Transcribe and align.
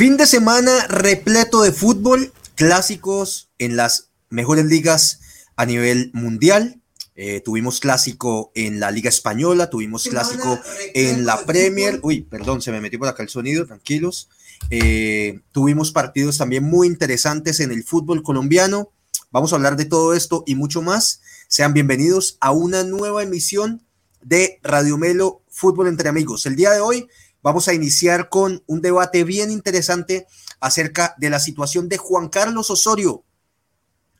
Fin 0.00 0.16
de 0.16 0.24
semana 0.24 0.86
repleto 0.86 1.60
de 1.60 1.72
fútbol, 1.72 2.32
clásicos 2.54 3.50
en 3.58 3.76
las 3.76 4.08
mejores 4.30 4.64
ligas 4.64 5.20
a 5.56 5.66
nivel 5.66 6.10
mundial. 6.14 6.80
Eh, 7.16 7.42
tuvimos 7.42 7.80
clásico 7.80 8.50
en 8.54 8.80
la 8.80 8.90
Liga 8.92 9.10
Española, 9.10 9.68
tuvimos 9.68 10.04
clásico 10.04 10.58
en 10.94 11.26
la 11.26 11.44
Premier. 11.44 12.00
Uy, 12.02 12.22
perdón, 12.22 12.62
se 12.62 12.72
me 12.72 12.80
metió 12.80 12.98
por 12.98 13.08
acá 13.08 13.22
el 13.22 13.28
sonido, 13.28 13.66
tranquilos. 13.66 14.30
Eh, 14.70 15.40
tuvimos 15.52 15.92
partidos 15.92 16.38
también 16.38 16.64
muy 16.64 16.86
interesantes 16.86 17.60
en 17.60 17.70
el 17.70 17.84
fútbol 17.84 18.22
colombiano. 18.22 18.92
Vamos 19.30 19.52
a 19.52 19.56
hablar 19.56 19.76
de 19.76 19.84
todo 19.84 20.14
esto 20.14 20.44
y 20.46 20.54
mucho 20.54 20.80
más. 20.80 21.20
Sean 21.46 21.74
bienvenidos 21.74 22.38
a 22.40 22.52
una 22.52 22.84
nueva 22.84 23.22
emisión 23.22 23.84
de 24.22 24.60
Radio 24.62 24.96
Melo 24.96 25.42
Fútbol 25.50 25.88
entre 25.88 26.08
Amigos. 26.08 26.46
El 26.46 26.56
día 26.56 26.70
de 26.70 26.80
hoy 26.80 27.06
vamos 27.42 27.68
a 27.68 27.74
iniciar 27.74 28.28
con 28.28 28.62
un 28.66 28.80
debate 28.80 29.24
bien 29.24 29.50
interesante 29.50 30.26
acerca 30.60 31.14
de 31.18 31.30
la 31.30 31.40
situación 31.40 31.88
de 31.88 31.96
Juan 31.96 32.28
Carlos 32.28 32.70
Osorio, 32.70 33.24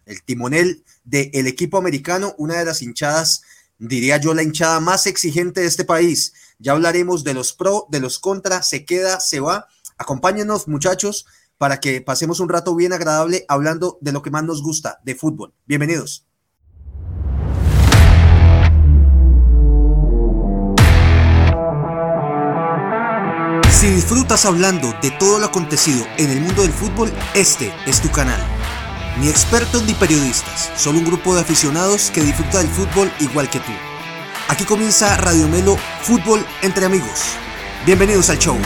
el 0.06 0.22
timonel 0.22 0.84
del 1.04 1.46
equipo 1.46 1.78
americano, 1.78 2.34
una 2.38 2.58
de 2.58 2.64
las 2.64 2.82
hinchadas, 2.82 3.42
diría 3.78 4.16
yo, 4.16 4.34
la 4.34 4.42
hinchada 4.42 4.80
más 4.80 5.06
exigente 5.06 5.60
de 5.60 5.66
este 5.66 5.84
país. 5.84 6.32
Ya 6.58 6.72
hablaremos 6.72 7.24
de 7.24 7.34
los 7.34 7.52
pro, 7.52 7.86
de 7.90 8.00
los 8.00 8.18
contra, 8.18 8.62
se 8.62 8.84
queda, 8.84 9.20
se 9.20 9.40
va. 9.40 9.68
Acompáñenos, 9.96 10.68
muchachos, 10.68 11.26
para 11.58 11.80
que 11.80 12.00
pasemos 12.00 12.40
un 12.40 12.48
rato 12.48 12.74
bien 12.74 12.92
agradable 12.92 13.44
hablando 13.48 13.98
de 14.00 14.12
lo 14.12 14.22
que 14.22 14.30
más 14.30 14.44
nos 14.44 14.62
gusta, 14.62 14.98
de 15.04 15.14
fútbol. 15.14 15.54
Bienvenidos. 15.66 16.29
Disfrutas 23.94 24.44
hablando 24.46 24.94
de 25.02 25.10
todo 25.10 25.40
lo 25.40 25.46
acontecido 25.46 26.06
en 26.16 26.30
el 26.30 26.40
mundo 26.40 26.62
del 26.62 26.70
fútbol, 26.70 27.12
este 27.34 27.72
es 27.88 28.00
tu 28.00 28.08
canal. 28.08 28.40
Ni 29.18 29.28
expertos 29.28 29.82
ni 29.82 29.94
periodistas, 29.94 30.70
solo 30.76 31.00
un 31.00 31.04
grupo 31.04 31.34
de 31.34 31.40
aficionados 31.40 32.12
que 32.12 32.22
disfruta 32.22 32.58
del 32.58 32.68
fútbol 32.68 33.10
igual 33.18 33.50
que 33.50 33.58
tú. 33.58 33.72
Aquí 34.46 34.64
comienza 34.64 35.16
Radio 35.16 35.48
Melo 35.48 35.76
Fútbol 36.02 36.46
entre 36.62 36.86
amigos. 36.86 37.32
Bienvenidos 37.84 38.30
al 38.30 38.38
show. 38.38 38.56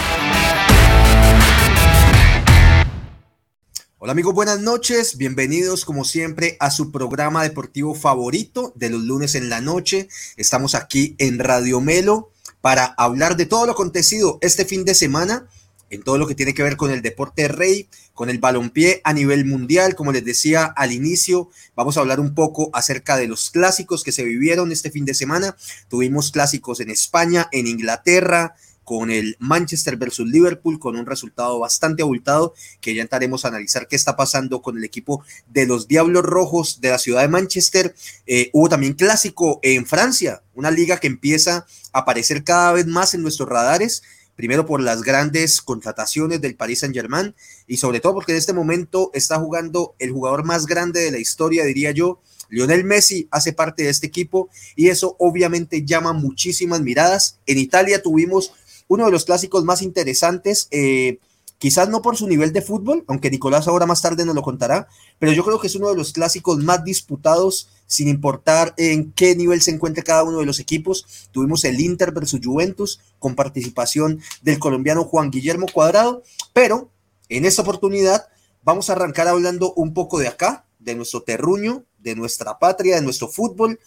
Hola 3.96 4.12
amigos, 4.12 4.34
buenas 4.34 4.60
noches. 4.60 5.16
Bienvenidos 5.16 5.86
como 5.86 6.04
siempre 6.04 6.58
a 6.60 6.70
su 6.70 6.92
programa 6.92 7.42
deportivo 7.42 7.94
favorito 7.94 8.74
de 8.76 8.90
los 8.90 9.02
lunes 9.02 9.34
en 9.34 9.48
la 9.48 9.62
noche. 9.62 10.08
Estamos 10.36 10.74
aquí 10.74 11.16
en 11.16 11.38
Radio 11.38 11.80
Melo 11.80 12.33
para 12.64 12.94
hablar 12.96 13.36
de 13.36 13.44
todo 13.44 13.66
lo 13.66 13.72
acontecido 13.72 14.38
este 14.40 14.64
fin 14.64 14.86
de 14.86 14.94
semana 14.94 15.46
en 15.90 16.02
todo 16.02 16.16
lo 16.16 16.26
que 16.26 16.34
tiene 16.34 16.54
que 16.54 16.62
ver 16.62 16.78
con 16.78 16.90
el 16.90 17.02
deporte 17.02 17.46
rey, 17.46 17.90
con 18.14 18.30
el 18.30 18.38
balompié 18.38 19.02
a 19.04 19.12
nivel 19.12 19.44
mundial. 19.44 19.94
Como 19.94 20.12
les 20.12 20.24
decía 20.24 20.64
al 20.64 20.90
inicio, 20.90 21.50
vamos 21.76 21.98
a 21.98 22.00
hablar 22.00 22.20
un 22.20 22.34
poco 22.34 22.70
acerca 22.72 23.18
de 23.18 23.28
los 23.28 23.50
clásicos 23.50 24.02
que 24.02 24.12
se 24.12 24.24
vivieron 24.24 24.72
este 24.72 24.90
fin 24.90 25.04
de 25.04 25.12
semana. 25.12 25.58
Tuvimos 25.88 26.30
clásicos 26.30 26.80
en 26.80 26.88
España, 26.88 27.50
en 27.52 27.66
Inglaterra, 27.66 28.56
con 28.84 29.10
el 29.10 29.36
Manchester 29.40 29.96
versus 29.96 30.28
Liverpool, 30.28 30.78
con 30.78 30.96
un 30.96 31.06
resultado 31.06 31.58
bastante 31.58 32.02
abultado, 32.02 32.54
que 32.80 32.94
ya 32.94 33.02
entraremos 33.02 33.44
a 33.44 33.48
analizar 33.48 33.88
qué 33.88 33.96
está 33.96 34.16
pasando 34.16 34.62
con 34.62 34.78
el 34.78 34.84
equipo 34.84 35.24
de 35.48 35.66
los 35.66 35.88
Diablos 35.88 36.22
Rojos 36.22 36.80
de 36.80 36.90
la 36.90 36.98
ciudad 36.98 37.22
de 37.22 37.28
Manchester. 37.28 37.94
Eh, 38.26 38.50
hubo 38.52 38.68
también 38.68 38.94
clásico 38.94 39.58
en 39.62 39.86
Francia, 39.86 40.42
una 40.54 40.70
liga 40.70 40.98
que 40.98 41.06
empieza 41.06 41.66
a 41.92 42.00
aparecer 42.00 42.44
cada 42.44 42.72
vez 42.72 42.86
más 42.86 43.14
en 43.14 43.22
nuestros 43.22 43.48
radares. 43.48 44.02
Primero 44.36 44.66
por 44.66 44.80
las 44.80 45.02
grandes 45.02 45.62
contrataciones 45.62 46.40
del 46.40 46.56
Paris 46.56 46.80
Saint 46.80 46.94
Germain 46.94 47.36
y 47.68 47.76
sobre 47.76 48.00
todo 48.00 48.14
porque 48.14 48.32
en 48.32 48.38
este 48.38 48.52
momento 48.52 49.12
está 49.14 49.38
jugando 49.38 49.94
el 50.00 50.10
jugador 50.10 50.44
más 50.44 50.66
grande 50.66 51.02
de 51.02 51.12
la 51.12 51.18
historia, 51.18 51.64
diría 51.64 51.92
yo, 51.92 52.20
Lionel 52.48 52.84
Messi 52.84 53.28
hace 53.30 53.52
parte 53.52 53.84
de 53.84 53.90
este 53.90 54.06
equipo 54.06 54.48
y 54.76 54.88
eso 54.88 55.16
obviamente 55.18 55.84
llama 55.84 56.12
muchísimas 56.12 56.80
miradas. 56.80 57.38
En 57.46 57.58
Italia 57.58 58.02
tuvimos 58.02 58.52
uno 58.88 59.06
de 59.06 59.12
los 59.12 59.24
clásicos 59.24 59.64
más 59.64 59.82
interesantes, 59.82 60.68
eh, 60.70 61.18
quizás 61.58 61.88
no 61.88 62.02
por 62.02 62.16
su 62.16 62.26
nivel 62.26 62.52
de 62.52 62.62
fútbol, 62.62 63.04
aunque 63.08 63.30
Nicolás 63.30 63.68
ahora 63.68 63.86
más 63.86 64.02
tarde 64.02 64.24
nos 64.24 64.34
lo 64.34 64.42
contará, 64.42 64.88
pero 65.18 65.32
yo 65.32 65.44
creo 65.44 65.60
que 65.60 65.66
es 65.66 65.74
uno 65.74 65.88
de 65.88 65.96
los 65.96 66.12
clásicos 66.12 66.58
más 66.58 66.84
disputados 66.84 67.68
sin 67.86 68.08
importar 68.08 68.74
en 68.76 69.12
qué 69.12 69.36
nivel 69.36 69.62
se 69.62 69.70
encuentre 69.70 70.02
cada 70.02 70.24
uno 70.24 70.38
de 70.38 70.46
los 70.46 70.58
equipos. 70.58 71.28
Tuvimos 71.32 71.64
el 71.64 71.80
Inter 71.80 72.12
versus 72.12 72.40
Juventus 72.42 73.00
con 73.18 73.34
participación 73.34 74.20
del 74.42 74.58
colombiano 74.58 75.04
Juan 75.04 75.30
Guillermo 75.30 75.66
Cuadrado, 75.72 76.22
pero 76.52 76.90
en 77.28 77.44
esta 77.44 77.62
oportunidad 77.62 78.26
vamos 78.62 78.90
a 78.90 78.94
arrancar 78.94 79.28
hablando 79.28 79.72
un 79.74 79.94
poco 79.94 80.18
de 80.18 80.28
acá, 80.28 80.66
de 80.78 80.94
nuestro 80.94 81.22
terruño, 81.22 81.84
de 81.98 82.14
nuestra 82.14 82.58
patria, 82.58 82.96
de 82.96 83.02
nuestro 83.02 83.28
fútbol 83.28 83.78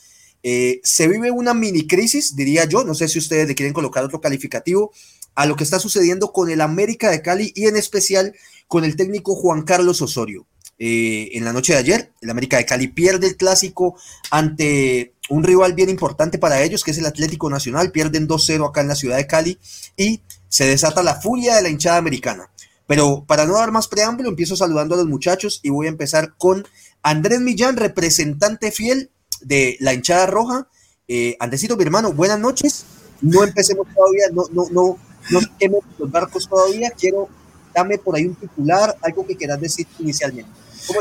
eh, 0.44 0.80
se 0.84 1.08
vive 1.08 1.32
una 1.32 1.54
mini 1.54 1.88
crisis, 1.88 2.36
diría 2.36 2.66
yo, 2.66 2.84
no 2.84 2.96
sé 2.96 3.08
si 3.08 3.20
ustedes 3.20 3.48
le 3.48 3.56
quieren 3.56 3.74
colocar 3.74 4.04
otro 4.04 4.22
calificativo, 4.22 4.92
a 5.36 5.46
lo 5.46 5.56
que 5.56 5.64
está 5.64 5.80
sucediendo 5.80 6.32
con 6.32 6.50
el 6.50 6.62
América 6.62 7.12
de 7.12 7.22
Cali 7.22 7.52
y 7.56 7.66
en 7.66 7.78
especial 7.78 8.34
con 8.68 8.84
el 8.84 8.96
técnico 8.96 9.36
Juan 9.36 9.64
Carlos 9.64 10.02
Osorio. 10.02 10.48
Eh, 10.80 11.30
en 11.34 11.44
la 11.44 11.54
noche 11.54 11.74
de 11.74 11.80
ayer, 11.80 12.12
el 12.22 12.30
América 12.30 12.58
de 12.58 12.66
Cali 12.66 12.88
pierde 12.88 13.28
el 13.28 13.38
clásico 13.38 13.96
ante 14.30 15.14
un 15.30 15.44
rival 15.44 15.74
bien 15.74 15.90
importante 15.90 16.38
para 16.38 16.62
ellos, 16.62 16.84
que 16.84 16.92
es 16.92 16.98
el 16.98 17.06
Atlético 17.06 17.50
Nacional, 17.50 17.92
pierden 17.92 18.28
2-0 18.28 18.68
acá 18.68 18.82
en 18.82 18.88
la 18.88 18.96
ciudad 18.96 19.18
de 19.18 19.28
Cali 19.28 19.60
y 19.96 20.22
se 20.50 20.66
desata 20.66 21.04
la 21.04 21.16
furia 21.16 21.56
de 21.56 21.64
la 21.64 21.70
hinchada 21.70 21.98
americana. 21.98 22.50
Pero 22.86 23.26
para 23.28 23.46
no 23.46 23.56
dar 23.56 23.72
más 23.72 23.88
preámbulo, 23.88 24.30
empiezo 24.30 24.56
saludando 24.56 24.96
a 24.96 24.98
los 24.98 25.08
muchachos 25.08 25.60
y 25.62 25.70
voy 25.70 25.88
a 25.88 25.90
empezar 25.90 26.36
con 26.38 26.66
Andrés 27.04 27.42
Millán, 27.42 27.78
representante 27.78 28.72
fiel 28.72 29.12
de 29.42 29.78
la 29.80 29.94
hinchada 29.94 30.26
roja. 30.26 30.68
Eh, 31.08 31.38
mi 31.42 31.84
hermano, 31.84 32.14
buenas 32.14 32.40
noches. 32.40 32.86
No 33.22 33.44
empecemos 33.44 33.88
todavía, 33.94 34.26
no, 34.32 34.44
no, 34.52 34.70
no, 34.72 34.98
no 35.32 35.40
quememos 35.58 35.86
los 35.98 36.12
barcos 36.12 36.48
todavía. 36.48 36.92
Quiero, 36.92 37.30
dame 37.74 37.98
por 37.98 38.16
ahí 38.16 38.26
un 38.26 38.36
titular, 38.36 38.96
algo 39.02 39.26
que 39.26 39.36
quieras 39.36 39.60
decir 39.60 39.88
inicialmente. 40.00 40.52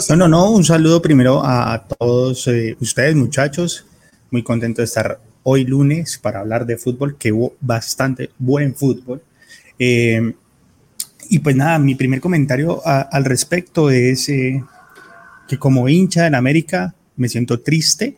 No, 0.08 0.16
no, 0.16 0.28
no, 0.28 0.50
un 0.50 0.64
saludo 0.64 1.00
primero 1.00 1.42
a, 1.44 1.86
todos 1.86 2.48
eh, 2.48 2.76
ustedes, 2.80 3.14
muchachos. 3.14 3.86
Muy 4.30 4.42
contento 4.42 4.80
de 4.80 4.86
estar 4.86 5.20
hoy 5.42 5.64
lunes 5.64 6.18
para 6.18 6.40
hablar 6.40 6.66
de 6.66 6.76
fútbol, 6.76 7.16
que 7.16 7.32
hubo 7.32 7.54
bastante 7.60 8.30
buen 8.38 8.74
fútbol. 8.74 9.22
Eh, 9.78 10.34
y 11.28 11.38
pues 11.38 11.54
nada, 11.56 11.78
mi 11.78 11.94
primer 11.94 12.20
comentario 12.20 12.82
al 12.84 13.24
respecto 13.24 13.90
es 13.90 14.28
eh, 14.28 14.62
que 15.48 15.58
como 15.58 15.88
hincha 15.88 16.26
en 16.26 16.34
América 16.34 16.94
me 17.16 17.28
siento 17.28 17.60
triste 17.60 18.16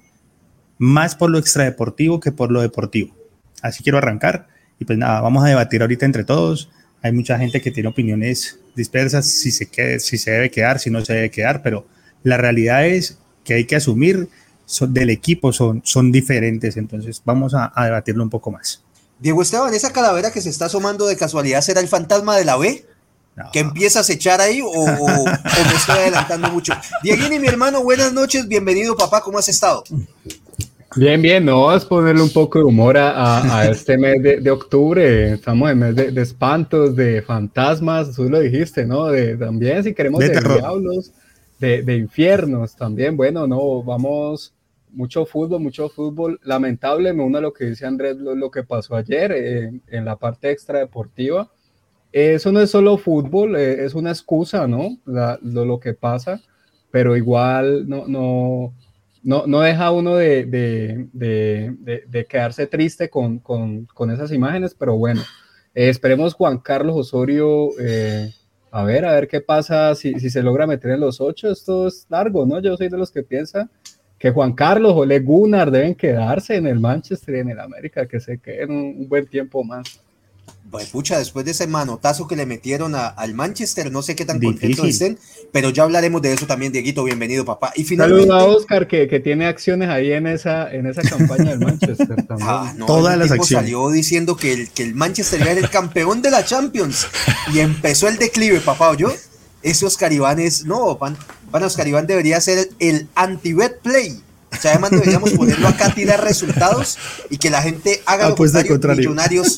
más 0.78 1.14
por 1.14 1.30
lo 1.30 1.38
extradeportivo 1.38 2.20
que 2.20 2.32
por 2.32 2.50
lo 2.50 2.60
deportivo. 2.60 3.14
Así 3.62 3.82
quiero 3.82 3.98
arrancar 3.98 4.48
y 4.78 4.84
pues 4.84 4.98
nada, 4.98 5.20
vamos 5.20 5.44
a 5.44 5.48
debatir 5.48 5.82
ahorita 5.82 6.06
entre 6.06 6.24
todos. 6.24 6.70
Hay 7.02 7.12
mucha 7.12 7.38
gente 7.38 7.60
que 7.60 7.70
tiene 7.70 7.88
opiniones 7.88 8.58
dispersas, 8.74 9.26
si 9.26 9.50
se, 9.50 9.66
quede, 9.66 10.00
si 10.00 10.18
se 10.18 10.30
debe 10.30 10.50
quedar, 10.50 10.78
si 10.78 10.90
no 10.90 11.04
se 11.04 11.12
debe 11.12 11.30
quedar, 11.30 11.62
pero 11.62 11.86
la 12.22 12.36
realidad 12.36 12.86
es 12.86 13.18
que 13.44 13.54
hay 13.54 13.64
que 13.64 13.76
asumir 13.76 14.28
son, 14.66 14.92
del 14.92 15.10
equipo 15.10 15.52
son, 15.52 15.82
son 15.84 16.12
diferentes, 16.12 16.76
entonces 16.76 17.22
vamos 17.24 17.54
a, 17.54 17.72
debatirlo 17.84 18.22
un 18.22 18.30
poco 18.30 18.50
más. 18.50 18.82
Diego 19.18 19.42
Esteban, 19.42 19.74
esa 19.74 19.92
calavera 19.92 20.30
que 20.30 20.40
se 20.40 20.50
está 20.50 20.66
asomando 20.66 21.06
de 21.06 21.16
casualidad 21.16 21.60
será 21.60 21.80
el 21.80 21.88
fantasma 21.88 22.36
de 22.36 22.44
la 22.44 22.56
B? 22.56 22.84
que 23.52 23.60
empiezas 23.60 24.10
a 24.10 24.12
echar 24.12 24.40
ahí 24.40 24.60
o, 24.60 24.84
me 24.84 25.76
estoy 25.76 25.96
adelantando 25.96 26.50
mucho. 26.50 26.72
Diego 27.04 27.32
y 27.32 27.38
mi 27.38 27.46
hermano, 27.46 27.84
buenas 27.84 28.12
noches, 28.12 28.48
bienvenido 28.48 28.96
papá, 28.96 29.22
¿cómo 29.22 29.38
has 29.38 29.48
estado? 29.48 29.84
Bien, 30.98 31.22
bien, 31.22 31.44
no, 31.44 31.72
es 31.72 31.84
ponerle 31.84 32.22
un 32.22 32.32
poco 32.32 32.58
de 32.58 32.64
humor 32.64 32.98
a, 32.98 33.66
este 33.70 33.96
mes 33.96 34.20
de, 34.20 34.50
octubre. 34.50 35.34
Estamos 35.34 35.70
en 35.70 35.78
mes 35.78 35.94
de, 35.94 36.20
espantos, 36.20 36.96
de 36.96 37.22
fantasmas, 37.22 38.16
tú 38.16 38.28
lo 38.28 38.40
dijiste, 38.40 38.84
¿no? 38.84 39.06
De, 39.06 39.36
también, 39.36 39.84
si 39.84 39.94
queremos, 39.94 40.18
de, 40.18 40.30
diablos, 40.30 41.12
de, 41.60 41.96
infiernos 41.96 42.74
también. 42.74 43.16
Bueno, 43.16 43.46
no, 43.46 43.80
vamos, 43.84 44.52
mucho 44.90 45.24
fútbol, 45.24 45.60
mucho 45.60 45.88
fútbol. 45.88 46.40
Lamentable, 46.42 47.12
me 47.12 47.22
uno 47.22 47.38
a 47.38 47.42
lo 47.42 47.52
que 47.52 47.66
dice 47.66 47.86
Andrés, 47.86 48.16
lo, 48.16 48.50
que 48.50 48.64
pasó 48.64 48.96
ayer 48.96 49.30
en 49.86 50.04
la 50.04 50.16
parte 50.16 50.50
extradeportiva. 50.50 51.48
Eso 52.10 52.50
no 52.50 52.60
es 52.60 52.72
solo 52.72 52.98
fútbol, 52.98 53.54
eh, 53.54 53.84
es 53.84 53.94
una 53.94 54.10
excusa, 54.10 54.66
¿no? 54.66 54.98
lo, 55.04 55.64
lo 55.64 55.78
que 55.78 55.94
pasa, 55.94 56.40
pero 56.90 57.16
igual 57.16 57.88
no, 57.88 58.08
no 58.08 58.72
no, 59.22 59.46
no 59.46 59.60
deja 59.60 59.90
uno 59.90 60.16
de, 60.16 60.44
de, 60.44 61.06
de, 62.06 62.26
quedarse 62.26 62.66
triste 62.66 63.08
con, 63.08 63.38
con, 63.38 63.86
con, 63.86 64.10
esas 64.10 64.32
imágenes, 64.32 64.74
pero 64.74 64.96
bueno, 64.96 65.22
eh, 65.74 65.88
esperemos 65.88 66.34
Juan 66.34 66.58
Carlos 66.58 66.96
Osorio, 66.96 67.70
eh, 67.80 68.32
a 68.70 68.84
ver, 68.84 69.04
a 69.04 69.12
ver 69.12 69.28
qué 69.28 69.40
pasa 69.40 69.94
si, 69.94 70.14
si, 70.20 70.30
se 70.30 70.42
logra 70.42 70.66
meter 70.66 70.92
en 70.92 71.00
los 71.00 71.20
ocho, 71.20 71.50
esto 71.50 71.88
es 71.88 72.06
largo, 72.08 72.46
¿no? 72.46 72.60
Yo 72.60 72.76
soy 72.76 72.88
de 72.88 72.98
los 72.98 73.10
que 73.10 73.22
piensan 73.22 73.70
que 74.18 74.30
Juan 74.32 74.52
Carlos 74.52 74.94
o 74.96 75.06
Gunnar 75.22 75.70
deben 75.70 75.94
quedarse 75.94 76.56
en 76.56 76.66
el 76.66 76.80
Manchester 76.80 77.36
y 77.36 77.38
en 77.38 77.50
el 77.50 77.60
América, 77.60 78.06
que 78.06 78.18
se 78.18 78.38
queden 78.38 78.70
un, 78.70 79.08
buen 79.08 79.26
tiempo 79.26 79.62
más. 79.62 80.02
Pues 80.70 80.88
pucha, 80.88 81.18
después 81.18 81.46
de 81.46 81.52
ese 81.52 81.66
manotazo 81.66 82.28
que 82.28 82.36
le 82.36 82.44
metieron 82.44 82.94
al 82.94 83.34
Manchester, 83.34 83.90
no 83.90 84.02
sé 84.02 84.14
qué 84.14 84.26
tan 84.26 84.38
contentos 84.38 84.86
estén, 84.86 85.18
pero 85.50 85.70
ya 85.70 85.84
hablaremos 85.84 86.20
de 86.20 86.34
eso 86.34 86.46
también, 86.46 86.72
Dieguito, 86.72 87.04
bienvenido, 87.04 87.44
papá. 87.44 87.72
Y 87.74 87.84
finalmente... 87.84 88.26
Saludos 88.26 88.42
a 88.42 88.56
Oscar, 88.56 88.86
que, 88.86 89.08
que, 89.08 89.18
tiene 89.18 89.46
acciones 89.46 89.88
ahí 89.88 90.12
en 90.12 90.26
esa, 90.26 90.70
en 90.70 90.86
esa 90.86 91.00
campaña 91.02 91.50
del 91.50 91.60
Manchester 91.60 92.22
también. 92.28 92.48
Ah, 92.50 92.74
Todas 92.86 93.16
las 93.16 93.30
acciones. 93.30 93.48
salió 93.48 93.88
diciendo 93.90 94.36
que 94.36 94.52
el, 94.52 94.70
que 94.70 94.82
el 94.82 94.94
Manchester 94.94 95.40
era 95.40 95.52
el 95.52 95.70
campeón 95.70 96.20
de 96.20 96.30
la 96.30 96.44
Champions 96.44 97.06
y 97.54 97.60
empezó 97.60 98.08
el 98.08 98.18
declive, 98.18 98.60
papá, 98.60 98.90
¿oyó? 98.90 99.10
Ese 99.62 99.86
Oscar 99.86 100.12
Iván 100.12 100.38
es, 100.38 100.66
no, 100.66 100.98
van, 100.98 101.16
van 101.50 101.62
Oscar 101.62 101.88
Iván 101.88 102.06
debería 102.06 102.40
ser 102.42 102.68
el 102.78 103.08
anti-bet 103.14 103.80
play 103.80 104.22
o 104.58 104.60
sea, 104.60 104.72
además 104.72 104.90
deberíamos 104.90 105.30
ponerlo 105.34 105.68
acá 105.68 105.86
a 105.86 105.94
tirar 105.94 106.22
resultados 106.24 106.98
y 107.30 107.38
que 107.38 107.48
la 107.48 107.62
gente 107.62 108.02
haga 108.06 108.30
los 108.30 108.96
millonarios 108.96 109.56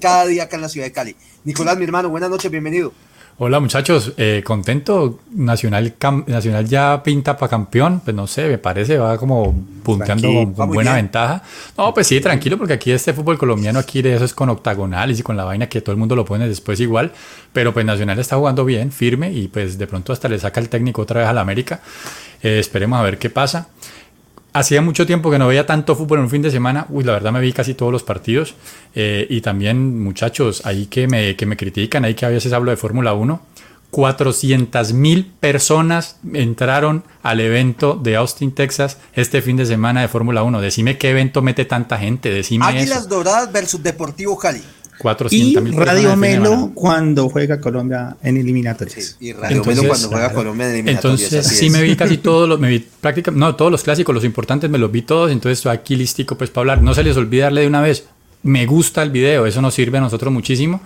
cada 0.00 0.26
día 0.26 0.42
acá 0.44 0.56
en 0.56 0.62
la 0.62 0.68
ciudad 0.68 0.86
de 0.86 0.92
Cali. 0.92 1.16
Nicolás, 1.44 1.78
mi 1.78 1.84
hermano, 1.84 2.10
buenas 2.10 2.28
noches, 2.28 2.50
bienvenido. 2.50 2.92
Hola 3.38 3.60
muchachos, 3.60 4.12
eh, 4.18 4.42
contento. 4.44 5.20
Nacional, 5.30 5.94
Nacional 6.26 6.68
ya 6.68 7.02
pinta 7.02 7.38
para 7.38 7.48
campeón, 7.48 8.02
pues 8.04 8.14
no 8.14 8.26
sé, 8.26 8.46
me 8.46 8.58
parece, 8.58 8.98
va 8.98 9.16
como 9.16 9.54
punteando 9.82 10.52
con, 10.54 10.68
buena 10.68 10.96
ventaja. 10.96 11.42
No, 11.78 11.94
pues 11.94 12.06
sí, 12.06 12.20
tranquilo, 12.20 12.58
porque 12.58 12.74
aquí 12.74 12.92
este 12.92 13.14
fútbol 13.14 13.38
colombiano, 13.38 13.78
aquí 13.78 14.02
de 14.02 14.14
eso 14.14 14.26
es 14.26 14.34
con 14.34 14.50
octagonales 14.50 15.18
y 15.18 15.22
con 15.22 15.38
la 15.38 15.44
vaina 15.44 15.66
que 15.66 15.80
todo 15.80 15.92
el 15.92 15.98
mundo 15.98 16.14
lo 16.14 16.26
pone 16.26 16.46
después 16.46 16.78
igual. 16.78 17.10
Pero 17.54 17.72
pues 17.72 17.86
Nacional 17.86 18.18
está 18.18 18.36
jugando 18.36 18.66
bien, 18.66 18.92
firme 18.92 19.32
y 19.32 19.48
pues 19.48 19.78
de 19.78 19.86
pronto 19.86 20.12
hasta 20.12 20.28
le 20.28 20.38
saca 20.38 20.60
el 20.60 20.68
técnico 20.68 21.00
otra 21.00 21.20
vez 21.20 21.28
a 21.28 21.32
la 21.32 21.40
América. 21.40 21.80
Eh, 22.42 22.58
esperemos 22.58 23.00
a 23.00 23.02
ver 23.02 23.16
qué 23.16 23.30
pasa. 23.30 23.68
Hacía 24.54 24.82
mucho 24.82 25.06
tiempo 25.06 25.30
que 25.30 25.38
no 25.38 25.48
veía 25.48 25.64
tanto 25.64 25.96
fútbol 25.96 26.18
en 26.18 26.24
un 26.24 26.30
fin 26.30 26.42
de 26.42 26.50
semana. 26.50 26.86
Uy, 26.90 27.04
la 27.04 27.12
verdad 27.12 27.32
me 27.32 27.40
vi 27.40 27.52
casi 27.52 27.74
todos 27.74 27.90
los 27.90 28.02
partidos. 28.02 28.54
Eh, 28.94 29.26
y 29.30 29.40
también, 29.40 30.02
muchachos, 30.02 30.62
ahí 30.66 30.86
que 30.86 31.08
me, 31.08 31.36
que 31.36 31.46
me 31.46 31.56
critican, 31.56 32.04
ahí 32.04 32.14
que 32.14 32.26
a 32.26 32.28
veces 32.28 32.52
hablo 32.52 32.70
de 32.70 32.76
Fórmula 32.76 33.14
1. 33.14 33.40
400 33.92 34.94
mil 34.94 35.26
personas 35.38 36.16
entraron 36.32 37.04
al 37.22 37.40
evento 37.40 37.94
de 37.94 38.16
Austin, 38.16 38.52
Texas, 38.52 38.96
este 39.12 39.42
fin 39.42 39.58
de 39.58 39.66
semana 39.66 40.00
de 40.00 40.08
Fórmula 40.08 40.42
1. 40.42 40.62
Decime 40.62 40.96
qué 40.96 41.10
evento 41.10 41.42
mete 41.42 41.66
tanta 41.66 41.98
gente. 41.98 42.30
Decime 42.30 42.64
Águilas 42.64 43.08
Doradas 43.08 43.52
versus 43.52 43.82
Deportivo 43.82 44.38
Cali. 44.38 44.62
400 45.02 45.68
y 45.68 45.70
Radio 45.72 46.16
Melo 46.16 46.70
cuando 46.74 47.28
juega 47.28 47.60
Colombia 47.60 48.16
en 48.22 48.36
eliminatorias. 48.36 49.16
y 49.20 49.32
Radio 49.32 49.64
Melo 49.64 49.82
cuando 49.88 50.08
juega 50.08 50.32
Colombia 50.32 50.66
en 50.68 50.74
eliminatorias. 50.74 51.22
Entonces, 51.22 51.58
sí 51.58 51.68
me 51.68 51.82
vi 51.82 51.96
casi 51.96 52.16
todos 52.18 52.48
los, 52.48 52.60
me 52.60 52.68
vi 52.68 52.78
prácticamente, 52.78 53.40
no, 53.40 53.56
todos 53.56 53.72
los 53.72 53.82
clásicos, 53.82 54.14
los 54.14 54.24
importantes 54.24 54.70
me 54.70 54.78
los 54.78 54.92
vi 54.92 55.02
todos, 55.02 55.32
entonces 55.32 55.58
estoy 55.58 55.72
aquí 55.72 55.96
listico 55.96 56.38
pues 56.38 56.50
para 56.50 56.62
hablar. 56.62 56.82
No 56.82 56.94
se 56.94 57.02
les 57.02 57.16
olvide 57.16 57.42
darle 57.42 57.62
de 57.62 57.66
una 57.66 57.80
vez, 57.80 58.04
me 58.44 58.64
gusta 58.66 59.02
el 59.02 59.10
video, 59.10 59.44
eso 59.44 59.60
nos 59.60 59.74
sirve 59.74 59.98
a 59.98 60.00
nosotros 60.00 60.32
muchísimo. 60.32 60.80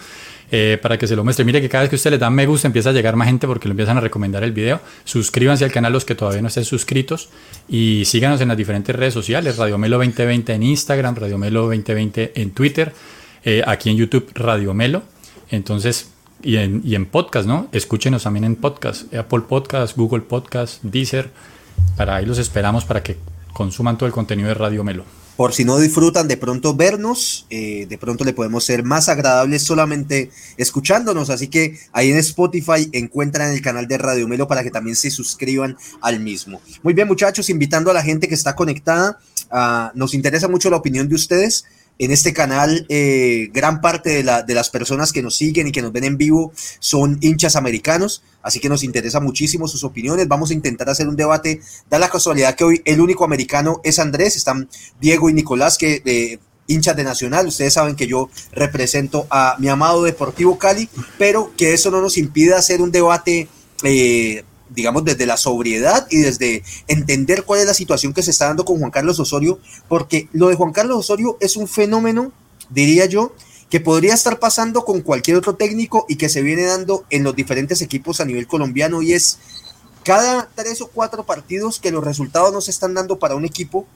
Eh, 0.53 0.79
para 0.81 0.97
que 0.97 1.09
se 1.09 1.17
lo 1.17 1.25
muestre. 1.25 1.45
Mire 1.45 1.61
que 1.61 1.69
cada 1.69 1.83
vez 1.83 1.91
que 1.91 1.97
usted 1.97 2.13
le 2.13 2.19
da 2.19 2.31
me 2.31 2.47
gusta 2.47 2.69
empieza 2.69 2.91
a 2.91 2.93
llegar 2.93 3.17
más 3.17 3.27
gente 3.27 3.49
porque 3.49 3.67
le 3.67 3.73
empiezan 3.73 3.97
a 3.97 4.01
recomendar 4.01 4.45
el 4.45 4.53
video. 4.53 4.81
Suscríbanse 5.05 5.65
al 5.65 5.73
canal 5.73 5.93
los 5.93 6.05
que 6.05 6.15
todavía 6.15 6.41
no 6.41 6.47
estén 6.47 6.65
suscritos 6.65 7.31
y 7.69 8.05
síganos 8.05 8.41
en 8.41 8.49
las 8.49 8.57
diferentes 8.57 8.95
redes 8.95 9.13
sociales, 9.13 9.57
Radio 9.57 9.77
Melo 9.77 9.97
2020 9.97 10.53
en 10.53 10.63
Instagram, 10.63 11.17
Radio 11.17 11.37
Melo 11.37 11.63
2020 11.63 12.33
en 12.37 12.53
Twitter. 12.53 12.93
Eh, 13.49 13.63
aquí 13.65 13.91
en 13.91 13.97
YouTube 13.97 14.29
Radio 14.35 14.75
Melo. 14.75 15.05
Entonces, 15.51 16.09
y 16.43 16.57
en, 16.57 16.83
y 16.85 16.97
en 16.97 17.07
podcast, 17.07 17.47
¿no? 17.47 17.69
Escúchenos 17.71 18.25
también 18.25 18.43
en 18.43 18.57
podcast, 18.57 19.15
Apple 19.15 19.43
Podcast, 19.49 19.97
Google 19.97 20.23
Podcast, 20.23 20.83
Deezer. 20.83 21.31
Para 21.97 22.17
ahí 22.17 22.27
los 22.27 22.39
esperamos 22.39 22.85
para 22.85 23.05
que 23.05 23.17
consuman 23.53 23.99
todo 23.99 24.09
el 24.09 24.13
contenido 24.13 24.49
de 24.49 24.55
Radio 24.55 24.83
Melo. 24.83 25.05
Por 25.37 25.53
si 25.53 25.65
no 25.65 25.79
disfrutan 25.79 26.27
de 26.27 26.37
pronto 26.37 26.75
vernos, 26.75 27.47
eh, 27.49 27.87
de 27.89 27.99
pronto 27.99 28.25
le 28.25 28.33
podemos 28.33 28.65
ser 28.65 28.83
más 28.83 29.09
agradables 29.09 29.63
solamente 29.63 30.33
escuchándonos. 30.57 31.31
Así 31.31 31.47
que 31.47 31.79
ahí 31.93 32.11
en 32.11 32.17
Spotify 32.17 32.89
encuentran 32.93 33.53
el 33.53 33.63
canal 33.63 33.87
de 33.87 33.97
Radio 33.97 34.27
Melo 34.27 34.49
para 34.49 34.65
que 34.65 34.73
también 34.73 34.97
se 34.97 35.11
suscriban 35.11 35.77
al 36.01 36.19
mismo. 36.19 36.61
Muy 36.83 36.95
bien, 36.95 37.07
muchachos, 37.07 37.49
invitando 37.49 37.93
a 37.93 37.95
la 37.95 38.03
gente 38.03 38.27
que 38.27 38.35
está 38.35 38.57
conectada. 38.57 39.21
Ah, 39.53 39.93
nos 39.95 40.15
interesa 40.15 40.49
mucho 40.49 40.69
la 40.69 40.79
opinión 40.79 41.09
de 41.09 41.15
ustedes. 41.15 41.65
En 41.99 42.11
este 42.11 42.35
canal, 42.35 42.85
eh, 42.89 43.49
gran 43.53 43.81
parte 43.81 44.11
de, 44.11 44.23
la, 44.23 44.43
de, 44.43 44.55
las 44.55 44.69
personas 44.69 45.13
que 45.13 45.23
nos 45.23 45.37
siguen 45.37 45.69
y 45.69 45.73
que 45.73 45.81
nos 45.81 45.93
ven 45.93 46.05
en 46.05 46.19
vivo 46.19 46.53
son 46.79 47.19
hinchas 47.23 47.57
americanos, 47.57 48.23
así 48.43 48.61
que 48.61 48.69
nos 48.69 48.85
interesa 48.85 49.19
muchísimo 49.21 49.67
sus 49.67 49.83
opiniones. 49.83 50.29
Vamos 50.29 50.51
a 50.51 50.55
intentar 50.55 50.91
hacer 50.91 51.09
un 51.09 51.17
debate. 51.17 51.61
Da 51.89 51.99
la 51.99 52.11
casualidad 52.11 52.55
que 52.55 52.65
hoy 52.65 52.83
el 52.85 53.01
único 53.01 53.25
americano 53.25 53.81
es 53.83 53.99
Andrés, 53.99 54.37
están 54.37 54.69
Diego 55.01 55.31
y 55.31 55.35
Nicolás, 55.35 55.79
que 55.79 56.03
eh, 56.05 56.39
hinchas 56.67 56.97
de 56.97 57.05
Nacional. 57.05 57.47
Ustedes 57.47 57.73
saben 57.73 57.97
que 57.97 58.07
yo 58.07 58.29
represento 58.53 59.27
a 59.31 59.57
mi 59.59 59.69
amado 59.69 60.03
Deportivo 60.03 60.59
Cali, 60.59 60.89
pero 61.19 61.53
que 61.57 61.73
eso 61.73 61.91
no 61.91 62.01
nos 62.01 62.19
impide 62.19 62.55
hacer 62.55 62.83
un 62.83 62.93
debate. 62.93 63.49
Eh, 63.85 64.45
digamos, 64.71 65.05
desde 65.05 65.27
la 65.27 65.37
sobriedad 65.37 66.07
y 66.11 66.19
desde 66.19 66.63
entender 66.89 67.45
cuál 67.45 67.61
es 67.61 67.67
la 67.67 67.75
situación 67.75 68.13
que 68.13 68.23
se 68.23 68.31
está 68.31 68.47
dando 68.47 68.65
con 68.65 68.79
Juan 68.79 68.91
Carlos 68.91 69.19
Osorio, 69.21 69.59
porque 69.89 70.29
lo 70.33 70.49
de 70.49 70.55
Juan 70.55 70.73
Carlos 70.73 70.99
Osorio 70.99 71.37
es 71.41 71.57
un 71.57 71.69
fenómeno, 71.69 72.33
diría 72.71 73.07
yo, 73.07 73.33
que 73.71 73.81
podría 73.81 74.15
estar 74.15 74.39
pasando 74.39 74.85
con 74.85 75.01
cualquier 75.01 75.37
otro 75.37 75.57
técnico 75.57 76.07
y 76.09 76.17
que 76.17 76.29
se 76.29 76.43
viene 76.43 76.65
dando 76.65 77.05
en 77.11 77.25
los 77.25 77.35
diferentes 77.35 77.83
equipos 77.83 78.21
a 78.21 78.25
nivel 78.25 78.47
colombiano 78.47 79.03
y 79.03 79.13
es 79.13 79.39
cada 80.05 80.49
tres 80.55 80.81
o 80.81 80.87
cuatro 80.87 81.25
partidos 81.25 81.81
que 81.81 81.91
los 81.91 82.05
resultados 82.05 82.53
no 82.53 82.61
se 82.61 82.71
están 82.71 82.95
dando 82.95 83.19
para 83.19 83.35
un 83.35 83.45
equipo, 83.45 83.87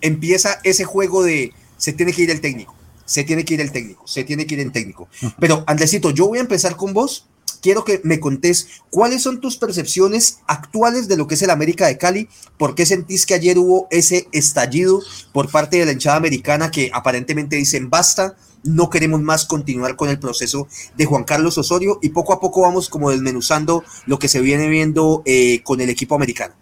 empieza 0.00 0.60
ese 0.64 0.84
juego 0.84 1.22
de 1.22 1.52
se 1.76 1.92
tiene 1.92 2.12
que 2.12 2.22
ir 2.22 2.30
el 2.30 2.40
técnico, 2.40 2.74
se 3.04 3.22
tiene 3.22 3.44
que 3.44 3.54
ir 3.54 3.60
el 3.60 3.70
técnico, 3.70 4.06
se 4.06 4.24
tiene 4.24 4.46
que 4.46 4.54
ir 4.54 4.60
el 4.60 4.72
técnico. 4.72 5.08
Pero 5.38 5.62
Andresito, 5.66 6.10
yo 6.10 6.28
voy 6.28 6.38
a 6.38 6.42
empezar 6.42 6.76
con 6.76 6.94
vos 6.94 7.26
quiero 7.60 7.84
que 7.84 8.00
me 8.04 8.20
contés 8.20 8.68
cuáles 8.90 9.22
son 9.22 9.40
tus 9.40 9.56
percepciones 9.56 10.40
actuales 10.46 11.08
de 11.08 11.16
lo 11.16 11.26
que 11.26 11.34
es 11.34 11.42
el 11.42 11.50
América 11.50 11.86
de 11.86 11.98
Cali, 11.98 12.28
por 12.58 12.74
qué 12.74 12.86
sentís 12.86 13.26
que 13.26 13.34
ayer 13.34 13.58
hubo 13.58 13.88
ese 13.90 14.28
estallido 14.32 15.02
por 15.32 15.50
parte 15.50 15.78
de 15.78 15.86
la 15.86 15.92
hinchada 15.92 16.16
americana 16.16 16.70
que 16.70 16.90
aparentemente 16.92 17.56
dicen 17.56 17.90
basta, 17.90 18.36
no 18.64 18.90
queremos 18.90 19.20
más 19.20 19.44
continuar 19.44 19.96
con 19.96 20.08
el 20.08 20.18
proceso 20.18 20.68
de 20.96 21.04
Juan 21.04 21.24
Carlos 21.24 21.58
Osorio 21.58 21.98
y 22.02 22.10
poco 22.10 22.32
a 22.32 22.40
poco 22.40 22.62
vamos 22.62 22.88
como 22.88 23.10
desmenuzando 23.10 23.84
lo 24.06 24.18
que 24.18 24.28
se 24.28 24.40
viene 24.40 24.68
viendo 24.68 25.22
eh, 25.24 25.62
con 25.62 25.80
el 25.80 25.90
equipo 25.90 26.14
americano. 26.14 26.54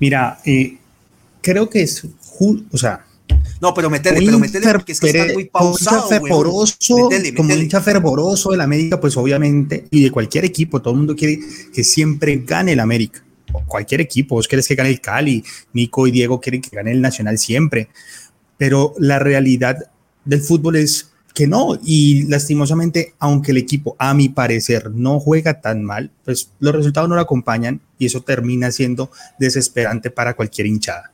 Mira, 0.00 0.40
eh, 0.44 0.78
creo 1.40 1.68
que 1.68 1.82
es, 1.82 2.06
o 2.70 2.78
sea, 2.78 3.06
no, 3.60 3.72
pero 3.72 3.88
metele, 3.88 4.20
pero 4.24 4.38
metele 4.38 4.66
porque 4.72 4.92
es 4.92 5.00
que 5.00 5.08
está 5.08 5.32
muy 5.32 5.46
pausado. 5.46 6.08
Fervoroso, 6.08 7.08
Como 7.36 7.54
un 7.54 7.60
hincha 7.60 7.80
fervoroso 7.80 8.50
del 8.50 8.60
América, 8.60 9.00
pues 9.00 9.16
obviamente, 9.16 9.86
y 9.90 10.02
de 10.02 10.10
cualquier 10.10 10.44
equipo, 10.44 10.82
todo 10.82 10.92
el 10.92 10.98
mundo 10.98 11.16
quiere 11.16 11.40
que 11.72 11.84
siempre 11.84 12.42
gane 12.44 12.72
el 12.72 12.80
América. 12.80 13.24
Cualquier 13.66 14.00
equipo, 14.00 14.34
vos 14.34 14.48
querés 14.48 14.66
que 14.66 14.74
gane 14.74 14.90
el 14.90 15.00
Cali, 15.00 15.44
Nico 15.72 16.06
y 16.06 16.10
Diego 16.10 16.40
quieren 16.40 16.60
que 16.60 16.74
gane 16.76 16.92
el 16.92 17.00
Nacional 17.00 17.38
siempre. 17.38 17.88
Pero 18.58 18.94
la 18.98 19.18
realidad 19.18 19.78
del 20.24 20.40
fútbol 20.40 20.76
es 20.76 21.10
que 21.32 21.46
no, 21.46 21.78
y 21.84 22.24
lastimosamente, 22.24 23.14
aunque 23.18 23.52
el 23.52 23.56
equipo, 23.56 23.96
a 23.98 24.14
mi 24.14 24.28
parecer, 24.28 24.90
no 24.90 25.18
juega 25.18 25.60
tan 25.60 25.82
mal, 25.82 26.12
pues 26.24 26.50
los 26.60 26.74
resultados 26.74 27.08
no 27.08 27.16
lo 27.16 27.20
acompañan 27.20 27.80
y 27.98 28.06
eso 28.06 28.22
termina 28.22 28.70
siendo 28.70 29.10
desesperante 29.38 30.10
para 30.10 30.34
cualquier 30.34 30.66
hinchada 30.66 31.12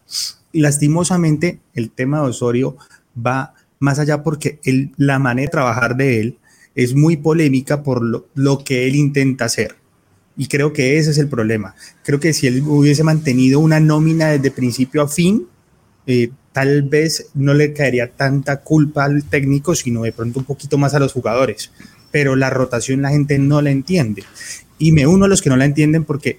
lastimosamente 0.52 1.60
el 1.74 1.90
tema 1.90 2.20
de 2.20 2.28
Osorio 2.28 2.76
va 3.14 3.54
más 3.78 3.98
allá 3.98 4.22
porque 4.22 4.60
la 4.96 5.18
manera 5.18 5.46
de 5.46 5.52
trabajar 5.52 5.96
de 5.96 6.20
él 6.20 6.38
es 6.74 6.94
muy 6.94 7.16
polémica 7.16 7.82
por 7.82 8.02
lo, 8.02 8.64
que 8.64 8.86
él 8.86 8.94
intenta 8.94 9.46
hacer. 9.46 9.76
Y 10.36 10.46
creo 10.46 10.72
que 10.72 10.98
ese 10.98 11.10
es 11.10 11.18
el 11.18 11.28
problema. 11.28 11.74
Creo 12.04 12.20
que 12.20 12.32
si 12.32 12.46
él 12.46 12.62
hubiese 12.62 13.02
mantenido 13.02 13.60
una 13.60 13.80
nómina 13.80 14.28
desde 14.28 14.50
principio 14.50 15.02
a 15.02 15.08
fin, 15.08 15.46
eh, 16.06 16.30
tal 16.52 16.82
vez 16.82 17.30
no 17.34 17.54
le 17.54 17.72
caería 17.72 18.12
tanta 18.12 18.60
culpa 18.60 19.04
al 19.04 19.24
técnico, 19.24 19.74
sino 19.74 20.02
de 20.02 20.12
pronto 20.12 20.38
un 20.38 20.44
poquito 20.44 20.78
más 20.78 20.94
a 20.94 21.00
los 21.00 21.12
jugadores. 21.12 21.70
Pero 22.10 22.36
la 22.36 22.50
rotación 22.50 23.02
la 23.02 23.10
gente 23.10 23.38
no 23.38 23.60
la 23.60 23.70
entiende. 23.70 24.24
Y 24.78 24.92
me 24.92 25.06
uno 25.06 25.26
a 25.26 25.28
los 25.28 25.42
que 25.42 25.50
no 25.50 25.56
la 25.56 25.66
entienden 25.66 26.04
porque, 26.04 26.38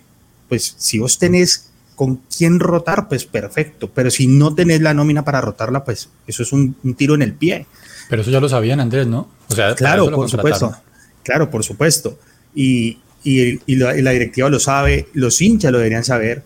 pues, 0.49 0.75
si 0.77 0.97
vos 0.97 1.19
tenés 1.19 1.70
con 2.01 2.19
quién 2.35 2.59
rotar, 2.59 3.07
pues 3.07 3.25
perfecto. 3.25 3.91
Pero 3.93 4.09
si 4.09 4.25
no 4.25 4.55
tenés 4.55 4.81
la 4.81 4.91
nómina 4.91 5.23
para 5.23 5.39
rotarla, 5.39 5.83
pues 5.83 6.09
eso 6.25 6.41
es 6.41 6.51
un, 6.51 6.73
tiro 6.97 7.13
en 7.13 7.21
el 7.21 7.33
pie. 7.33 7.67
Pero 8.09 8.23
eso 8.23 8.31
ya 8.31 8.39
lo 8.39 8.49
sabían, 8.49 8.79
Andrés, 8.79 9.05
¿no? 9.05 9.29
O 9.47 9.53
sea, 9.53 9.75
claro, 9.75 10.09
por 10.09 10.27
supuesto. 10.27 10.75
Claro, 11.21 11.51
por 11.51 11.63
supuesto. 11.63 12.17
Y, 12.55 12.97
y, 13.23 13.75
la, 13.75 13.95
y, 13.95 14.01
la, 14.01 14.09
directiva 14.09 14.49
lo 14.49 14.59
sabe, 14.59 15.09
los 15.13 15.39
hinchas 15.43 15.71
lo 15.71 15.77
deberían 15.77 16.03
saber 16.03 16.41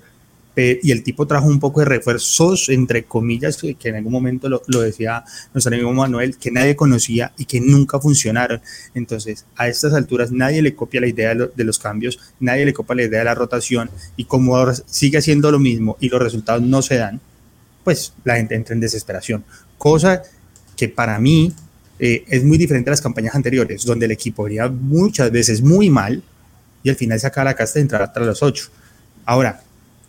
y 0.56 0.92
el 0.92 1.04
tipo 1.04 1.28
trajo 1.28 1.48
un 1.48 1.60
poco 1.60 1.82
de 1.82 1.86
refuerzos, 1.86 2.70
entre 2.70 3.04
comillas, 3.04 3.58
que 3.58 3.90
en 3.90 3.96
algún 3.96 4.14
momento 4.14 4.48
lo, 4.50 4.82
decía 4.82 5.24
nuestro 5.54 5.74
amigo 5.74 5.92
Manuel, 5.92 6.38
que 6.38 6.52
nadie 6.52 6.76
conocía 6.76 7.34
y 7.38 7.46
que 7.46 7.60
nunca 7.60 8.00
funcionaron. 8.00 8.62
Entonces, 8.94 9.46
a 9.58 9.68
estas 9.68 9.94
alturas 9.94 10.32
nadie 10.32 10.62
le 10.62 10.76
copia 10.76 11.02
la 11.02 11.08
idea 11.08 11.36
de, 11.36 11.64
los 11.64 11.80
cambios, 11.80 12.20
nadie 12.40 12.66
le 12.66 12.74
copia 12.74 12.96
la 12.96 13.04
idea 13.04 13.20
de 13.20 13.26
la 13.26 13.36
rotación 13.36 13.90
y 14.16 14.26
como 14.26 14.56
ahora 14.56 14.74
sigue 14.86 15.18
haciendo 15.18 15.52
lo 15.52 15.60
mismo 15.60 15.98
y 16.00 16.10
los 16.10 16.22
resultados 16.22 16.62
no 16.62 16.82
se 16.82 16.98
dan, 16.98 17.20
pues 17.84 18.14
la 18.24 18.38
gente 18.38 18.56
entra 18.56 18.74
en 18.74 18.80
desesperación. 18.80 19.44
Cosa 19.78 20.24
que 20.78 20.88
para 20.88 21.20
mí 21.20 21.54
eh, 22.00 22.24
es 22.28 22.44
muy 22.44 22.58
diferente 22.58 22.90
a 22.90 22.92
las 22.92 23.02
campañas 23.02 23.36
anteriores, 23.36 23.84
donde 23.84 24.06
el 24.06 24.12
equipo 24.12 24.44
venía 24.44 24.70
muchas 24.70 25.32
veces 25.32 25.62
muy 25.62 25.90
mal 25.90 26.24
y 26.82 26.90
al 26.90 26.96
final 26.96 27.20
saca 27.20 27.44
la 27.44 27.56
casta 27.56 27.80
de 27.80 27.84
entrar 27.84 28.14
tras 28.14 28.26
los 28.26 28.42
ocho. 28.42 28.70
Ahora, 29.26 29.65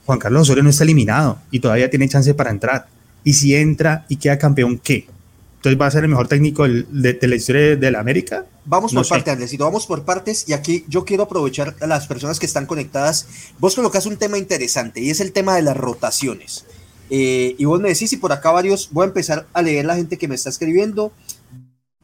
Juan 0.06 0.18
Carlos 0.18 0.42
Osorio 0.42 0.62
no 0.62 0.70
está 0.70 0.84
eliminado 0.84 1.38
y 1.50 1.60
todavía 1.60 1.90
tiene 1.90 2.08
chance 2.08 2.32
para 2.32 2.50
entrar. 2.50 2.86
Y 3.25 3.34
si 3.34 3.56
entra 3.56 4.06
y 4.08 4.16
queda 4.16 4.38
campeón, 4.38 4.78
¿qué? 4.78 5.08
Entonces 5.56 5.80
va 5.80 5.86
a 5.86 5.90
ser 5.90 6.04
el 6.04 6.10
mejor 6.10 6.28
técnico 6.28 6.68
de, 6.68 7.18
la 7.20 7.34
historia 7.34 7.75
de, 7.75 7.90
la 7.90 7.98
América. 7.98 8.46
Vamos 8.64 8.94
por 8.94 9.08
partes, 9.08 9.32
Andresito, 9.32 9.64
vamos 9.64 9.84
por 9.86 10.04
partes. 10.04 10.48
Y 10.48 10.52
aquí 10.52 10.84
yo 10.86 11.04
quiero 11.04 11.25
aprovechar 11.25 11.75
a 11.80 11.88
las 11.88 12.06
personas 12.06 12.38
que 12.38 12.46
están 12.46 12.66
conectadas. 12.66 13.26
Vos 13.58 13.75
colocas 13.75 14.06
un 14.06 14.16
tema 14.16 14.38
interesante 14.38 15.00
y 15.00 15.10
es 15.10 15.18
el 15.18 15.32
tema 15.32 15.56
de 15.56 15.62
las 15.62 15.76
rotaciones. 15.76 16.66
Eh, 17.10 17.56
y 17.58 17.64
vos 17.64 17.80
me 17.80 17.88
decís, 17.88 18.12
y 18.12 18.16
por 18.16 18.30
acá 18.30 18.52
varios, 18.52 18.90
voy 18.92 19.04
a 19.04 19.06
empezar 19.08 19.48
a 19.52 19.62
leer 19.62 19.86
la 19.86 19.96
gente 19.96 20.18
que 20.18 20.28
me 20.28 20.36
está 20.36 20.50
escribiendo. 20.50 21.12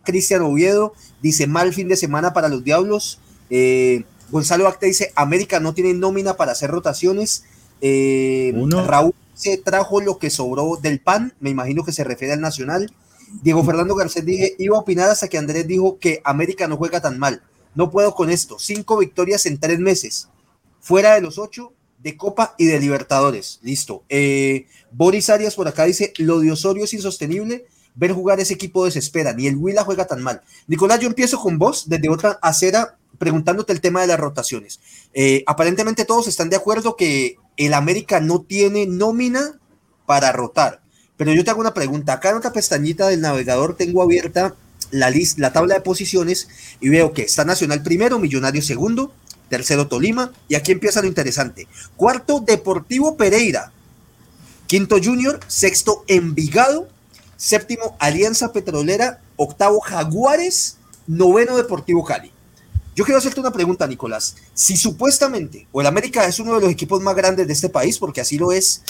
Cristian 0.03 0.43
Oviedo 0.43 0.93
dice 1.23 1.47
mal 1.47 1.73
fin 1.73 1.87
de 1.87 1.97
semana 1.97 2.33
para 2.33 2.49
los 2.49 2.65
Diablos. 2.65 3.21
Eh, 3.49 4.03
Gonzalo 4.33 4.67
Acta 4.67 4.87
dice 4.87 5.13
América 5.15 5.61
no 5.61 5.75
tiene 5.75 5.95
nómina 5.95 6.35
para 6.35 6.51
hacer 6.51 6.71
rotaciones. 6.71 7.45
Eh, 7.83 8.55
Raúl 8.87 9.15
se 9.35 9.59
trajo 9.59 10.01
lo 10.01 10.19
que 10.19 10.31
sobró 10.31 10.79
del 10.81 11.01
PAN, 11.01 11.35
me 11.41 11.51
imagino 11.51 11.85
que 11.85 11.93
se 11.93 12.05
refiere 12.05 12.33
al 12.33 12.41
Nacional. 12.41 12.91
Diego 13.43 13.65
Fernando 13.65 13.95
Garcés 13.95 14.25
dije, 14.25 14.55
iba 14.59 14.77
a 14.77 14.81
opinar 14.81 15.11
hasta 15.11 15.29
que 15.29 15.37
Andrés 15.37 15.67
dijo 15.67 15.99
que 15.99 16.21
América 16.25 16.69
no 16.69 16.77
juega 16.77 17.01
tan 17.01 17.19
mal. 17.19 17.43
No 17.75 17.91
puedo 17.91 18.15
con 18.15 18.31
esto. 18.31 18.59
Cinco 18.59 18.99
victorias 18.99 19.47
en 19.47 19.59
tres 19.59 19.79
meses. 19.79 20.29
Fuera 20.81 21.15
de 21.15 21.23
los 21.23 21.39
ocho 21.39 21.73
de 21.99 22.17
Copa 22.17 22.55
y 22.59 22.67
de 22.67 22.79
Libertadores. 22.79 23.59
Listo. 23.63 24.05
Eh, 24.09 24.67
Boris 24.91 25.31
Arias 25.31 25.55
por 25.55 25.67
acá 25.67 25.85
dice, 25.85 26.13
lo 26.19 26.41
de 26.41 26.53
Osorio 26.53 26.85
es 26.85 26.95
insostenible 26.95 27.67
ver 27.95 28.13
jugar 28.13 28.41
ese 28.41 28.55
equipo 28.55 28.85
desespera, 28.85 29.33
ni 29.33 29.47
el 29.47 29.57
Huila 29.57 29.85
juega 29.85 30.07
tan 30.07 30.23
mal. 30.23 30.43
Nicolás, 30.67 31.01
yo 31.01 31.09
empiezo 31.09 31.39
con 31.41 31.59
vos 31.59 31.89
desde 31.89 32.09
otra 32.09 32.39
acera 32.43 32.97
preguntándote 33.19 33.73
el 33.73 33.81
tema 33.81 34.01
de 34.01 34.07
las 34.07 34.19
rotaciones. 34.19 34.81
Eh, 35.13 35.45
aparentemente 35.47 36.05
todos 36.05 36.27
están 36.27 36.51
de 36.51 36.57
acuerdo 36.57 36.97
que 36.97 37.37
el 37.57 37.75
América 37.75 38.21
no 38.21 38.41
tiene 38.41 38.87
nómina 38.87 39.59
para 40.07 40.33
rotar, 40.33 40.83
pero 41.17 41.33
yo 41.33 41.45
te 41.45 41.51
hago 41.51 41.61
una 41.61 41.75
pregunta. 41.75 42.15
Acá 42.15 42.31
en 42.31 42.37
otra 42.37 42.53
pestañita 42.53 43.09
del 43.09 43.21
navegador 43.21 43.77
tengo 43.77 44.03
abierta 44.03 44.55
la, 44.91 45.11
lista, 45.11 45.41
la 45.41 45.53
tabla 45.53 45.75
de 45.75 45.81
posiciones 45.81 46.49
y 46.81 46.89
veo 46.89 47.13
que 47.13 47.23
está 47.23 47.45
Nacional 47.45 47.83
primero, 47.83 48.19
Millonario 48.19 48.63
segundo, 48.63 49.13
tercero 49.49 49.87
Tolima 49.87 50.33
y 50.49 50.55
aquí 50.55 50.73
empieza 50.73 51.03
lo 51.03 51.09
interesante. 51.09 51.69
Cuarto 51.97 52.41
Deportivo 52.41 53.17
Pereira, 53.17 53.73
quinto 54.67 54.97
Junior, 55.03 55.41
sexto 55.47 56.05
Envigado, 56.09 56.89
séptimo 57.37 57.97
Alianza 57.99 58.53
Petrolera, 58.53 59.21
octavo 59.37 59.81
Jaguares, 59.81 60.79
noveno 61.07 61.57
Deportivo 61.57 62.05
Cali. 62.05 62.32
Yo 62.95 63.05
quiero 63.05 63.19
hacerte 63.19 63.41
una 63.41 63.53
pregunta, 63.53 63.87
Nicolás. 63.87 64.37
Si 64.53 64.77
supuestamente, 64.77 65.67
o 65.73 65.81
el 65.81 65.87
América 65.87 66.27
es 66.27 66.39
uno 66.39 66.55
de 66.55 66.61
los 66.61 66.71
equipos 66.71 67.01
más 67.01 67.17
grandes 67.17 67.47
de 67.47 67.53
este 67.53 67.71
país, 67.71 67.99
porque 67.99 68.21
así 68.21 68.37
lo 68.37 68.53
es, 68.53 68.83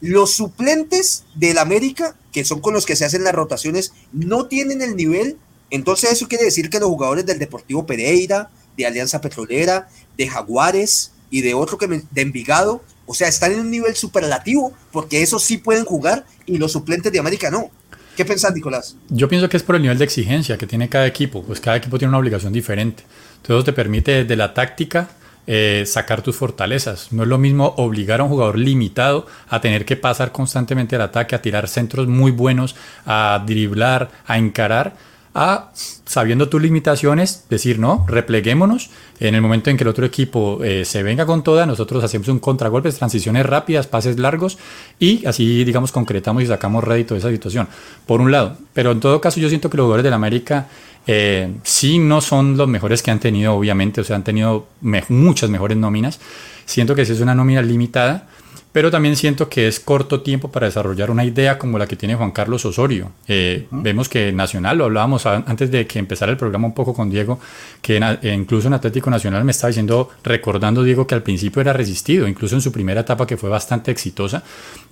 los 0.00 0.32
suplentes 0.32 1.24
del 1.34 1.58
América, 1.58 2.16
que 2.32 2.44
son 2.44 2.60
con 2.60 2.74
los 2.74 2.86
que 2.86 2.94
se 2.94 3.04
hacen 3.04 3.24
las 3.24 3.34
rotaciones, 3.34 3.92
no 4.12 4.46
tienen 4.46 4.80
el 4.80 4.94
nivel, 4.96 5.38
entonces 5.70 6.12
eso 6.12 6.28
quiere 6.28 6.44
decir 6.44 6.70
que 6.70 6.78
los 6.78 6.88
jugadores 6.88 7.26
del 7.26 7.38
Deportivo 7.40 7.84
Pereira, 7.84 8.50
de 8.76 8.86
Alianza 8.86 9.20
Petrolera, 9.20 9.88
de 10.16 10.28
Jaguares 10.28 11.12
y 11.30 11.40
de 11.40 11.54
otro 11.54 11.78
que 11.78 11.86
de 11.88 12.22
Envigado, 12.22 12.82
o 13.06 13.14
sea, 13.14 13.26
están 13.26 13.52
en 13.52 13.60
un 13.60 13.70
nivel 13.70 13.96
superlativo, 13.96 14.72
porque 14.92 15.22
esos 15.22 15.42
sí 15.42 15.58
pueden 15.58 15.84
jugar 15.84 16.26
y 16.46 16.58
los 16.58 16.72
suplentes 16.72 17.12
de 17.12 17.18
América 17.18 17.50
no. 17.50 17.70
¿Qué 18.16 18.24
pensás, 18.24 18.54
Nicolás? 18.54 18.96
Yo 19.08 19.28
pienso 19.28 19.48
que 19.48 19.56
es 19.56 19.62
por 19.62 19.76
el 19.76 19.82
nivel 19.82 19.98
de 19.98 20.04
exigencia 20.04 20.58
que 20.58 20.66
tiene 20.66 20.88
cada 20.88 21.06
equipo, 21.06 21.42
pues 21.42 21.60
cada 21.60 21.78
equipo 21.78 21.98
tiene 21.98 22.10
una 22.10 22.18
obligación 22.18 22.52
diferente. 22.52 23.04
Entonces 23.42 23.64
te 23.64 23.72
permite 23.72 24.22
desde 24.22 24.36
la 24.36 24.54
táctica 24.54 25.08
eh, 25.48 25.82
sacar 25.86 26.22
tus 26.22 26.36
fortalezas. 26.36 27.12
No 27.12 27.24
es 27.24 27.28
lo 27.28 27.36
mismo 27.36 27.74
obligar 27.76 28.20
a 28.20 28.22
un 28.22 28.28
jugador 28.30 28.56
limitado 28.56 29.26
a 29.48 29.60
tener 29.60 29.84
que 29.84 29.96
pasar 29.96 30.30
constantemente 30.30 30.94
al 30.94 31.02
ataque, 31.02 31.34
a 31.34 31.42
tirar 31.42 31.66
centros 31.66 32.06
muy 32.06 32.30
buenos, 32.30 32.76
a 33.04 33.42
driblar, 33.44 34.10
a 34.26 34.38
encarar, 34.38 34.94
a, 35.34 35.70
sabiendo 36.04 36.48
tus 36.48 36.60
limitaciones, 36.60 37.44
decir, 37.48 37.78
no, 37.78 38.04
repleguémonos. 38.08 38.90
En 39.20 39.34
el 39.34 39.40
momento 39.40 39.70
en 39.70 39.76
que 39.76 39.84
el 39.84 39.88
otro 39.88 40.04
equipo 40.04 40.62
eh, 40.62 40.84
se 40.84 41.02
venga 41.02 41.26
con 41.26 41.42
toda, 41.42 41.64
nosotros 41.64 42.02
hacemos 42.04 42.28
un 42.28 42.38
contragolpe, 42.38 42.90
transiciones 42.92 43.46
rápidas, 43.46 43.86
pases 43.86 44.18
largos 44.18 44.58
y 44.98 45.24
así, 45.26 45.64
digamos, 45.64 45.92
concretamos 45.92 46.42
y 46.42 46.46
sacamos 46.46 46.84
rédito 46.84 47.14
de 47.14 47.20
esa 47.20 47.30
situación. 47.30 47.68
Por 48.06 48.20
un 48.20 48.30
lado, 48.30 48.56
pero 48.72 48.92
en 48.92 49.00
todo 49.00 49.20
caso 49.20 49.40
yo 49.40 49.48
siento 49.48 49.70
que 49.70 49.76
los 49.76 49.84
jugadores 49.84 50.04
del 50.04 50.14
América 50.14 50.66
eh, 51.06 51.54
sí 51.62 51.98
no 51.98 52.20
son 52.20 52.56
los 52.56 52.68
mejores 52.68 53.02
que 53.02 53.10
han 53.10 53.20
tenido, 53.20 53.54
obviamente, 53.54 54.00
o 54.00 54.04
sea, 54.04 54.16
han 54.16 54.24
tenido 54.24 54.66
muchas 54.80 55.50
mejores 55.50 55.76
nóminas. 55.76 56.20
Siento 56.64 56.94
que 56.94 57.04
si 57.04 57.12
es 57.12 57.20
una 57.20 57.34
nómina 57.34 57.62
limitada, 57.62 58.28
pero 58.72 58.90
también 58.90 59.16
siento 59.16 59.48
que 59.48 59.68
es 59.68 59.80
corto 59.80 60.22
tiempo 60.22 60.50
para 60.50 60.66
desarrollar 60.66 61.10
una 61.10 61.24
idea 61.24 61.58
como 61.58 61.78
la 61.78 61.86
que 61.86 61.96
tiene 61.96 62.14
Juan 62.14 62.30
Carlos 62.30 62.64
Osorio. 62.64 63.12
Eh, 63.28 63.66
vemos 63.70 64.08
que 64.08 64.32
Nacional, 64.32 64.78
lo 64.78 64.84
hablábamos 64.84 65.26
antes 65.26 65.70
de 65.70 65.86
que 65.86 65.98
empezara 65.98 66.32
el 66.32 66.38
programa 66.38 66.66
un 66.66 66.74
poco 66.74 66.94
con 66.94 67.10
Diego, 67.10 67.38
que 67.82 67.98
eh, 67.98 68.34
incluso 68.34 68.68
en 68.68 68.74
Atlético 68.74 69.10
Nacional 69.10 69.44
me 69.44 69.50
estaba 69.50 69.68
diciendo, 69.68 70.08
recordando 70.24 70.82
Diego 70.82 71.06
que 71.06 71.14
al 71.14 71.22
principio 71.22 71.60
era 71.60 71.74
resistido, 71.74 72.26
incluso 72.26 72.54
en 72.54 72.62
su 72.62 72.72
primera 72.72 73.02
etapa 73.02 73.26
que 73.26 73.36
fue 73.36 73.50
bastante 73.50 73.90
exitosa, 73.90 74.42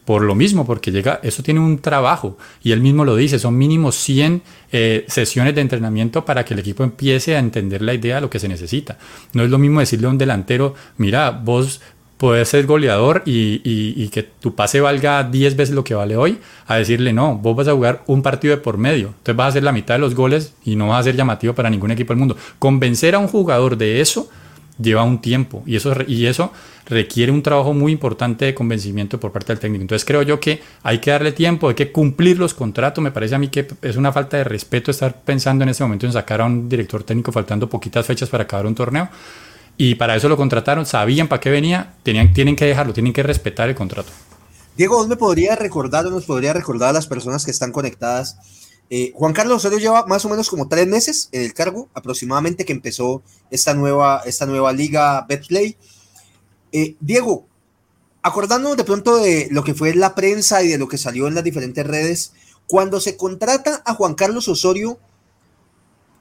por 0.04 0.22
lo 0.22 0.34
mismo, 0.34 0.66
porque 0.66 0.90
llega, 0.90 1.20
eso 1.22 1.42
tiene 1.42 1.60
un 1.60 1.78
trabajo, 1.78 2.36
y 2.62 2.72
él 2.72 2.80
mismo 2.80 3.04
lo 3.04 3.16
dice, 3.16 3.38
son 3.38 3.56
mínimo 3.56 3.92
100 3.92 4.42
eh, 4.72 5.04
sesiones 5.08 5.54
de 5.54 5.60
entrenamiento 5.60 6.24
para 6.24 6.44
que 6.44 6.54
el 6.54 6.60
equipo 6.60 6.84
empiece 6.84 7.36
a 7.36 7.38
entender 7.38 7.80
la 7.82 7.94
idea 7.94 8.16
de 8.16 8.22
lo 8.22 8.30
que 8.30 8.38
se 8.38 8.48
necesita. 8.48 8.98
No 9.32 9.42
es 9.42 9.50
lo 9.50 9.58
mismo 9.58 9.80
decirle 9.80 10.06
a 10.06 10.10
un 10.10 10.18
delantero, 10.18 10.74
mira, 10.96 11.30
vos 11.30 11.80
poder 12.20 12.44
ser 12.44 12.66
goleador 12.66 13.22
y, 13.24 14.06
que 14.08 14.22
tu 14.22 14.54
pase 14.54 14.78
valga 14.82 15.24
10 15.24 15.56
veces 15.56 15.74
lo 15.74 15.84
que 15.84 15.94
vale 15.94 16.18
hoy, 16.18 16.38
a 16.66 16.76
decirle, 16.76 17.14
no, 17.14 17.36
vos 17.36 17.56
vas 17.56 17.66
a 17.66 17.72
jugar 17.72 18.02
un 18.06 18.20
partido 18.20 18.54
de 18.54 18.60
por 18.60 18.76
medio, 18.76 19.08
entonces 19.08 19.36
vas 19.36 19.46
a 19.46 19.48
hacer 19.48 19.62
la 19.62 19.72
mitad 19.72 19.94
de 19.94 20.00
los 20.00 20.14
goles 20.14 20.52
y 20.62 20.76
no 20.76 20.88
vas 20.88 21.00
a 21.00 21.04
ser 21.04 21.16
llamativo 21.16 21.54
para 21.54 21.70
ningún 21.70 21.92
equipo 21.92 22.12
del 22.12 22.18
mundo. 22.18 22.36
Convencer 22.58 23.14
a 23.14 23.18
un 23.18 23.26
jugador 23.26 23.78
de 23.78 24.02
eso 24.02 24.28
lleva 24.78 25.02
un 25.02 25.22
tiempo 25.22 25.62
y 25.64 25.76
eso, 25.76 25.94
y 26.06 26.26
eso 26.26 26.52
requiere 26.86 27.32
un 27.32 27.42
trabajo 27.42 27.72
muy 27.72 27.90
importante 27.90 28.44
de 28.44 28.54
convencimiento 28.54 29.18
por 29.18 29.32
parte 29.32 29.54
del 29.54 29.60
técnico. 29.60 29.80
Entonces 29.80 30.04
creo 30.04 30.20
yo 30.20 30.38
que 30.40 30.60
hay 30.82 30.98
que 30.98 31.12
darle 31.12 31.32
tiempo, 31.32 31.70
hay 31.70 31.74
que 31.74 31.90
cumplir 31.90 32.38
los 32.38 32.52
contratos. 32.52 33.02
Me 33.02 33.12
parece 33.12 33.34
a 33.34 33.38
mí 33.38 33.48
que 33.48 33.66
es 33.80 33.96
una 33.96 34.12
falta 34.12 34.36
de 34.36 34.44
respeto 34.44 34.90
estar 34.90 35.22
pensando 35.22 35.62
en 35.62 35.70
este 35.70 35.84
momento 35.84 36.04
en 36.04 36.12
sacar 36.12 36.42
a 36.42 36.44
un 36.44 36.68
director 36.68 37.02
técnico 37.02 37.32
faltando 37.32 37.66
poquitas 37.66 38.04
fechas 38.04 38.28
para 38.28 38.44
acabar 38.44 38.66
un 38.66 38.74
torneo 38.74 39.08
y 39.82 39.94
para 39.94 40.14
eso 40.14 40.28
lo 40.28 40.36
contrataron, 40.36 40.84
sabían 40.84 41.26
para 41.26 41.40
qué 41.40 41.48
venía, 41.48 41.94
tienen 42.02 42.54
que 42.54 42.66
dejarlo, 42.66 42.92
tienen 42.92 43.14
que 43.14 43.22
respetar 43.22 43.70
el 43.70 43.74
contrato. 43.74 44.10
Diego, 44.76 44.96
¿vos 44.96 45.08
me 45.08 45.16
podría 45.16 45.56
recordar 45.56 46.06
o 46.06 46.10
nos 46.10 46.26
podría 46.26 46.52
recordar 46.52 46.90
a 46.90 46.92
las 46.92 47.06
personas 47.06 47.46
que 47.46 47.50
están 47.50 47.72
conectadas? 47.72 48.36
Eh, 48.90 49.12
Juan 49.14 49.32
Carlos 49.32 49.56
Osorio 49.56 49.78
lleva 49.78 50.04
más 50.04 50.22
o 50.26 50.28
menos 50.28 50.50
como 50.50 50.68
tres 50.68 50.86
meses 50.86 51.30
en 51.32 51.40
el 51.44 51.54
cargo, 51.54 51.88
aproximadamente 51.94 52.66
que 52.66 52.74
empezó 52.74 53.22
esta 53.50 53.72
nueva, 53.72 54.20
esta 54.26 54.44
nueva 54.44 54.70
liga 54.74 55.24
Betplay. 55.26 55.78
Eh, 56.72 56.96
Diego, 57.00 57.46
acordándonos 58.20 58.76
de 58.76 58.84
pronto 58.84 59.16
de 59.16 59.48
lo 59.50 59.64
que 59.64 59.72
fue 59.72 59.94
la 59.94 60.14
prensa 60.14 60.62
y 60.62 60.68
de 60.68 60.76
lo 60.76 60.88
que 60.88 60.98
salió 60.98 61.26
en 61.26 61.34
las 61.34 61.44
diferentes 61.44 61.86
redes, 61.86 62.34
cuando 62.66 63.00
se 63.00 63.16
contrata 63.16 63.80
a 63.86 63.94
Juan 63.94 64.12
Carlos 64.12 64.46
Osorio, 64.46 64.98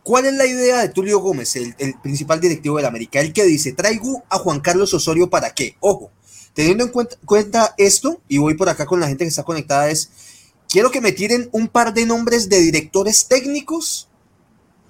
¿Cuál 0.09 0.25
es 0.25 0.33
la 0.33 0.47
idea 0.47 0.79
de 0.79 0.89
Tulio 0.89 1.19
Gómez, 1.19 1.55
el, 1.55 1.75
principal 2.01 2.41
directivo 2.41 2.77
del 2.77 2.87
América? 2.87 3.21
El 3.21 3.31
que 3.31 3.43
dice, 3.43 3.73
traigo 3.73 4.23
a 4.27 4.39
Juan 4.39 4.59
Carlos 4.59 4.91
Osorio 4.91 5.29
para 5.29 5.53
qué? 5.53 5.75
Ojo, 5.81 6.09
teniendo 6.55 6.83
en 6.83 6.91
cuenta, 7.25 7.75
esto, 7.77 8.19
y 8.27 8.39
voy 8.39 8.55
por 8.55 8.69
acá 8.69 8.87
con 8.87 8.99
la 8.99 9.07
gente 9.07 9.23
que 9.23 9.27
está 9.27 9.43
conectada, 9.43 9.91
es, 9.91 10.09
quiero 10.67 10.89
que 10.89 10.99
me 10.99 11.11
tiren 11.11 11.47
un 11.51 11.67
par 11.67 11.93
de 11.93 12.07
nombres 12.07 12.49
de 12.49 12.59
directores 12.59 13.27
técnicos 13.27 14.09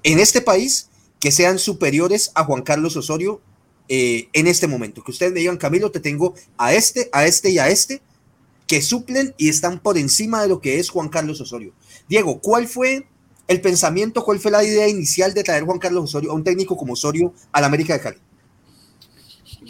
en 0.03 0.19
este 0.19 0.39
país 0.39 0.87
que 1.19 1.33
sean 1.33 1.59
superiores 1.59 2.31
a 2.33 2.45
Juan 2.45 2.61
Carlos 2.61 2.95
Osorio 2.95 3.41
eh, 3.89 4.29
en 4.31 4.47
este 4.47 4.67
momento. 4.67 5.03
Que 5.03 5.11
ustedes 5.11 5.33
me 5.33 5.41
digan, 5.41 5.57
Camilo, 5.57 5.91
te 5.91 5.99
tengo 5.99 6.33
a 6.57 6.73
este, 6.73 7.09
a 7.11 7.25
este 7.25 7.49
y 7.49 7.59
a 7.59 7.67
este, 7.67 8.01
que 8.67 8.81
suplen 8.81 9.35
y 9.37 9.49
están 9.49 9.79
por 9.79 9.97
encima 9.97 10.41
de 10.41 10.47
lo 10.47 10.61
que 10.61 10.79
es 10.79 10.89
Juan 10.89 11.09
Carlos 11.09 11.41
Osorio. 11.41 11.73
Diego, 12.07 12.39
¿cuál 12.39 12.69
fue 12.69 13.05
el 13.49 13.61
pensamiento, 13.61 14.23
cuál 14.23 14.39
fue 14.39 14.51
la 14.51 14.63
idea 14.63 14.87
inicial 14.87 15.33
de 15.33 15.43
traer 15.43 15.63
Juan 15.63 15.79
Carlos 15.79 16.03
Osorio, 16.03 16.31
a 16.31 16.35
un 16.35 16.43
técnico 16.43 16.77
como 16.77 16.93
Osorio, 16.93 17.33
al 17.51 17.63
América 17.63 17.93
de 17.93 17.99
Cali? 17.99 18.17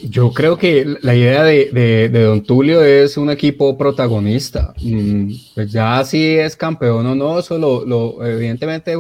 Yo 0.09 0.33
creo 0.33 0.57
que 0.57 0.97
la 1.01 1.15
idea 1.15 1.43
de, 1.43 2.09
Don 2.09 2.43
Tulio 2.43 2.83
es 2.83 3.15
un 3.15 3.29
equipo 3.29 3.77
protagonista. 3.77 4.73
Mm, 4.81 5.31
pues 5.55 5.71
ya 5.71 6.03
si 6.03 6.37
es 6.37 6.57
campeón 6.57 7.05
o 7.05 7.15
no, 7.15 7.39
eso 7.39 7.57
lo, 7.57 8.25
evidentemente 8.25 8.95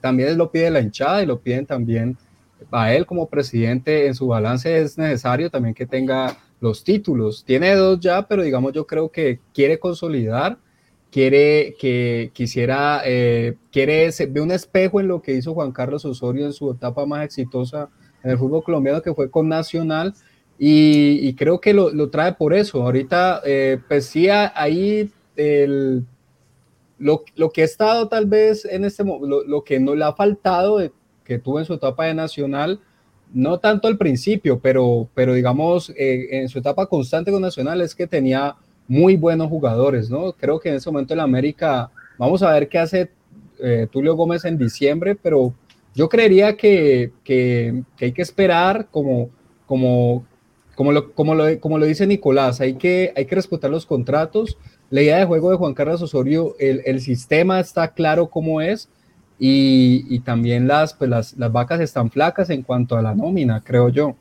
también 0.00 0.36
lo 0.36 0.50
pide 0.50 0.70
la 0.70 0.80
hinchada 0.80 1.22
y 1.22 1.26
lo 1.26 1.38
piden 1.38 1.64
también 1.64 2.16
a 2.72 2.92
él 2.92 3.06
como 3.06 3.28
presidente 3.28 4.06
en 4.06 4.14
su 4.14 4.26
balance 4.26 4.76
es 4.76 4.98
necesario 4.98 5.50
también 5.50 5.74
que 5.74 5.86
tenga 5.86 6.36
los 6.60 6.82
títulos. 6.82 7.44
Tiene 7.44 7.74
dos 7.76 8.00
ya, 8.00 8.26
pero 8.26 8.42
digamos 8.42 8.72
yo 8.72 8.86
creo 8.86 9.08
que 9.08 9.38
quiere 9.52 9.78
consolidar 9.78 10.58
quiere 11.14 11.76
que 11.78 12.32
quisiera, 12.32 13.02
eh, 13.04 13.54
quiere, 13.70 14.10
ve 14.30 14.40
un 14.40 14.50
espejo 14.50 14.98
en 14.98 15.06
lo 15.06 15.22
que 15.22 15.34
hizo 15.34 15.54
Juan 15.54 15.70
Carlos 15.70 16.04
Osorio 16.04 16.44
en 16.44 16.52
su 16.52 16.72
etapa 16.72 17.06
más 17.06 17.24
exitosa 17.24 17.88
en 18.24 18.32
el 18.32 18.38
fútbol 18.38 18.64
colombiano, 18.64 19.00
que 19.00 19.14
fue 19.14 19.30
con 19.30 19.48
Nacional, 19.48 20.12
y, 20.58 21.32
creo 21.34 21.60
que 21.60 21.72
lo, 21.72 21.90
lo, 21.90 22.10
trae 22.10 22.32
por 22.32 22.52
eso. 22.52 22.82
Ahorita, 22.82 23.42
eh, 23.44 23.78
pues 23.86 24.06
sí, 24.06 24.28
ahí 24.28 25.08
lo, 26.98 27.22
lo, 27.36 27.50
que 27.50 27.62
ha 27.62 27.64
estado 27.64 28.08
tal 28.08 28.26
vez 28.26 28.64
en 28.64 28.84
este 28.84 29.04
momento, 29.04 29.44
lo, 29.46 29.62
que 29.62 29.78
no 29.78 29.94
le 29.94 30.04
ha 30.04 30.14
faltado 30.14 30.80
que 31.24 31.38
tuvo 31.38 31.60
en 31.60 31.64
su 31.64 31.74
etapa 31.74 32.06
de 32.06 32.14
Nacional, 32.14 32.80
no 33.32 33.60
tanto 33.60 33.86
al 33.86 33.98
principio, 33.98 34.58
pero, 34.58 35.08
pero 35.14 35.32
digamos, 35.34 35.90
eh, 35.90 36.40
en 36.40 36.48
su 36.48 36.58
etapa 36.58 36.86
constante 36.86 37.30
con 37.30 37.40
Nacional 37.40 37.82
es 37.82 37.94
que 37.94 38.08
tenía 38.08 38.56
muy 38.86 39.16
buenos 39.16 39.48
jugadores, 39.48 40.10
¿no? 40.10 40.32
Creo 40.32 40.60
que 40.60 40.68
en 40.68 40.76
ese 40.76 40.90
momento 40.90 41.14
el 41.14 41.20
América, 41.20 41.90
vamos 42.18 42.42
a 42.42 42.52
ver 42.52 42.68
qué 42.68 42.78
hace 42.78 43.10
eh, 43.60 43.86
Tulio 43.90 44.14
Gómez 44.14 44.44
en 44.44 44.58
diciembre, 44.58 45.14
pero 45.14 45.54
yo 45.94 46.08
creería 46.08 46.56
que, 46.56 47.12
que, 47.22 47.82
que 47.96 48.06
hay 48.06 48.12
que 48.12 48.22
esperar 48.22 48.88
como, 48.90 49.30
como, 49.66 50.26
como, 50.74 50.92
lo, 50.92 51.12
como, 51.12 51.34
lo, 51.34 51.60
como 51.60 51.78
lo 51.78 51.86
dice 51.86 52.06
Nicolás, 52.06 52.60
hay 52.60 52.74
que, 52.74 53.12
hay 53.16 53.26
que 53.26 53.34
respetar 53.34 53.70
los 53.70 53.86
contratos. 53.86 54.58
La 54.90 55.02
idea 55.02 55.18
de 55.18 55.24
juego 55.24 55.50
de 55.50 55.56
Juan 55.56 55.74
Carlos 55.74 56.02
Osorio, 56.02 56.54
el, 56.58 56.82
el 56.84 57.00
sistema 57.00 57.60
está 57.60 57.94
claro 57.94 58.28
cómo 58.28 58.60
es, 58.60 58.88
y, 59.38 60.20
también 60.20 60.68
las, 60.68 60.94
pues 60.94 61.10
las, 61.10 61.36
las, 61.36 61.52
vacas 61.52 61.80
están 61.80 62.10
flacas 62.10 62.50
en 62.50 62.62
cuanto 62.62 62.96
a 62.96 63.02
la 63.02 63.14
nómina, 63.14 63.62
creo 63.62 63.88
yo. 63.88 64.16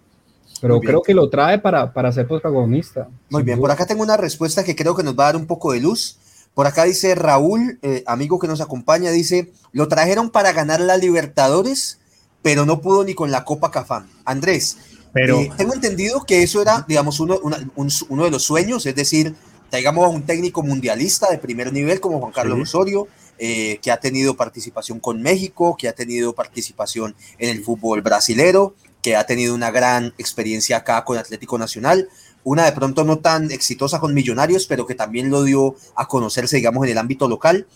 Pero 0.63 0.79
creo 0.79 1.01
que 1.01 1.13
lo 1.13 1.29
trae 1.29 1.59
para, 1.59 1.91
para 1.91 2.09
ser 2.13 2.25
protagonista. 2.25 3.09
Muy 3.29 3.43
bien, 3.43 3.59
por 3.59 3.69
acá 3.69 3.85
tengo 3.85 4.01
una 4.01 4.15
respuesta 4.15 4.63
que 4.63 4.77
creo 4.77 4.95
que 4.95 5.03
nos 5.03 5.19
va 5.19 5.23
a 5.23 5.33
dar 5.33 5.35
un 5.35 5.45
poco 5.45 5.73
de 5.73 5.81
luz. 5.81 6.17
Por 6.53 6.67
acá 6.67 6.85
dice 6.85 7.15
Raúl, 7.15 7.79
eh, 7.81 8.01
amigo 8.07 8.39
que 8.39 8.47
nos 8.47 8.61
acompaña, 8.61 9.11
dice, 9.11 9.51
lo 9.73 9.89
trajeron 9.89 10.29
para 10.29 10.53
ganar 10.53 10.79
la 10.79 10.95
Libertadores, 10.95 11.99
pero 12.41 12.65
no 12.65 12.79
pudo 12.79 13.03
ni 13.03 13.13
con 13.13 13.29
la 13.29 13.43
Copa 13.43 13.71
Cafán. 13.71 14.09
Andrés, 14.23 14.77
pero... 15.11 15.41
Eh, 15.41 15.51
tengo 15.57 15.73
entendido 15.73 16.23
que 16.23 16.43
eso 16.43 16.61
era, 16.61 16.85
digamos, 16.87 17.19
uno, 17.19 17.39
uno 17.75 18.23
de 18.23 18.31
los 18.31 18.43
sueños, 18.43 18.85
es 18.85 18.95
decir, 18.95 19.35
traigamos 19.69 20.05
a 20.05 20.09
un 20.09 20.23
técnico 20.23 20.63
mundialista 20.63 21.29
de 21.29 21.39
primer 21.39 21.73
nivel 21.73 21.99
como 21.99 22.21
Juan 22.21 22.31
Carlos 22.31 22.61
Osorio, 22.61 23.09
eh, 23.37 23.79
que 23.81 23.91
ha 23.91 23.97
tenido 23.97 24.37
participación 24.37 25.01
con 25.01 25.21
México, 25.21 25.75
que 25.77 25.89
ha 25.89 25.93
tenido 25.93 26.33
participación 26.33 27.15
en 27.39 27.49
el 27.49 27.63
fútbol 27.63 28.01
brasilero, 28.01 28.75
que 29.03 29.15
ha 29.15 29.25
tenido 29.27 29.53
una 29.53 29.69
gran 29.69 30.15
experiencia 30.17 30.77
acá 30.77 31.03
con 31.03 31.17
Atlético 31.17 31.59
Nacional, 31.59 32.09
una 32.43 32.65
de 32.65 32.71
pronto 32.71 33.03
no 33.03 33.19
tan 33.19 33.51
exitosa 33.51 33.99
con 33.99 34.13
Millonarios, 34.13 34.65
pero 34.65 34.87
que 34.87 34.95
también 34.95 35.29
lo 35.29 35.43
dio 35.43 35.75
a 35.95 36.07
conocerse, 36.07 36.55
digamos, 36.55 36.85
en 36.85 36.93
el 36.93 36.97
ámbito 36.97 37.27
local. 37.27 37.67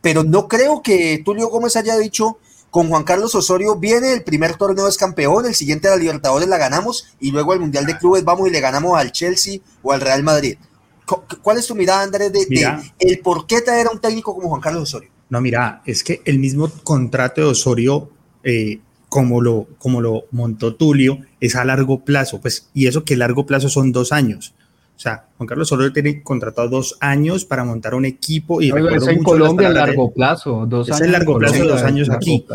Pero 0.00 0.24
no 0.24 0.48
creo 0.48 0.82
que 0.82 1.22
Tulio 1.24 1.48
Gómez 1.48 1.76
haya 1.76 1.96
dicho, 1.98 2.38
con 2.70 2.88
Juan 2.88 3.04
Carlos 3.04 3.34
Osorio 3.34 3.76
viene 3.76 4.12
el 4.12 4.22
primer 4.22 4.56
torneo 4.56 4.88
es 4.88 4.96
campeón, 4.96 5.46
el 5.46 5.54
siguiente 5.54 5.88
a 5.88 5.92
la 5.92 5.96
Libertadores 5.96 6.48
la 6.48 6.56
ganamos 6.56 7.14
y 7.20 7.30
luego 7.30 7.52
al 7.52 7.60
Mundial 7.60 7.84
de 7.84 7.98
Clubes 7.98 8.24
vamos 8.24 8.48
y 8.48 8.50
le 8.50 8.60
ganamos 8.60 8.98
al 8.98 9.12
Chelsea 9.12 9.60
o 9.82 9.92
al 9.92 10.00
Real 10.00 10.22
Madrid. 10.22 10.56
¿Cuál 11.42 11.58
es 11.58 11.66
tu 11.66 11.74
mirada, 11.74 12.02
Andrés, 12.02 12.32
de, 12.32 12.92
el 13.00 13.18
por 13.18 13.46
qué 13.46 13.60
traer 13.60 13.88
a 13.88 13.90
un 13.90 14.00
técnico 14.00 14.34
como 14.34 14.48
Juan 14.48 14.60
Carlos 14.60 14.84
Osorio? 14.84 15.10
No, 15.28 15.40
mira, 15.40 15.82
es 15.84 16.04
que 16.04 16.22
el 16.24 16.38
mismo 16.38 16.70
contrato 16.84 17.40
de 17.40 17.48
Osorio, 17.48 18.10
eh, 18.44 18.80
como, 19.10 19.42
lo, 19.42 19.66
como 19.76 20.00
lo 20.00 20.24
montó 20.30 20.74
Tulio, 20.76 21.18
es 21.38 21.54
a 21.56 21.64
largo 21.66 22.02
plazo, 22.02 22.40
pues, 22.40 22.70
y 22.72 22.86
eso 22.86 23.04
que 23.04 23.16
largo 23.16 23.44
plazo 23.44 23.68
son 23.68 23.92
dos 23.92 24.12
años. 24.12 24.54
O 24.96 25.00
sea, 25.02 25.26
Juan 25.36 25.46
Carlos 25.46 25.70
Osorio 25.70 25.92
tiene 25.92 26.22
contratado 26.22 26.68
dos 26.68 26.96
años 27.00 27.44
para 27.44 27.64
montar 27.64 27.94
un 27.94 28.04
equipo 28.06 28.62
y 28.62 28.68
es 28.68 29.08
en 29.08 29.22
Colombia 29.22 29.68
a 29.68 29.72
largo 29.72 30.12
plazo, 30.12 30.64
dos 30.66 30.88
es 30.88 30.96
años. 30.96 31.12
largo 31.12 31.38
plazo, 31.38 31.64
dos 31.64 31.82
años 31.82 32.08
aquí 32.08 32.46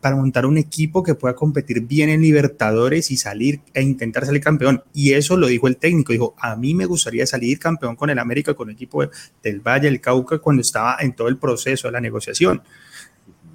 para 0.00 0.16
montar 0.16 0.46
un 0.46 0.58
equipo 0.58 1.02
que 1.02 1.14
pueda 1.14 1.34
competir 1.34 1.82
bien 1.82 2.08
en 2.08 2.22
Libertadores 2.22 3.10
y 3.10 3.16
salir 3.16 3.60
e 3.74 3.82
intentar 3.82 4.24
salir 4.24 4.42
campeón. 4.42 4.82
Y 4.92 5.12
eso 5.12 5.36
lo 5.36 5.46
dijo 5.46 5.68
el 5.68 5.76
técnico, 5.76 6.12
dijo, 6.12 6.34
a 6.38 6.56
mí 6.56 6.74
me 6.74 6.86
gustaría 6.86 7.26
salir 7.26 7.58
campeón 7.58 7.94
con 7.94 8.10
el 8.10 8.18
América, 8.18 8.54
con 8.54 8.68
el 8.68 8.74
equipo 8.74 9.04
del 9.42 9.60
Valle, 9.60 9.88
el 9.88 10.00
Cauca, 10.00 10.38
cuando 10.38 10.62
estaba 10.62 10.96
en 11.00 11.12
todo 11.12 11.28
el 11.28 11.36
proceso 11.36 11.86
de 11.88 11.92
la 11.92 12.00
negociación. 12.00 12.62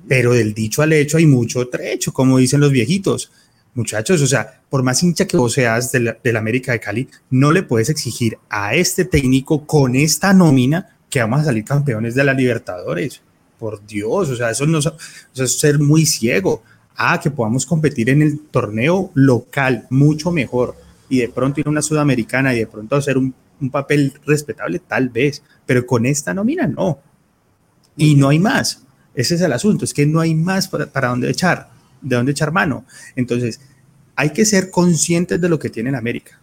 Pero 0.07 0.33
del 0.33 0.53
dicho 0.53 0.81
al 0.81 0.93
hecho 0.93 1.17
hay 1.17 1.25
mucho 1.25 1.67
trecho, 1.67 2.13
como 2.13 2.37
dicen 2.37 2.61
los 2.61 2.71
viejitos. 2.71 3.31
Muchachos, 3.73 4.21
o 4.21 4.27
sea, 4.27 4.61
por 4.69 4.81
más 4.81 5.03
hincha 5.03 5.27
que 5.27 5.37
vos 5.37 5.53
seas 5.53 5.91
del, 5.91 6.17
del 6.23 6.37
América 6.37 6.71
de 6.71 6.79
Cali, 6.79 7.07
no 7.29 7.51
le 7.51 7.63
puedes 7.63 7.89
exigir 7.89 8.37
a 8.49 8.73
este 8.73 9.05
técnico 9.05 9.67
con 9.67 9.95
esta 9.95 10.33
nómina 10.33 10.97
que 11.09 11.19
vamos 11.19 11.41
a 11.41 11.45
salir 11.45 11.63
campeones 11.63 12.15
de 12.15 12.23
la 12.23 12.33
Libertadores 12.33 13.21
por 13.57 13.85
Dios, 13.85 14.29
o 14.29 14.35
sea, 14.35 14.51
eso, 14.51 14.65
no, 14.65 14.79
es 14.79 15.59
ser 15.59 15.79
muy 15.79 16.05
ciego. 16.05 16.63
Ah, 16.95 17.19
que 17.21 17.29
podamos 17.29 17.65
competir 17.65 18.09
en 18.09 18.23
el 18.23 18.39
torneo 18.39 19.11
local 19.13 19.85
mucho 19.91 20.31
mejor 20.31 20.75
y 21.09 21.19
de 21.19 21.29
pronto 21.29 21.59
ir 21.59 21.67
a 21.67 21.69
una 21.69 21.83
sudamericana 21.83 22.55
y 22.55 22.59
de 22.59 22.67
pronto 22.67 22.95
hacer 22.95 23.17
un, 23.17 23.35
papel 23.71 24.13
respetable, 24.25 24.79
tal 24.79 25.09
vez, 25.09 25.41
pero 25.65 25.85
con 25.85 26.05
esta 26.05 26.33
nómina 26.33 26.67
no. 26.67 26.99
Y 27.95 28.15
no 28.15 28.29
hay 28.29 28.39
más. 28.39 28.83
Ese 29.17 29.35
es 29.35 29.41
el 29.41 29.51
asunto, 29.51 29.83
es 29.83 29.93
que 29.93 30.05
no 30.05 30.19
hay 30.19 30.33
más 30.35 30.67
para, 30.67 30.85
para 30.85 31.09
dónde 31.09 31.29
echar, 31.29 31.69
de 32.01 32.15
dónde 32.15 32.31
echar 32.31 32.51
mano. 32.53 32.85
Entonces, 33.15 33.59
hay 34.15 34.29
que 34.29 34.45
ser 34.45 34.69
conscientes 34.71 35.41
de 35.41 35.49
lo 35.49 35.59
que 35.59 35.69
tiene 35.69 35.89
en 35.89 35.95
América. 35.95 36.39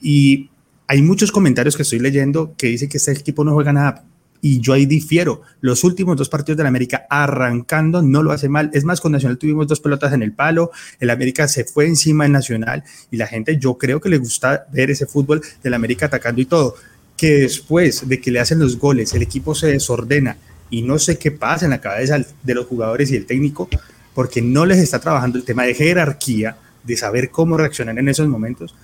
Y 0.00 0.50
hay 0.88 1.02
muchos 1.02 1.30
comentarios 1.30 1.76
que 1.76 1.82
estoy 1.82 1.98
leyendo 1.98 2.54
que 2.56 2.68
dicen 2.68 2.88
que 2.88 2.96
este 2.96 3.12
equipo 3.12 3.44
no 3.44 3.52
juega 3.52 3.72
nada 3.72 4.04
y 4.44 4.60
yo 4.60 4.72
ahí 4.72 4.86
difiero. 4.86 5.42
Los 5.60 5.84
últimos 5.84 6.16
dos 6.16 6.28
partidos 6.28 6.56
de 6.56 6.64
la 6.64 6.68
América 6.70 7.06
arrancando 7.08 8.02
no 8.02 8.22
lo 8.22 8.32
hace 8.32 8.48
mal. 8.48 8.70
Es 8.74 8.84
más, 8.84 9.00
con 9.00 9.12
Nacional 9.12 9.38
tuvimos 9.38 9.68
dos 9.68 9.80
pelotas 9.80 10.12
en 10.12 10.22
el 10.22 10.32
palo, 10.32 10.72
el 10.98 11.10
América 11.10 11.46
se 11.46 11.64
fue 11.64 11.86
encima 11.86 12.24
del 12.24 12.32
Nacional 12.32 12.82
y 13.10 13.16
la 13.16 13.28
gente 13.28 13.56
yo 13.58 13.78
creo 13.78 14.00
que 14.00 14.08
le 14.08 14.18
gusta 14.18 14.66
ver 14.72 14.90
ese 14.90 15.06
fútbol 15.06 15.40
del 15.62 15.74
América 15.74 16.06
atacando 16.06 16.40
y 16.40 16.46
todo. 16.46 16.74
Que 17.16 17.42
después 17.42 18.08
de 18.08 18.20
que 18.20 18.32
le 18.32 18.40
hacen 18.40 18.58
los 18.58 18.78
goles, 18.78 19.14
el 19.14 19.22
equipo 19.22 19.54
se 19.54 19.68
desordena 19.68 20.36
y 20.72 20.82
no 20.82 20.98
sé 20.98 21.18
qué 21.18 21.30
pasa 21.30 21.66
en 21.66 21.70
la 21.70 21.80
cabeza 21.80 22.18
de 22.42 22.54
los 22.54 22.66
jugadores 22.66 23.12
y 23.12 23.16
el 23.16 23.26
técnico, 23.26 23.68
porque 24.12 24.42
no 24.42 24.66
les 24.66 24.78
está 24.78 24.98
trabajando 24.98 25.38
el 25.38 25.44
tema 25.44 25.62
de 25.62 25.74
jerarquía, 25.74 26.56
de 26.82 26.96
saber 26.96 27.30
cómo 27.30 27.56
reaccionar 27.56 27.96
en 27.96 28.08
esos 28.08 28.26
momentos, 28.26 28.74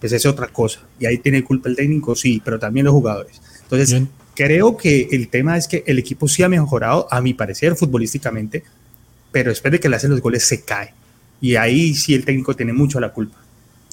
pues 0.00 0.12
es 0.12 0.26
otra 0.26 0.48
cosa. 0.48 0.80
Y 0.98 1.06
ahí 1.06 1.18
tiene 1.18 1.44
culpa 1.44 1.68
el 1.68 1.76
técnico, 1.76 2.16
sí, 2.16 2.42
pero 2.44 2.58
también 2.58 2.86
los 2.86 2.92
jugadores. 2.92 3.40
Entonces, 3.62 4.02
Creo 4.34 4.76
que 4.76 5.08
el 5.12 5.28
tema 5.28 5.56
es 5.56 5.68
que 5.68 5.84
el 5.86 5.98
equipo 5.98 6.26
sí 6.26 6.42
ha 6.42 6.48
mejorado, 6.48 7.06
a 7.10 7.20
mi 7.20 7.34
parecer, 7.34 7.76
futbolísticamente, 7.76 8.64
pero 9.30 9.50
después 9.50 9.70
de 9.70 9.78
que 9.78 9.88
le 9.88 9.96
hacen 9.96 10.10
los 10.10 10.20
goles 10.20 10.44
se 10.44 10.62
cae. 10.62 10.92
Y 11.40 11.54
ahí 11.54 11.94
sí 11.94 12.14
el 12.14 12.24
técnico 12.24 12.56
tiene 12.56 12.72
mucho 12.72 12.98
la 12.98 13.12
culpa. 13.12 13.36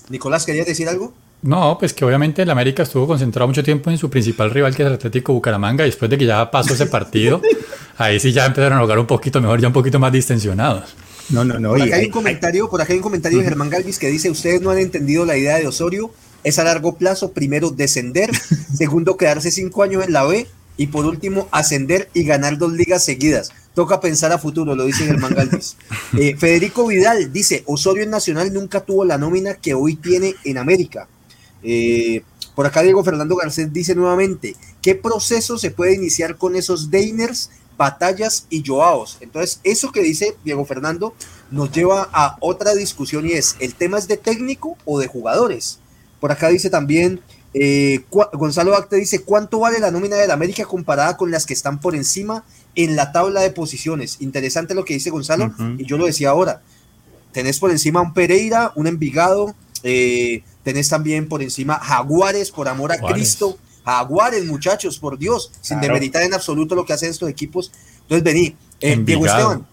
Nicolás, 0.09 0.45
¿querías 0.45 0.65
decir 0.65 0.89
algo? 0.89 1.13
No, 1.43 1.77
pues 1.79 1.93
que 1.93 2.05
obviamente 2.05 2.43
el 2.43 2.49
América 2.51 2.83
estuvo 2.83 3.07
concentrado 3.07 3.47
mucho 3.47 3.63
tiempo 3.63 3.89
en 3.89 3.97
su 3.97 4.09
principal 4.09 4.51
rival, 4.51 4.75
que 4.75 4.83
es 4.83 4.87
el 4.87 4.93
Atlético 4.93 5.33
Bucaramanga, 5.33 5.85
y 5.85 5.87
después 5.87 6.09
de 6.09 6.17
que 6.17 6.25
ya 6.25 6.51
pasó 6.51 6.73
ese 6.73 6.85
partido, 6.85 7.41
ahí 7.97 8.19
sí 8.19 8.31
ya 8.31 8.45
empezaron 8.45 8.77
a 8.77 8.81
jugar 8.81 8.99
un 8.99 9.07
poquito 9.07 9.41
mejor, 9.41 9.59
ya 9.59 9.67
un 9.67 9.73
poquito 9.73 9.97
más 9.97 10.11
distensionados. 10.11 10.95
No, 11.29 11.43
no, 11.43 11.59
no. 11.59 11.69
Por 11.69 11.81
acá 11.81 11.95
hay, 11.95 12.05
un 12.05 12.11
comentario, 12.11 12.69
por 12.69 12.81
acá 12.81 12.93
hay 12.93 12.97
un 12.97 13.03
comentario 13.03 13.39
de 13.39 13.45
Germán 13.45 13.69
Galvis 13.69 13.97
que 13.97 14.07
dice, 14.07 14.29
ustedes 14.29 14.61
no 14.61 14.69
han 14.69 14.77
entendido 14.77 15.25
la 15.25 15.35
idea 15.35 15.57
de 15.57 15.65
Osorio, 15.65 16.11
es 16.43 16.59
a 16.59 16.63
largo 16.63 16.95
plazo, 16.95 17.31
primero 17.31 17.71
descender, 17.71 18.29
segundo 18.75 19.17
quedarse 19.17 19.49
cinco 19.49 19.81
años 19.81 20.03
en 20.05 20.13
la 20.13 20.25
B 20.25 20.47
y 20.77 20.87
por 20.87 21.05
último 21.05 21.47
ascender 21.51 22.09
y 22.13 22.23
ganar 22.23 22.57
dos 22.57 22.73
ligas 22.73 23.03
seguidas. 23.03 23.51
Toca 23.73 24.01
pensar 24.01 24.31
a 24.31 24.37
futuro, 24.37 24.75
lo 24.75 24.85
dice 24.85 25.05
Germán 25.05 25.33
Galvis. 25.33 25.77
Eh, 26.19 26.35
Federico 26.37 26.87
Vidal 26.87 27.31
dice, 27.31 27.63
Osorio 27.65 28.03
en 28.03 28.09
Nacional 28.09 28.51
nunca 28.51 28.81
tuvo 28.81 29.05
la 29.05 29.17
nómina 29.17 29.53
que 29.53 29.73
hoy 29.73 29.95
tiene 29.95 30.35
en 30.43 30.57
América. 30.57 31.07
Eh, 31.63 32.23
por 32.55 32.65
acá 32.65 32.81
Diego 32.81 33.03
Fernando 33.03 33.35
Garcés 33.35 33.71
dice 33.71 33.95
nuevamente, 33.95 34.55
¿qué 34.81 34.95
proceso 34.95 35.57
se 35.57 35.71
puede 35.71 35.95
iniciar 35.95 36.37
con 36.37 36.55
esos 36.55 36.91
Deiners, 36.91 37.49
batallas 37.77 38.45
y 38.49 38.63
Joaos? 38.65 39.17
Entonces, 39.21 39.59
eso 39.63 39.91
que 39.91 40.01
dice 40.01 40.35
Diego 40.43 40.65
Fernando 40.65 41.13
nos 41.49 41.71
lleva 41.71 42.09
a 42.11 42.37
otra 42.39 42.73
discusión 42.73 43.25
y 43.25 43.33
es, 43.33 43.55
¿el 43.59 43.75
tema 43.75 43.97
es 43.97 44.07
de 44.07 44.17
técnico 44.17 44.77
o 44.85 44.99
de 44.99 45.07
jugadores? 45.07 45.79
Por 46.19 46.31
acá 46.31 46.49
dice 46.49 46.69
también 46.69 47.21
eh, 47.53 48.05
Gonzalo 48.09 48.75
Acte 48.75 48.95
dice, 48.95 49.23
¿cuánto 49.23 49.59
vale 49.59 49.79
la 49.79 49.91
nómina 49.91 50.15
del 50.15 50.31
América 50.31 50.65
comparada 50.65 51.17
con 51.17 51.31
las 51.31 51.45
que 51.45 51.53
están 51.53 51.79
por 51.79 51.95
encima 51.95 52.45
en 52.75 52.95
la 52.95 53.11
tabla 53.11 53.41
de 53.41 53.51
posiciones? 53.51 54.17
Interesante 54.21 54.73
lo 54.73 54.85
que 54.85 54.93
dice 54.93 55.09
Gonzalo, 55.09 55.53
y 55.77 55.85
yo 55.85 55.97
lo 55.97 56.05
decía 56.05 56.29
ahora. 56.29 56.61
Tenés 57.33 57.59
por 57.59 57.71
encima 57.71 58.01
un 58.01 58.13
Pereira, 58.13 58.71
un 58.75 58.87
Envigado, 58.87 59.55
eh, 59.83 60.43
tenés 60.63 60.89
también 60.89 61.27
por 61.27 61.41
encima 61.41 61.79
Jaguares, 61.79 62.51
por 62.51 62.67
amor 62.67 62.91
a 62.91 62.99
Cristo. 62.99 63.57
Jaguares, 63.83 64.45
muchachos, 64.45 64.99
por 64.99 65.17
Dios, 65.17 65.51
sin 65.61 65.81
demeritar 65.81 66.21
en 66.21 66.33
absoluto 66.33 66.75
lo 66.75 66.85
que 66.85 66.93
hacen 66.93 67.09
estos 67.09 67.29
equipos. 67.29 67.71
Entonces, 68.01 68.23
vení, 68.23 68.55
eh, 68.79 68.99
Diego 69.03 69.25
Esteban, 69.25 69.65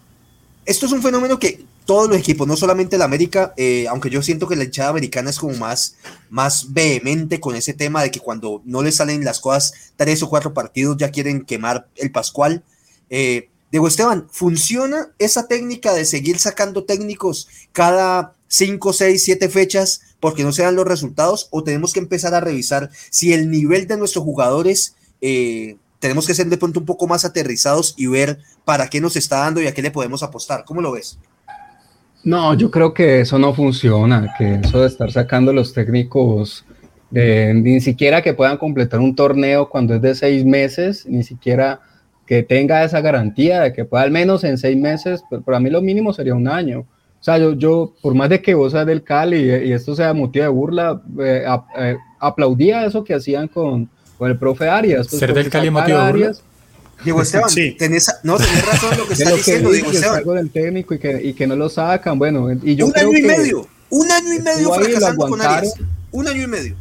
esto 0.65 0.87
es 0.87 0.93
un 0.93 1.03
fenómeno 1.03 1.39
que 1.39 1.65
todos 1.89 2.09
los 2.11 2.19
equipos, 2.19 2.47
no 2.47 2.55
solamente 2.55 2.97
el 2.97 3.03
América, 3.03 3.55
eh, 3.57 3.87
aunque 3.89 4.11
yo 4.11 4.23
siento 4.23 4.47
que 4.47 4.57
la 4.57 4.65
hinchada 4.65 4.91
americana 4.91 5.31
es 5.31 5.39
como 5.39 5.55
más, 5.55 5.97
más 6.29 6.75
vehemente 6.75 7.41
con 7.41 7.57
ese 7.57 7.73
tema 7.73 8.03
de 8.03 8.11
que 8.11 8.21
cuando 8.21 8.61
no 8.67 8.83
les 8.83 8.97
salen 8.97 9.25
las 9.25 9.41
cosas, 9.41 9.73
tres 9.97 10.23
o 10.23 10.29
cuatro 10.29 10.53
partidos 10.53 10.99
ya 10.99 11.11
quieren 11.11 11.47
quemar 11.47 11.89
el 11.97 12.13
Pascual. 12.13 12.63
Eh, 13.09 13.49
Diego 13.71 13.89
Esteban, 13.89 14.27
¿funciona 14.31 15.09
esa 15.19 15.49
técnica 15.49 15.95
de 15.95 16.05
seguir 16.05 16.39
sacando 16.39 16.85
técnicos 16.85 17.49
cada 17.73 18.35
cinco, 18.49 18.93
seis, 18.93 19.25
siete 19.25 19.49
fechas 19.49 20.03
porque 20.21 20.43
no 20.43 20.53
se 20.53 20.63
dan 20.63 20.77
los 20.77 20.87
resultados? 20.87 21.49
¿O 21.51 21.63
tenemos 21.63 21.93
que 21.93 22.01
empezar 22.01 22.35
a 22.35 22.41
revisar 22.41 22.91
si 23.11 23.33
el 23.33 23.51
nivel 23.51 23.87
de 23.87 23.97
nuestros 23.97 24.25
jugadores 24.25 24.97
eh, 25.21 25.77
tenemos 26.01 26.27
que 26.27 26.35
ser 26.35 26.47
de 26.49 26.59
pronto 26.59 26.81
un 26.81 26.87
poco 26.87 27.07
más 27.07 27.25
aterrizados 27.25 27.95
y 27.97 28.07
ver 28.07 28.39
para 28.65 28.89
qué 28.89 29.01
nos 29.01 29.17
está 29.17 29.39
dando 29.39 29.61
y 29.61 29.67
a 29.67 29.75
qué 29.75 29.83
le 29.83 29.91
podemos 29.91 30.23
apostar? 30.23 30.65
¿Cómo 30.65 30.81
lo 30.81 30.93
ves? 30.93 31.19
No, 32.25 32.55
yo 32.55 32.71
creo 32.71 32.93
que 32.93 33.21
eso 33.21 33.39
no 33.39 33.55
funciona, 33.55 34.35
que 34.37 34.55
eso 34.55 34.81
de 34.81 34.89
estar 34.89 35.11
sacando 35.13 35.53
los 35.53 35.73
técnicos, 35.73 36.65
de, 37.11 37.55
ni 37.55 37.81
siquiera 37.81 38.23
que 38.23 38.35
puedan 38.35 38.59
completar 38.59 39.01
un 39.01 39.15
torneo 39.15 39.69
cuando 39.69 39.95
es 39.95 40.03
de 40.03 40.15
seis 40.15 40.45
meses, 40.45 41.07
ni 41.07 41.23
siquiera 41.23 41.81
que 42.27 42.43
tenga 42.43 42.85
esa 42.85 43.01
garantía 43.01 43.61
de 43.61 43.73
que 43.73 43.85
pueda 43.85 44.03
al 44.03 44.11
menos 44.11 44.45
en 44.45 44.59
seis 44.59 44.77
meses, 44.77 45.23
pero 45.31 45.43
para 45.43 45.61
mí 45.61 45.71
lo 45.71 45.81
mínimo 45.81 46.13
sería 46.13 46.35
un 46.35 46.49
año. 46.49 46.87
O 47.21 47.25
sea, 47.25 47.39
yo, 47.39 47.53
yo 47.53 47.95
por 48.01 48.15
más 48.15 48.29
de 48.29 48.41
que 48.41 48.55
vos 48.55 48.73
seas 48.73 48.87
del 48.87 49.03
Cali 49.03 49.39
y, 49.39 49.73
esto 49.73 49.95
sea 49.95 50.15
motivo 50.15 50.45
de 50.45 50.49
burla, 50.49 51.03
eh, 51.21 51.45
eh, 51.77 51.97
aplaudía 52.21 52.85
eso 52.87 53.03
que 53.03 53.15
hacían 53.15 53.49
con, 53.49 53.89
con 54.17 54.31
el 54.31 54.39
profe 54.39 54.69
Arias. 54.69 55.09
Pues, 55.09 55.19
Ser 55.19 55.35
del 55.35 55.51
Cali 55.51 55.71
motivo 55.71 55.99
de 55.99 56.13
burla. 56.13 56.33
Diego 57.05 57.23
Esteban, 57.23 57.49
sí. 57.49 57.77
tenés, 57.79 58.13
no, 58.25 58.37
tenés 58.37 58.67
razón 58.67 58.99
lo 58.99 59.07
que 59.07 59.13
está 59.15 59.31
diciendo, 59.33 59.71
Diego 59.71 59.91
Esteban. 59.91 60.17
Algo 60.17 60.35
del 60.35 60.51
técnico 60.51 60.95
y 60.95 60.99
que, 60.99 61.21
y 61.23 61.33
que 61.33 61.47
no 61.47 61.55
lo 61.57 61.69
sacan, 61.69 62.19
bueno, 62.19 62.51
y 62.51 62.75
yo 62.75 62.87
un 62.87 62.93
creo 62.93 63.09
año 63.09 63.19
y 63.19 63.23
que 63.23 63.29
medio, 63.29 63.69
un 63.91 64.11
año 64.11 64.35
y 64.35 64.39
medio 64.41 64.73
fracasando 64.73 65.29
con 65.29 65.41
Arias, 65.41 65.75
un 66.11 66.29
año 66.29 66.43
y 66.43 66.47
medio. 66.47 66.77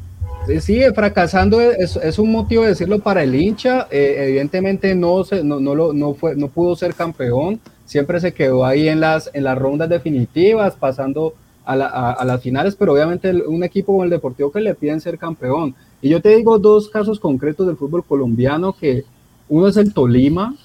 Sí, 0.61 0.81
fracasando 0.95 1.59
es, 1.59 1.97
es, 1.97 2.19
un 2.19 2.31
motivo 2.31 2.63
de 2.63 2.69
decirlo 2.69 2.99
para 2.99 3.21
el 3.21 3.35
hincha. 3.35 3.87
Eh, 3.91 4.15
evidentemente 4.29 4.95
no, 4.95 5.23
se, 5.25 5.43
no, 5.43 5.59
no, 5.59 5.75
lo, 5.75 5.91
no, 5.91 6.13
fue, 6.13 6.35
no 6.35 6.47
pudo 6.47 6.75
ser 6.75 6.93
campeón. 6.93 7.59
Siempre 7.87 8.19
se 8.19 8.33
quedó 8.33 8.65
ahí 8.65 8.87
en 8.87 8.99
las, 8.99 9.31
en 9.33 9.45
las 9.45 9.57
rondas 9.57 9.89
definitivas, 9.89 10.75
pasando 10.75 11.33
a, 11.65 11.75
la, 11.75 11.87
a, 11.87 12.23
las 12.25 12.41
finales, 12.41 12.75
pero 12.75 12.93
obviamente 12.93 13.31
un 13.31 13.63
equipo 13.63 13.93
como 13.93 14.03
el 14.03 14.09
Deportivo 14.09 14.51
que 14.51 14.61
le 14.61 14.75
piden 14.75 15.01
ser 15.01 15.17
campeón. 15.17 15.73
Y 16.01 16.09
yo 16.09 16.21
te 16.21 16.35
digo 16.35 16.59
dos 16.59 16.89
casos 16.89 17.19
concretos 17.19 17.65
del 17.65 17.77
fútbol 17.77 18.03
colombiano, 18.03 18.73
que 18.73 19.03
uno 19.49 19.67
es 19.67 19.77
el 19.77 19.93
Tolima 19.93 20.55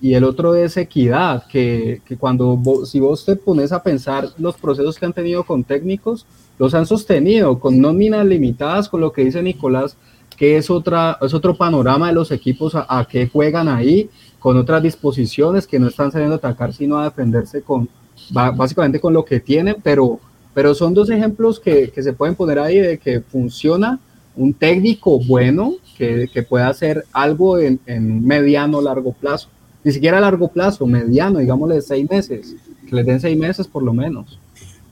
y 0.00 0.14
el 0.14 0.24
otro 0.24 0.54
es 0.54 0.76
Equidad, 0.76 1.46
que, 1.46 2.00
que 2.04 2.16
cuando 2.16 2.58
si 2.86 2.98
vos 2.98 3.24
te 3.24 3.36
pones 3.36 3.72
a 3.72 3.82
pensar 3.82 4.28
los 4.38 4.56
procesos 4.56 4.98
que 4.98 5.04
han 5.04 5.12
tenido 5.12 5.44
con 5.44 5.62
técnicos, 5.62 6.26
los 6.58 6.74
han 6.74 6.86
sostenido 6.86 7.58
con 7.58 7.78
nóminas 7.78 8.26
limitadas, 8.26 8.88
con 8.88 9.00
lo 9.00 9.12
que 9.12 9.24
dice 9.24 9.42
Nicolás, 9.42 9.96
que 10.36 10.56
es, 10.56 10.70
otra, 10.70 11.18
es 11.20 11.34
otro 11.34 11.54
panorama 11.54 12.08
de 12.08 12.14
los 12.14 12.30
equipos 12.30 12.72
a 12.74 13.06
que 13.10 13.28
juegan 13.28 13.68
ahí, 13.68 14.08
con 14.40 14.56
otras 14.56 14.82
disposiciones 14.82 15.66
que 15.68 15.78
no 15.78 15.86
están 15.86 16.10
saliendo 16.10 16.34
a 16.34 16.38
atacar, 16.38 16.74
sino 16.74 16.98
a 16.98 17.04
defenderse 17.04 17.62
con 17.62 17.88
básicamente 18.32 18.98
con 18.98 19.12
lo 19.12 19.24
que 19.24 19.38
tienen, 19.40 19.76
pero, 19.82 20.18
pero 20.52 20.74
son 20.74 20.92
dos 20.92 21.08
ejemplos 21.10 21.60
que, 21.60 21.90
que 21.90 22.02
se 22.02 22.12
pueden 22.12 22.34
poner 22.34 22.58
ahí 22.58 22.78
de 22.78 22.98
que 22.98 23.20
funciona 23.20 24.00
un 24.36 24.52
técnico 24.54 25.18
bueno 25.20 25.74
que, 25.96 26.28
que 26.32 26.42
pueda 26.42 26.68
hacer 26.68 27.04
algo 27.12 27.58
en, 27.58 27.80
en 27.86 28.26
mediano 28.26 28.80
largo 28.80 29.12
plazo. 29.12 29.48
Ni 29.84 29.92
siquiera 29.92 30.18
a 30.18 30.20
largo 30.20 30.48
plazo, 30.48 30.86
mediano, 30.86 31.38
digámosle 31.38 31.80
seis 31.80 32.08
meses, 32.10 32.54
que 32.88 32.96
les 32.96 33.06
den 33.06 33.20
seis 33.20 33.38
meses 33.38 33.66
por 33.66 33.82
lo 33.82 33.92
menos. 33.94 34.38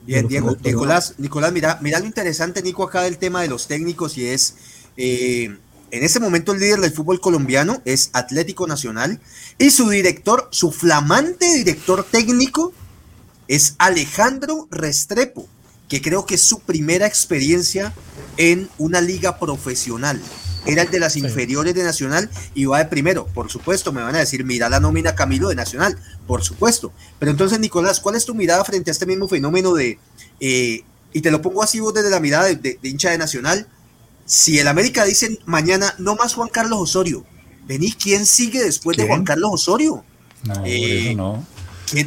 Bien, 0.06 0.26
Diego, 0.26 0.56
Nicolás, 0.64 1.14
Nicolás, 1.18 1.52
mira, 1.52 1.78
mira 1.82 2.00
lo 2.00 2.06
interesante, 2.06 2.62
Nico, 2.62 2.82
acá 2.82 3.02
del 3.02 3.18
tema 3.18 3.42
de 3.42 3.48
los 3.48 3.66
técnicos 3.66 4.16
y 4.16 4.26
es, 4.26 4.56
eh, 4.96 5.54
en 5.90 6.04
ese 6.04 6.20
momento 6.20 6.52
el 6.52 6.60
líder 6.60 6.80
del 6.80 6.92
fútbol 6.92 7.20
colombiano 7.20 7.82
es 7.84 8.10
Atlético 8.12 8.66
Nacional 8.66 9.20
y 9.58 9.70
su 9.70 9.88
director, 9.88 10.48
su 10.50 10.70
flamante 10.70 11.52
director 11.54 12.04
técnico 12.04 12.72
es 13.48 13.74
Alejandro 13.78 14.68
Restrepo, 14.70 15.48
que 15.88 16.02
creo 16.02 16.26
que 16.26 16.34
es 16.34 16.42
su 16.42 16.60
primera 16.60 17.06
experiencia 17.06 17.94
en 18.36 18.68
una 18.78 19.00
liga 19.00 19.38
profesional 19.38 20.20
era 20.68 20.82
el 20.82 20.90
de 20.90 21.00
las 21.00 21.16
inferiores 21.16 21.74
de 21.74 21.82
Nacional 21.82 22.28
y 22.54 22.66
va 22.66 22.78
de 22.78 22.84
primero. 22.86 23.26
Por 23.26 23.50
supuesto, 23.50 23.90
me 23.90 24.02
van 24.02 24.14
a 24.14 24.18
decir, 24.18 24.44
mira 24.44 24.68
la 24.68 24.80
nómina 24.80 25.14
Camilo 25.14 25.48
de 25.48 25.54
Nacional, 25.54 25.98
por 26.26 26.42
supuesto. 26.42 26.92
Pero 27.18 27.30
entonces, 27.30 27.58
Nicolás, 27.58 28.00
¿cuál 28.00 28.16
es 28.16 28.26
tu 28.26 28.34
mirada 28.34 28.64
frente 28.64 28.90
a 28.90 28.92
este 28.92 29.06
mismo 29.06 29.28
fenómeno 29.28 29.72
de, 29.72 29.98
eh, 30.40 30.82
y 31.12 31.20
te 31.20 31.30
lo 31.30 31.40
pongo 31.40 31.62
así 31.62 31.80
vos 31.80 31.94
desde 31.94 32.10
la 32.10 32.20
mirada 32.20 32.44
de, 32.52 32.78
hincha 32.82 33.10
de 33.10 33.18
Nacional, 33.18 33.66
si 34.28 34.58
el 34.58 34.68
América 34.68 35.04
dice 35.06 35.38
mañana, 35.46 35.94
no 35.98 36.14
más 36.14 36.34
Juan 36.34 36.50
Carlos 36.50 36.78
Osorio, 36.80 37.24
vení, 37.66 37.92
¿quién 37.92 38.26
sigue 38.26 38.62
después 38.62 38.96
de 38.98 39.06
Juan 39.06 39.24
Carlos 39.24 39.50
Osorio? 39.54 40.04
No, 40.44 40.62
eh, 40.66 41.14
no. 41.16 41.46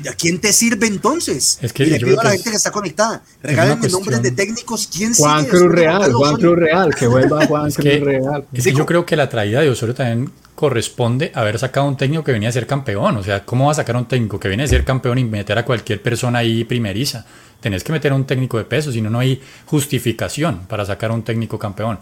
¿A 0.07 0.13
quién 0.13 0.39
te 0.39 0.53
sirve 0.53 0.85
entonces? 0.85 1.57
Es 1.63 1.73
que 1.73 1.83
y 1.83 1.87
le 1.87 1.99
pido 1.99 2.21
a 2.21 2.25
la 2.25 2.31
gente 2.31 2.51
que 2.51 2.55
está 2.55 2.69
conectada, 2.69 3.23
regálenme 3.41 3.87
nombres 3.87 4.21
de 4.21 4.29
técnicos. 4.29 4.87
¿Quién 4.95 5.15
Juan 5.15 5.45
Cruz 5.45 5.71
Real, 5.71 6.13
Juan 6.13 6.35
Cruz 6.35 6.55
Real, 6.55 6.93
que 6.93 7.07
vuelva 7.07 7.43
Juan 7.47 7.71
Cruz 7.71 7.99
Real. 8.01 8.45
Es 8.53 8.65
que 8.65 8.73
yo 8.73 8.85
creo 8.85 9.03
que 9.03 9.15
la 9.15 9.27
traída 9.27 9.61
de 9.61 9.69
Osorio 9.71 9.95
también 9.95 10.31
corresponde 10.53 11.31
haber 11.33 11.57
sacado 11.57 11.87
un 11.87 11.97
técnico 11.97 12.23
que 12.23 12.33
venía 12.33 12.49
a 12.49 12.51
ser 12.51 12.67
campeón. 12.67 13.17
O 13.17 13.23
sea, 13.23 13.43
¿cómo 13.43 13.65
va 13.65 13.71
a 13.71 13.75
sacar 13.75 13.95
un 13.95 14.07
técnico 14.07 14.39
que 14.39 14.47
viene 14.47 14.61
a 14.61 14.67
ser 14.67 14.85
campeón 14.85 15.17
y 15.17 15.23
meter 15.23 15.57
a 15.57 15.65
cualquier 15.65 16.03
persona 16.03 16.37
ahí 16.39 16.63
primeriza? 16.65 17.25
Tenés 17.61 17.83
que 17.83 17.93
meter 17.93 18.11
a 18.11 18.15
un 18.15 18.25
técnico 18.25 18.57
de 18.57 18.65
peso, 18.65 18.91
si 18.91 19.01
no, 19.01 19.09
no 19.09 19.19
hay 19.19 19.41
justificación 19.65 20.61
para 20.67 20.85
sacar 20.85 21.11
a 21.11 21.13
un 21.13 21.23
técnico 21.23 21.57
campeón. 21.57 21.99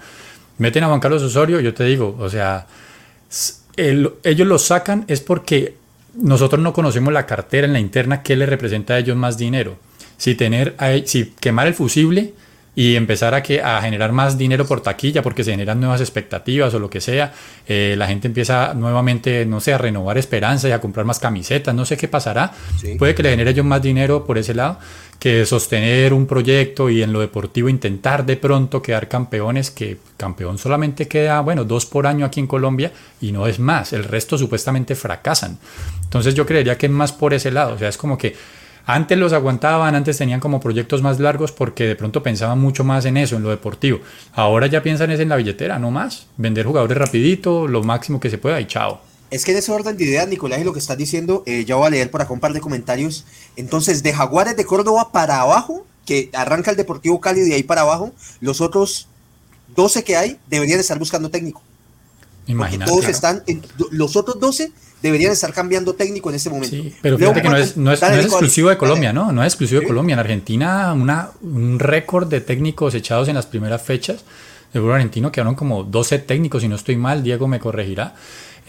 Meten 0.57 0.83
a 0.83 0.87
Juan 0.87 0.99
Carlos 0.99 1.21
Osorio, 1.21 1.59
yo 1.59 1.73
te 1.73 1.83
digo, 1.83 2.15
o 2.17 2.29
sea, 2.29 2.65
ellos 3.77 4.47
lo 4.47 4.57
sacan 4.57 5.05
es 5.07 5.21
porque 5.21 5.75
nosotros 6.15 6.61
no 6.61 6.73
conocemos 6.73 7.13
la 7.13 7.25
cartera 7.25 7.67
en 7.67 7.73
la 7.73 7.79
interna 7.79 8.23
que 8.23 8.35
le 8.35 8.45
representa 8.45 8.95
a 8.95 8.99
ellos 8.99 9.15
más 9.15 9.37
dinero. 9.37 9.77
Si, 10.17 10.35
tener, 10.35 10.75
si 11.05 11.33
quemar 11.39 11.67
el 11.67 11.73
fusible 11.73 12.33
y 12.75 12.95
empezar 12.95 13.33
a, 13.33 13.41
que, 13.41 13.61
a 13.61 13.81
generar 13.81 14.11
más 14.11 14.37
dinero 14.37 14.65
por 14.65 14.81
taquilla 14.81 15.21
porque 15.21 15.43
se 15.43 15.51
generan 15.51 15.79
nuevas 15.79 16.01
expectativas 16.01 16.73
o 16.73 16.79
lo 16.79 16.89
que 16.89 16.99
sea, 16.99 17.33
eh, 17.67 17.95
la 17.97 18.07
gente 18.07 18.27
empieza 18.27 18.73
nuevamente, 18.73 19.45
no 19.45 19.59
sé, 19.59 19.73
a 19.73 19.77
renovar 19.77 20.17
esperanza 20.17 20.67
y 20.67 20.71
a 20.71 20.81
comprar 20.81 21.05
más 21.05 21.19
camisetas, 21.19 21.73
no 21.73 21.85
sé 21.85 21.95
qué 21.95 22.07
pasará. 22.07 22.51
Puede 22.97 23.15
que 23.15 23.23
le 23.23 23.31
genere 23.31 23.51
ellos 23.51 23.65
más 23.65 23.81
dinero 23.81 24.25
por 24.25 24.37
ese 24.37 24.53
lado 24.53 24.79
que 25.19 25.45
sostener 25.45 26.13
un 26.13 26.25
proyecto 26.25 26.89
y 26.89 27.03
en 27.03 27.11
lo 27.11 27.19
deportivo 27.19 27.67
intentar 27.67 28.25
de 28.25 28.37
pronto 28.37 28.81
quedar 28.81 29.09
campeones, 29.09 29.69
que 29.69 29.97
campeón 30.15 30.57
solamente 30.57 31.09
queda, 31.09 31.41
bueno, 31.41 31.65
dos 31.65 31.85
por 31.85 32.07
año 32.07 32.25
aquí 32.25 32.39
en 32.39 32.47
Colombia 32.47 32.93
y 33.19 33.33
no 33.33 33.45
es 33.45 33.59
más, 33.59 33.91
el 33.91 34.05
resto 34.05 34.37
supuestamente 34.37 34.95
fracasan. 34.95 35.59
Entonces 36.03 36.33
yo 36.35 36.45
creería 36.45 36.77
que 36.77 36.85
es 36.85 36.91
más 36.91 37.11
por 37.11 37.33
ese 37.33 37.51
lado, 37.51 37.75
o 37.75 37.77
sea, 37.77 37.89
es 37.89 37.97
como 37.97 38.17
que 38.17 38.33
antes 38.85 39.17
los 39.17 39.33
aguantaban, 39.33 39.93
antes 39.93 40.17
tenían 40.17 40.39
como 40.39 40.59
proyectos 40.59 41.03
más 41.03 41.19
largos 41.19 41.51
porque 41.51 41.85
de 41.85 41.95
pronto 41.95 42.23
pensaban 42.23 42.59
mucho 42.59 42.83
más 42.83 43.05
en 43.05 43.17
eso, 43.17 43.35
en 43.35 43.43
lo 43.43 43.49
deportivo. 43.49 43.99
Ahora 44.33 44.65
ya 44.65 44.81
piensan 44.81 45.11
es 45.11 45.19
en 45.19 45.29
la 45.29 45.35
billetera, 45.35 45.77
no 45.77 45.91
más. 45.91 46.25
Vender 46.37 46.65
jugadores 46.65 46.97
rapidito, 46.97 47.67
lo 47.67 47.83
máximo 47.83 48.19
que 48.19 48.31
se 48.31 48.39
pueda 48.39 48.59
y 48.59 48.65
chao. 48.65 49.08
Es 49.31 49.45
que 49.45 49.51
en 49.51 49.57
ese 49.57 49.71
orden 49.71 49.95
de 49.97 50.03
ideas, 50.03 50.27
Nicolás, 50.27 50.59
y 50.59 50.63
lo 50.63 50.73
que 50.73 50.79
estás 50.79 50.97
diciendo, 50.97 51.43
eh, 51.45 51.65
ya 51.65 51.75
voy 51.75 51.87
a 51.87 51.89
leer 51.91 52.11
por 52.11 52.21
acá 52.21 52.33
un 52.33 52.39
par 52.39 52.53
de 52.53 52.61
comentarios. 52.61 53.25
Entonces, 53.55 54.01
de 54.03 54.13
Jaguares 54.13 54.57
de 54.57 54.65
Córdoba 54.65 55.11
para 55.11 55.41
abajo, 55.41 55.85
que 56.05 56.29
arranca 56.33 56.71
el 56.71 56.77
Deportivo 56.77 57.21
Cali 57.21 57.41
de 57.41 57.53
ahí 57.53 57.63
para 57.63 57.81
abajo, 57.81 58.11
los 58.41 58.61
otros 58.61 59.07
12 59.75 60.03
que 60.03 60.17
hay 60.17 60.39
deberían 60.47 60.79
estar 60.79 60.97
buscando 60.97 61.29
técnico. 61.29 61.61
Imagínate. 62.47 62.89
Todos 62.89 63.05
están, 63.07 63.43
los 63.91 64.15
otros 64.15 64.39
12 64.39 64.71
deberían 65.03 65.31
estar 65.31 65.53
cambiando 65.53 65.93
técnico 65.93 66.29
en 66.29 66.35
este 66.35 66.49
momento. 66.49 66.75
Sí, 66.75 66.95
pero 67.01 67.17
fíjate 67.17 67.43
que 67.43 67.49
no 67.49 67.57
es, 67.57 67.77
no 67.77 67.91
es, 67.91 68.01
exclusivo 68.01 68.69
de 68.69 68.77
Colombia, 68.77 69.13
¿no? 69.13 69.31
No 69.31 69.43
es 69.43 69.53
exclusivo 69.53 69.81
de 69.81 69.87
Colombia. 69.87 70.13
En 70.13 70.19
Argentina, 70.19 70.91
una, 70.93 71.29
un 71.41 71.77
récord 71.77 72.27
de 72.27 72.41
técnicos 72.41 72.95
echados 72.95 73.27
en 73.27 73.35
las 73.35 73.45
primeras 73.45 73.83
fechas 73.83 74.23
del 74.73 74.81
fútbol 74.81 74.95
argentino 74.95 75.31
quedaron 75.31 75.55
como 75.55 75.83
12 75.83 76.19
técnicos, 76.19 76.61
si 76.61 76.67
no 76.67 76.75
estoy 76.75 76.95
mal, 76.95 77.23
Diego 77.23 77.47
me 77.47 77.59
corregirá. 77.59 78.15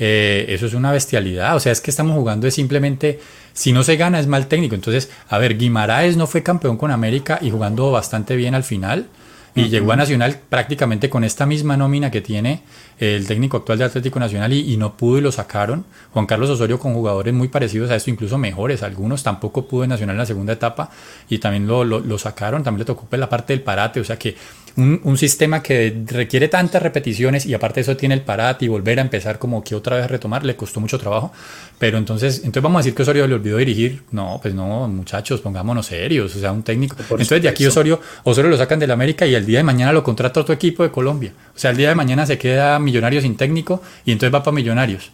Eh, 0.02 0.46
eso 0.48 0.64
es 0.64 0.72
una 0.72 0.90
bestialidad. 0.90 1.54
O 1.54 1.60
sea, 1.60 1.72
es 1.72 1.82
que 1.82 1.90
estamos 1.90 2.16
jugando 2.16 2.46
es 2.48 2.54
simplemente, 2.54 3.20
si 3.52 3.72
no 3.72 3.84
se 3.84 3.96
gana 3.96 4.18
es 4.18 4.26
mal 4.26 4.46
técnico. 4.46 4.74
Entonces, 4.74 5.10
a 5.28 5.36
ver, 5.36 5.58
Guimaraes 5.58 6.16
no 6.16 6.26
fue 6.26 6.42
campeón 6.42 6.78
con 6.78 6.90
América 6.90 7.38
y 7.42 7.50
jugando 7.50 7.92
bastante 7.92 8.34
bien 8.34 8.54
al 8.54 8.64
final. 8.64 9.06
Y 9.54 9.68
llegó 9.68 9.92
a 9.92 9.96
Nacional 9.96 10.38
prácticamente 10.48 11.10
con 11.10 11.24
esta 11.24 11.44
misma 11.44 11.76
nómina 11.76 12.10
que 12.10 12.20
tiene 12.20 12.62
el 13.00 13.26
técnico 13.26 13.56
actual 13.56 13.78
de 13.78 13.84
Atlético 13.84 14.20
Nacional 14.20 14.52
y, 14.52 14.76
no 14.76 14.94
pudo 14.94 15.18
y 15.18 15.20
lo 15.22 15.32
sacaron. 15.32 15.86
Juan 16.12 16.26
Carlos 16.26 16.50
Osorio 16.50 16.78
con 16.78 16.92
jugadores 16.92 17.32
muy 17.32 17.48
parecidos 17.48 17.90
a 17.90 17.96
esto, 17.96 18.10
incluso 18.10 18.36
mejores. 18.36 18.82
Algunos 18.82 19.22
tampoco 19.22 19.66
pudo 19.66 19.84
en 19.84 19.90
Nacional 19.90 20.14
en 20.14 20.18
la 20.18 20.26
segunda 20.26 20.52
etapa 20.52 20.90
y 21.28 21.38
también 21.38 21.66
lo, 21.66 21.82
lo, 21.84 22.18
sacaron. 22.18 22.62
También 22.62 22.80
le 22.80 22.84
tocó 22.84 23.06
pues, 23.08 23.18
la 23.18 23.28
parte 23.28 23.54
del 23.54 23.62
parate. 23.62 24.00
O 24.00 24.04
sea 24.04 24.18
que 24.18 24.36
un, 24.76 25.18
sistema 25.18 25.62
que 25.62 26.04
requiere 26.06 26.48
tantas 26.48 26.82
repeticiones 26.82 27.46
y 27.46 27.54
aparte 27.54 27.80
eso 27.80 27.96
tiene 27.96 28.14
el 28.14 28.22
parate 28.22 28.64
y 28.64 28.68
volver 28.68 28.98
a 28.98 29.02
empezar 29.02 29.38
como 29.38 29.62
que 29.64 29.74
otra 29.74 29.96
vez 29.96 30.10
retomar, 30.10 30.44
le 30.44 30.56
costó 30.56 30.80
mucho 30.80 30.98
trabajo. 30.98 31.32
Pero 31.78 31.98
entonces, 31.98 32.38
entonces 32.38 32.62
vamos 32.62 32.78
a 32.78 32.80
decir 32.80 32.94
que 32.94 33.02
Osorio 33.02 33.26
le 33.26 33.34
olvidó 33.34 33.56
dirigir. 33.56 34.02
No, 34.12 34.38
pues 34.40 34.54
no, 34.54 34.86
muchachos, 34.88 35.40
pongámonos 35.40 35.86
serios, 35.86 36.34
o 36.36 36.38
sea, 36.38 36.52
un 36.52 36.62
técnico. 36.62 36.96
entonces 36.98 37.42
de 37.42 37.48
aquí 37.48 37.66
Osorio, 37.66 38.00
Osorio 38.24 38.50
lo 38.50 38.56
sacan 38.56 38.78
del 38.78 38.90
América 38.90 39.26
y 39.26 39.34
el 39.34 39.44
día 39.44 39.58
de 39.58 39.64
mañana 39.64 39.92
lo 39.92 40.02
contrata 40.02 40.40
otro 40.40 40.54
equipo 40.54 40.82
de 40.82 40.90
Colombia. 40.90 41.32
O 41.54 41.58
sea, 41.58 41.70
el 41.70 41.76
día 41.76 41.88
de 41.88 41.94
mañana 41.94 42.26
se 42.26 42.38
queda 42.38 42.78
Millonarios 42.90 43.22
sin 43.22 43.36
técnico 43.36 43.82
y 44.04 44.12
entonces 44.12 44.34
va 44.34 44.42
para 44.42 44.54
Millonarios. 44.54 45.12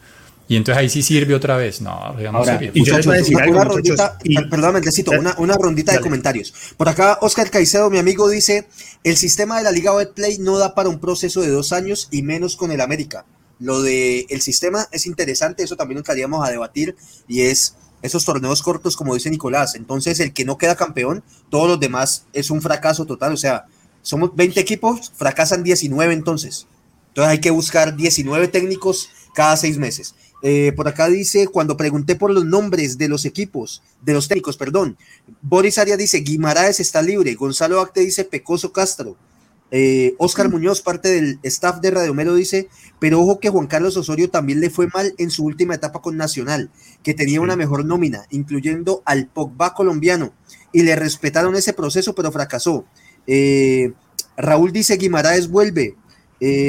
Y 0.49 0.57
entonces 0.57 0.81
ahí 0.81 0.89
sí 0.89 1.03
sirve 1.03 1.35
otra 1.35 1.57
vez. 1.57 1.81
No, 1.81 2.15
digamos, 2.17 2.49
Ahora, 2.49 2.61
Y 2.73 2.85
yo 2.85 2.97
decir 2.97 3.37
una, 3.49 3.65
rondita, 3.65 4.19
perdón, 4.49 4.75
necesito 4.75 5.11
una, 5.11 5.35
una 5.39 5.57
rondita 5.57 5.93
de 5.93 6.01
comentarios. 6.01 6.55
Por 6.77 6.89
acá, 6.89 7.19
Oscar 7.21 7.51
Caicedo, 7.51 7.91
mi 7.91 7.99
amigo, 7.99 8.29
dice: 8.29 8.69
el 9.03 9.17
sistema 9.17 9.59
de 9.59 9.65
la 9.65 9.73
Liga 9.73 9.95
Betplay 9.95 10.39
no 10.39 10.59
da 10.59 10.75
para 10.75 10.89
un 10.89 11.01
proceso 11.01 11.41
de 11.41 11.49
dos 11.49 11.73
años 11.73 12.09
y 12.13 12.23
menos 12.23 12.57
con 12.57 12.71
el 12.71 12.81
América. 12.81 13.25
Lo 13.59 13.83
de 13.83 14.27
el 14.29 14.41
sistema 14.41 14.87
es 14.93 15.07
interesante, 15.07 15.65
eso 15.65 15.77
también 15.77 15.99
entraríamos 15.99 16.47
a 16.47 16.51
debatir, 16.51 16.95
y 17.27 17.41
es 17.41 17.75
esos 18.03 18.25
torneos 18.25 18.63
cortos, 18.63 18.97
como 18.97 19.15
dice 19.15 19.31
Nicolás. 19.31 19.75
Entonces, 19.75 20.21
el 20.21 20.33
que 20.33 20.45
no 20.45 20.59
queda 20.59 20.77
campeón, 20.77 21.25
todos 21.51 21.69
los 21.69 21.81
demás 21.81 22.27
es 22.33 22.51
un 22.51 22.63
fracaso 22.63 23.05
total. 23.05 23.33
O 23.33 23.37
sea, 23.37 23.65
somos 24.03 24.37
20 24.37 24.61
equipos, 24.61 25.13
fracasan 25.17 25.65
19 25.65 26.13
entonces. 26.13 26.67
Entonces 27.17 27.33
hay 27.33 27.41
que 27.41 27.51
buscar 27.51 27.97
19 27.97 28.49
técnicos 28.49 29.09
cada 29.35 29.57
seis 29.57 29.79
meses. 29.79 30.15
Eh, 30.43 30.73
por 30.77 30.87
acá 30.87 31.09
dice, 31.09 31.49
cuando 31.49 31.75
pregunté 31.75 32.15
por 32.15 32.31
los 32.31 32.45
nombres 32.45 32.99
de 32.99 33.09
los 33.09 33.25
equipos, 33.25 33.83
de 34.03 34.13
los 34.13 34.29
técnicos, 34.29 34.59
perdón, 34.59 34.99
Boris 35.41 35.79
Arias 35.79 35.97
dice, 35.97 36.19
Guimaraes 36.19 36.79
está 36.79 37.01
libre, 37.01 37.35
Gonzalo 37.35 37.81
Acte 37.81 38.03
dice, 38.03 38.25
Pecoso 38.25 38.71
Castro, 38.71 39.17
eh, 39.71 40.15
Oscar 40.19 40.51
Muñoz, 40.51 40.83
parte 40.83 41.09
del 41.09 41.39
staff 41.43 41.81
de 41.81 41.91
Radio 41.91 42.13
Melo, 42.13 42.35
dice, 42.35 42.69
pero 42.99 43.23
ojo 43.23 43.41
que 43.41 43.49
Juan 43.49 43.67
Carlos 43.67 43.97
Osorio 43.97 44.29
también 44.29 44.61
le 44.61 44.69
fue 44.69 44.87
mal 44.89 45.15
en 45.17 45.31
su 45.31 45.43
última 45.47 45.75
etapa 45.75 46.03
con 46.03 46.19
Nacional, 46.19 46.71
que 47.03 47.15
tenía 47.15 47.41
una 47.41 47.57
mejor 47.57 47.87
nómina, 47.87 48.27
incluyendo 48.29 49.03
al 49.07 49.27
Pogba 49.27 49.73
colombiano, 49.73 50.35
y 50.71 50.83
le 50.83 50.95
respetaron 50.97 51.57
ese 51.57 51.73
proceso, 51.73 52.15
pero 52.15 52.31
fracasó. 52.31 52.85
Eh, 53.27 53.95
Raúl 54.37 54.71
dice, 54.71 54.99
Guimaraes 54.99 55.49
vuelve. 55.49 55.97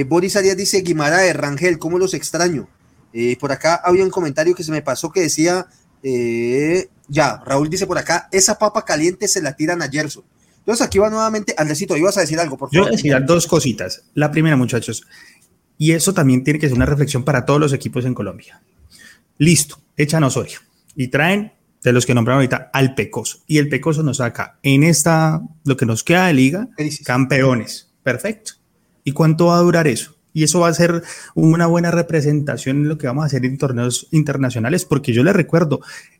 Boris 0.08 0.36
Arias 0.36 0.58
dice, 0.58 0.82
Guimaraes, 0.82 1.36
Rangel, 1.36 1.80
¿cómo 1.80 2.00
los 2.00 2.14
extraño? 2.14 2.68
Eh, 3.14 3.38
por 3.40 3.52
acá 3.52 3.82
había 3.84 4.04
un 4.04 4.10
comentario 4.10 4.54
que 4.54 4.64
se 4.64 4.72
me 4.72 4.82
pasó 4.82 5.12
que 5.12 5.22
decía, 5.22 5.68
eh, 6.04 6.90
ya, 7.08 7.42
Raúl 7.46 7.70
dice 7.70 7.88
por 7.88 7.98
acá, 7.98 8.30
esa 8.32 8.60
papa 8.60 8.86
caliente 8.86 9.28
se 9.28 9.42
la 9.42 9.56
tiran 9.56 9.82
a 9.82 9.90
Gerson. 9.90 10.24
Entonces 10.60 10.86
aquí 10.86 11.00
va 11.00 11.10
nuevamente, 11.10 11.56
Andresito, 11.58 11.96
ibas 11.96 12.18
a 12.18 12.22
decir 12.22 12.40
algo, 12.40 12.58
por 12.58 12.70
favor. 12.70 12.90
Yo 12.90 12.92
decir 12.92 13.16
dos 13.26 13.48
cositas. 13.48 14.04
La 14.14 14.30
primera, 14.32 14.58
muchachos, 14.58 15.06
y 15.78 15.92
eso 15.92 16.14
también 16.14 16.44
tiene 16.44 16.60
que 16.60 16.68
ser 16.68 16.76
una 16.76 16.86
reflexión 16.86 17.24
para 17.24 17.46
todos 17.46 17.60
los 17.60 17.74
equipos 17.74 18.06
en 18.06 18.14
Colombia. 18.14 18.62
Listo, 19.38 19.80
echan 19.96 20.24
Osorio 20.24 20.60
y 20.96 21.08
traen 21.08 21.54
de 21.84 21.94
los 21.94 22.06
que 22.06 22.14
nombraron 22.14 22.40
ahorita 22.40 22.72
al 22.74 22.96
Pecoso. 22.96 23.40
Y 23.48 23.60
el 23.60 23.70
Pecoso 23.70 24.04
nos 24.04 24.18
saca 24.18 24.60
en 24.64 24.84
esta, 24.84 25.42
lo 25.64 25.78
que 25.78 25.86
nos 25.86 26.04
queda 26.04 26.28
de 26.28 26.34
liga, 26.34 26.68
campeones. 27.06 27.90
Perfecto. 28.04 28.54
¿Y 29.08 29.14
cuánto 29.14 29.46
va 29.46 29.58
a 29.58 29.62
durar 29.62 29.88
eso? 29.88 30.18
y 30.34 30.44
eso 30.44 30.60
va 30.60 30.68
a 30.68 30.74
ser 30.74 31.02
una 31.34 31.66
buena 31.66 31.90
representación 31.90 32.78
en 32.78 32.90
lo 32.90 33.00
que 33.00 33.08
vamos 33.08 33.24
a 33.24 33.26
hacer 33.26 33.44
en 33.44 33.58
torneos 33.58 34.08
internacionales, 34.12 34.86
porque 34.86 35.12
yo 35.12 35.24
les 35.24 35.36
recuerdo, 35.36 35.80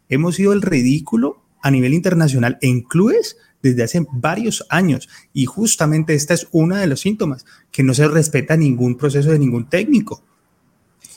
hemos 0.10 0.38
sido 0.38 0.54
el 0.54 0.64
ridículo 0.64 1.44
a 1.62 1.70
nivel 1.70 1.94
internacional 1.94 2.58
en 2.62 2.82
clubes 2.82 3.38
desde 3.62 3.84
hace 3.84 4.08
varios 4.12 4.66
años 4.70 5.08
y 5.34 5.46
justamente 5.46 6.16
esta 6.16 6.34
es 6.34 6.48
una 6.52 6.80
de 6.80 6.88
los 6.88 7.02
síntomas, 7.02 7.46
que 7.70 7.84
no 7.84 7.94
se 7.94 8.08
respeta 8.08 8.58
ningún 8.58 8.98
proceso 8.98 9.30
de 9.30 9.38
ningún 9.38 9.70
técnico. 9.70 10.24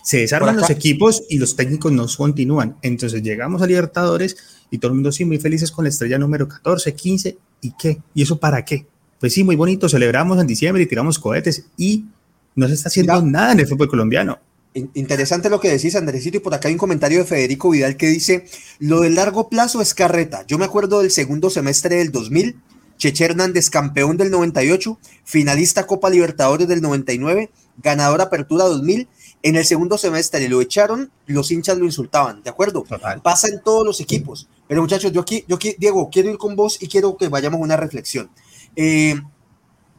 Se 0.02 0.18
desarman 0.18 0.56
los 0.56 0.68
equipos 0.68 1.22
y 1.30 1.38
los 1.38 1.56
técnicos 1.56 1.92
no 1.92 2.06
continúan. 2.06 2.76
Entonces 2.83 3.22
llegamos 3.22 3.62
a 3.62 3.66
Libertadores 3.66 4.37
y 4.70 4.76
todo 4.76 4.90
el 4.90 4.96
mundo 4.96 5.11
sí, 5.11 5.24
muy 5.24 5.38
felices 5.38 5.72
con 5.72 5.87
la 5.87 5.88
estrella 5.88 6.18
número 6.18 6.46
14, 6.46 6.94
15, 6.94 7.38
¿y 7.62 7.72
qué? 7.78 8.02
¿Y 8.12 8.22
eso 8.24 8.38
para 8.38 8.62
qué? 8.62 8.87
Pues 9.20 9.35
sí, 9.35 9.44
muy 9.44 9.54
bonito, 9.54 9.87
celebramos 9.88 10.40
en 10.40 10.46
diciembre 10.46 10.83
y 10.83 10.87
tiramos 10.87 11.18
cohetes 11.18 11.66
y 11.76 12.06
no 12.54 12.66
se 12.66 12.74
está 12.74 12.88
haciendo 12.88 13.20
nada 13.20 13.52
en 13.52 13.61
el 13.61 13.66
fútbol 13.66 13.88
colombiano. 13.88 14.38
Interesante 14.72 15.50
lo 15.50 15.61
que 15.61 15.68
decís, 15.68 15.94
Andresito, 15.94 16.38
y 16.38 16.40
por 16.40 16.54
acá 16.54 16.68
hay 16.68 16.74
un 16.74 16.78
comentario 16.78 17.18
de 17.18 17.24
Federico 17.24 17.70
Vidal 17.70 17.96
que 17.96 18.06
dice, 18.06 18.46
lo 18.78 19.00
del 19.00 19.16
largo 19.16 19.48
plazo 19.48 19.83
es 19.83 19.94
carreta. 19.94 20.46
Yo 20.46 20.59
me 20.59 20.64
acuerdo 20.64 21.00
del 21.00 21.11
segundo 21.11 21.50
semestre 21.50 21.96
del 21.96 22.12
2000, 22.12 22.56
Cheche 22.96 23.24
Hernández, 23.24 23.68
campeón 23.68 24.16
del 24.16 24.30
98, 24.30 24.98
finalista 25.24 25.87
Copa 25.87 26.09
Libertadores 26.09 26.68
del 26.68 26.80
99, 26.80 27.50
ganador 27.83 28.20
Apertura 28.20 28.64
2000. 28.64 29.09
En 29.42 29.56
el 29.56 29.64
segundo 29.64 29.98
semestre 29.98 30.48
lo 30.48 30.61
echaron, 30.61 31.11
los 31.26 31.50
hinchas 31.50 31.76
lo 31.76 31.85
insultaban, 31.85 32.42
¿de 32.42 32.50
acuerdo? 32.50 32.85
Pasa 33.22 33.48
en 33.48 33.61
todos 33.62 33.85
los 33.85 34.00
equipos. 34.00 34.48
Pero 34.68 34.83
muchachos, 34.83 35.12
yo 35.12 35.22
aquí, 35.22 35.44
yo 35.48 35.56
aquí, 35.56 35.74
Diego, 35.78 36.09
quiero 36.11 36.30
ir 36.30 36.38
con 36.38 36.56
vos 36.56 36.78
y 36.80 36.88
quiero 36.88 37.16
que 37.16 37.28
vayamos 37.28 37.61
a 37.61 37.64
una 37.64 37.76
reflexión. 37.76 38.30
Eh, 38.76 39.20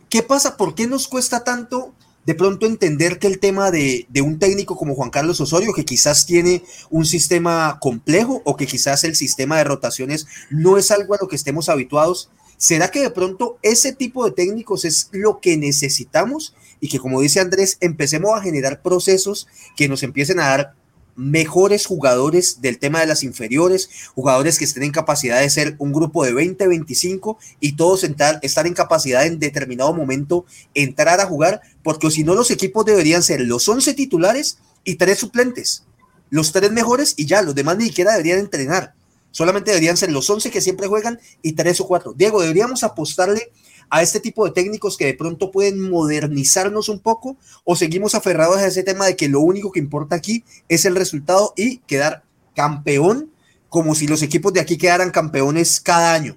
¿Qué 0.10 0.24
pasa? 0.24 0.58
¿Por 0.58 0.76
qué 0.76 0.88
nos 0.88 1.08
cuesta 1.08 1.44
tanto 1.44 1.94
de 2.26 2.36
pronto 2.36 2.66
entender 2.66 3.18
que 3.18 3.28
el 3.28 3.40
tema 3.40 3.72
de, 3.72 4.08
un 4.24 4.40
técnico 4.40 4.76
como 4.76 4.96
Juan 4.96 5.10
Carlos 5.10 5.42
Osorio, 5.42 5.74
que 5.74 5.86
quizás 5.86 6.26
tiene 6.26 6.64
un 6.90 7.06
sistema 7.06 7.78
complejo 7.80 8.42
o 8.46 8.56
que 8.56 8.68
quizás 8.68 9.04
el 9.04 9.16
sistema 9.16 9.58
de 9.58 9.64
rotaciones 9.64 10.28
no 10.50 10.78
es 10.78 10.92
algo 10.92 11.16
a 11.16 11.18
lo 11.20 11.28
que 11.28 11.36
estemos 11.36 11.70
habituados, 11.70 12.30
¿será 12.58 12.92
que 12.92 13.02
de 13.02 13.10
pronto 13.10 13.58
ese 13.64 13.94
tipo 13.94 14.26
de 14.26 14.32
técnicos 14.32 14.86
es 14.86 15.10
lo 15.12 15.40
que 15.40 15.58
necesitamos 15.58 16.54
y 16.80 16.90
que 16.90 17.00
como 17.00 17.22
dice 17.22 17.40
Andrés, 17.40 17.78
empecemos 17.80 18.32
a 18.38 18.42
generar 18.42 18.82
procesos 18.82 19.48
que 19.76 19.88
nos 19.88 20.04
empiecen 20.04 20.40
a 20.40 20.48
dar 20.48 20.76
mejores 21.22 21.86
jugadores 21.86 22.62
del 22.62 22.80
tema 22.80 23.00
de 23.00 23.06
las 23.06 23.24
inferiores, 23.24 23.90
jugadores 24.16 24.58
que 24.58 24.66
estén 24.66 24.84
en 24.84 24.92
capacidad 24.92 25.40
de 25.40 25.50
ser 25.52 25.76
un 25.78 25.94
grupo 25.94 26.26
de 26.26 26.34
20, 26.34 26.68
25 26.68 27.38
y 27.60 27.74
todos 27.74 28.04
entrar, 28.04 28.40
estar 28.42 28.66
en 28.66 28.74
capacidad 28.74 29.26
en 29.26 29.38
determinado 29.38 29.94
momento 29.94 30.46
entrar 30.74 31.22
a 31.22 31.28
jugar, 31.28 31.62
porque 31.84 32.10
si 32.10 32.24
no 32.24 32.34
los 32.34 32.50
equipos 32.50 32.86
deberían 32.86 33.22
ser 33.22 33.42
los 33.42 33.70
11 33.70 33.94
titulares 33.94 34.58
y 34.84 34.96
tres 34.96 35.20
suplentes, 35.20 35.84
los 36.32 36.52
tres 36.52 36.72
mejores 36.72 37.14
y 37.18 37.28
ya, 37.28 37.44
los 37.44 37.54
demás 37.54 37.78
ni 37.78 37.86
siquiera 37.86 38.14
deberían 38.14 38.40
entrenar, 38.40 38.96
solamente 39.30 39.70
deberían 39.70 39.98
ser 39.98 40.12
los 40.12 40.28
11 40.28 40.50
que 40.50 40.60
siempre 40.60 40.88
juegan 40.88 41.20
y 41.44 41.54
tres 41.54 41.80
o 41.82 41.88
cuatro. 41.88 42.14
Diego, 42.14 42.42
deberíamos 42.42 42.84
apostarle 42.84 43.52
a 43.92 44.02
este 44.02 44.22
tipo 44.22 44.46
de 44.46 44.52
técnicos 44.52 44.98
que 44.98 45.06
de 45.06 45.14
pronto 45.14 45.52
pueden 45.52 45.90
modernizarnos 45.90 46.90
un 46.90 47.00
poco 47.00 47.36
o 47.66 47.76
seguimos 47.76 48.16
aferrados 48.16 48.58
a 48.58 48.66
ese 48.66 48.84
tema 48.84 49.06
de 49.06 49.18
que 49.18 49.28
lo 49.28 49.42
único 49.42 49.72
que 49.72 49.80
importa 49.80 50.16
aquí 50.16 50.44
es 50.70 50.86
el 50.86 50.96
resultado 50.96 51.54
y 51.58 51.80
quedar 51.80 52.24
campeón 52.56 53.30
como 53.68 53.94
si 53.94 54.08
los 54.08 54.22
equipos 54.22 54.54
de 54.54 54.62
aquí 54.62 54.78
quedaran 54.78 55.12
campeones 55.12 55.80
cada 55.82 56.14
año? 56.14 56.36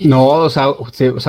No, 0.00 0.28
o 0.28 0.50
sea, 0.50 0.72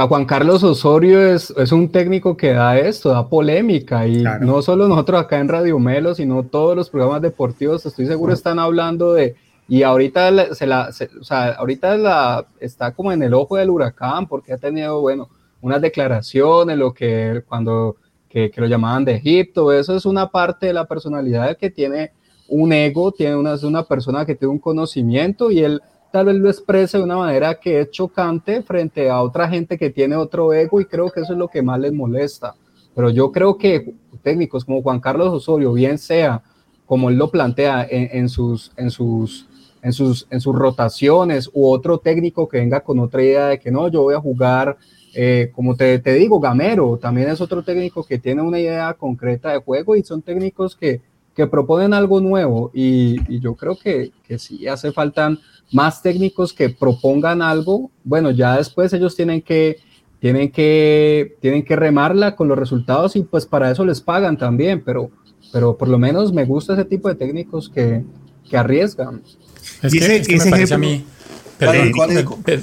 Juan 0.08 0.26
Carlos 0.26 0.63
Osorio 0.63 1.34
es, 1.34 1.52
es, 1.58 1.71
un 1.71 1.89
técnico 1.89 2.38
que 2.38 2.52
da 2.52 2.78
esto, 2.78 3.10
da 3.10 3.28
polémica 3.28 4.06
y 4.06 4.24
no 4.41 4.62
solo 4.62 4.88
nosotros 4.88 5.21
acá 5.21 5.39
en 5.39 5.48
Radio 5.48 5.80
Melo, 5.80 6.13
sino 6.13 6.43
todos 6.43 6.76
los 6.76 6.89
programas 6.89 7.21
deportivos, 7.21 7.86
estoy 7.86 8.06
seguro, 8.06 8.34
están 8.34 8.60
hablando 8.60 9.13
de, 9.13 9.36
y 9.67 9.82
ahorita, 9.82 10.54
se 10.54 10.67
la, 10.67 10.89
o 11.19 11.23
sea, 11.23 11.54
ahorita 11.54 11.97
la, 11.97 12.45
está 12.60 12.93
como 12.93 13.12
en 13.12 13.23
el 13.23 13.34
ojo 13.34 13.56
del 13.56 13.71
huracán 13.71 14.28
porque 14.28 14.54
ha 14.54 14.58
tenido, 14.58 15.01
bueno, 15.01 15.30
unas 15.62 15.82
declaraciones, 15.82 16.78
lo 16.78 16.93
que 16.93 17.43
cuando 17.47 17.95
que, 18.30 18.51
lo 18.58 18.67
llamaban 18.67 19.06
de 19.06 19.15
Egipto, 19.15 19.71
eso 19.71 19.95
es 19.95 20.06
una 20.06 20.30
parte 20.30 20.67
de 20.67 20.73
la 20.73 20.86
personalidad 20.86 21.58
que 21.58 21.71
tiene 21.71 22.12
un 22.47 22.73
ego, 22.73 23.12
tiene 23.12 23.36
una, 23.36 23.54
es 23.54 23.63
una 23.63 23.84
persona 23.84 24.25
que 24.25 24.36
tiene 24.36 24.51
un 24.51 24.60
conocimiento 24.60 25.49
y 25.49 25.60
él 25.63 25.82
tal 26.12 26.28
vez 26.28 26.36
lo 26.36 26.49
expresa 26.49 26.97
de 26.97 27.04
una 27.04 27.17
manera 27.17 27.56
que 27.56 27.80
es 27.80 27.91
chocante 27.91 28.62
frente 28.62 29.10
a 29.10 29.21
otra 29.21 29.47
gente 29.47 29.78
que 29.78 29.89
tiene 29.89 30.15
otro 30.15 30.54
ego 30.54 30.80
y 30.80 30.86
creo 30.86 31.10
que 31.10 31.21
eso 31.21 31.34
es 31.34 31.39
lo 31.39 31.47
que 31.47 31.62
más 31.62 31.80
les 31.80 31.91
molesta. 31.91 32.54
Pero 32.93 33.10
yo 33.10 33.32
creo 33.32 33.58
que 33.58 33.95
técnicos 34.21 34.63
como 34.63 34.82
Juan 34.82 34.99
Carlos 34.99 35.34
Osorio, 35.34 35.73
bien 35.73 35.97
sea 35.97 36.43
como 36.86 37.10
él 37.10 37.17
lo 37.17 37.32
plantea 37.32 37.88
en 37.89 38.30
sus, 38.30 38.71
en 38.78 38.91
sus 38.91 39.47
en 39.86 39.93
sus, 39.93 40.26
en 40.32 40.41
sus 40.41 40.56
rotaciones 40.56 41.48
u 41.54 41.69
otro 41.69 42.00
técnico 42.00 42.50
que 42.50 42.58
venga 42.58 42.82
con 42.82 42.98
otra 42.98 43.21
idea 43.21 43.45
de 43.50 43.60
que 43.60 43.69
no, 43.69 43.88
yo 43.88 44.02
voy 44.02 44.15
a 44.15 44.19
jugar, 44.19 44.78
eh, 45.13 45.52
como 45.54 45.76
te, 45.76 46.00
te, 46.00 46.13
digo, 46.15 46.39
Gamero 46.39 46.98
también 46.98 47.30
es 47.30 47.39
otro 47.39 47.62
técnico 47.62 48.04
que 48.04 48.17
tiene 48.17 48.41
una 48.41 48.60
idea 48.60 48.95
concreta 48.95 49.52
de 49.52 49.60
juego 49.60 49.95
y 49.95 50.02
son 50.02 50.24
técnicos 50.24 50.76
que, 50.76 51.02
que 51.36 51.45
proponen 51.45 51.93
algo 51.93 52.19
nuevo 52.19 52.71
y, 52.74 53.17
y 53.32 53.39
yo 53.39 53.54
creo 53.54 53.78
que, 53.78 54.12
que 54.28 54.39
sí 54.39 54.67
hace 54.67 54.91
falta 54.91 55.38
más 55.71 56.02
técnicos 56.02 56.52
que 56.52 56.69
propongan 56.69 57.43
algo. 57.43 57.91
Bueno, 58.04 58.32
ya 58.32 58.58
después 58.58 58.91
ellos 58.91 59.15
tienen 59.15 59.43
que, 59.43 59.78
tienen 60.19 60.52
que, 60.52 61.38
tienen 61.41 61.63
que 61.63 61.76
remarla 61.76 62.36
con 62.36 62.48
los 62.48 62.58
resultados 62.58 63.15
y 63.15 63.21
pues 63.21 63.45
para 63.45 63.69
eso 63.69 63.86
les 63.86 64.02
pagan 64.02 64.36
también, 64.36 64.82
pero, 64.84 65.12
pero 65.54 65.78
por 65.78 65.89
lo 65.89 66.00
menos 66.00 66.34
me 66.34 66.43
gusta 66.43 66.74
ese 66.74 66.86
tipo 66.86 67.08
de 67.08 67.13
técnicos 67.13 67.69
que, 67.69 68.04
que 68.50 68.58
arriesgan. 68.58 69.21
Es 69.82 69.93
que, 69.93 70.38
me 70.38 70.49
parece 70.49 70.73
a 70.73 70.78
mí, 70.78 71.06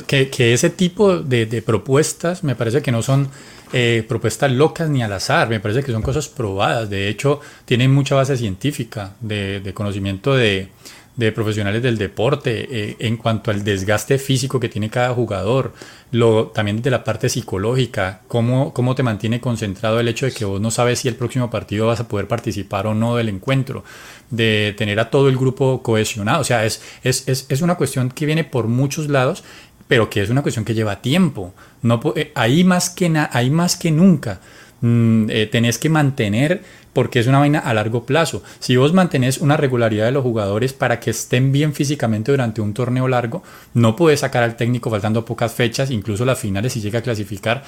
que, 0.07 0.29
que, 0.29 0.53
ese 0.53 0.71
tipo 0.71 1.19
de, 1.19 1.47
de, 1.47 1.63
propuestas 1.63 2.45
me 2.45 2.55
parece 2.55 2.83
que 2.83 2.93
no 2.93 3.03
son 3.03 3.29
eh, 3.73 4.05
propuestas 4.07 4.53
locas 4.53 4.89
ni 4.91 5.03
al 5.03 5.13
azar, 5.13 5.49
me 5.49 5.61
parece 5.61 5.83
que 5.83 5.93
son 5.93 6.03
cosas 6.03 6.29
probadas, 6.29 6.91
de 6.91 7.09
hecho 7.09 7.41
tienen 7.65 7.93
mucha 7.93 8.15
base 8.15 8.37
científica 8.37 9.15
de, 9.21 9.61
de 9.61 9.73
conocimiento 9.73 10.35
de, 10.35 10.69
de 11.17 11.31
profesionales 11.31 11.83
del 11.83 11.99
deporte 11.99 12.67
eh, 12.71 12.97
en 12.99 13.17
cuanto 13.17 13.51
al 13.51 13.65
desgaste 13.65 14.19
físico 14.19 14.59
que 14.59 14.69
tiene 14.69 14.89
cada 14.89 15.13
jugador, 15.13 15.75
lo, 16.11 16.49
también 16.49 16.81
de 16.81 16.91
la 16.91 17.05
parte 17.05 17.29
psicológica, 17.29 18.23
cómo, 18.29 18.73
cómo 18.73 18.95
te 18.95 19.03
mantiene 19.03 19.41
concentrado 19.41 20.01
el 20.01 20.09
hecho 20.09 20.27
de 20.27 20.33
que 20.33 20.45
vos 20.45 20.61
no 20.61 20.71
sabes 20.71 21.01
si 21.01 21.09
el 21.09 21.17
próximo 21.17 21.51
partido 21.51 21.87
vas 21.87 22.01
a 22.01 22.09
poder 22.09 22.29
participar 22.29 22.87
o 22.87 22.95
no 22.95 23.17
del 23.17 23.29
encuentro, 23.29 23.85
de 24.33 24.75
tener 24.77 24.99
a 24.99 25.11
todo 25.11 25.29
el 25.29 25.37
grupo 25.37 25.83
cohesionado. 25.83 26.41
O 26.41 26.45
sea, 26.45 26.65
es, 26.65 26.83
es, 27.05 27.29
es, 27.29 27.47
es 27.49 27.63
una 27.63 27.77
cuestión 27.77 28.11
que 28.11 28.27
viene 28.27 28.43
por 28.43 28.67
muchos 28.67 29.09
lados, 29.09 29.45
pero 29.87 30.11
que 30.11 30.23
es 30.23 30.31
una 30.31 30.43
cuestión 30.43 30.65
que 30.65 30.75
lleva 30.75 31.03
tiempo. 31.03 31.55
No, 31.83 32.01
eh, 32.17 32.33
ahí, 32.35 32.65
más 32.65 32.91
que 32.91 33.13
ahí 33.31 33.51
más 33.51 33.77
que 33.77 33.91
nunca 33.91 34.41
mm, 34.81 35.27
eh, 35.29 35.47
tenés 35.53 35.79
que 35.79 35.91
mantener 35.91 36.63
porque 36.93 37.21
es 37.21 37.27
una 37.27 37.39
vaina 37.39 37.59
a 37.59 37.75
largo 37.75 38.05
plazo. 38.05 38.43
Si 38.59 38.77
vos 38.77 38.93
mantenés 38.93 39.39
una 39.39 39.57
regularidad 39.57 40.07
de 40.07 40.13
los 40.13 40.23
jugadores 40.23 40.73
para 40.73 40.99
que 40.99 41.11
estén 41.11 41.53
bien 41.53 41.75
físicamente 41.75 42.33
durante 42.33 42.61
un 42.61 42.75
torneo 42.75 43.09
largo, 43.09 43.43
no 43.75 43.97
puedes 43.97 44.21
sacar 44.21 44.43
al 44.43 44.57
técnico 44.57 44.91
faltando 44.91 45.25
pocas 45.25 45.53
fechas, 45.53 45.91
incluso 45.91 46.25
las 46.25 46.39
finales 46.39 46.73
si 46.73 46.81
llega 46.81 47.01
a 47.01 47.03
clasificar, 47.03 47.63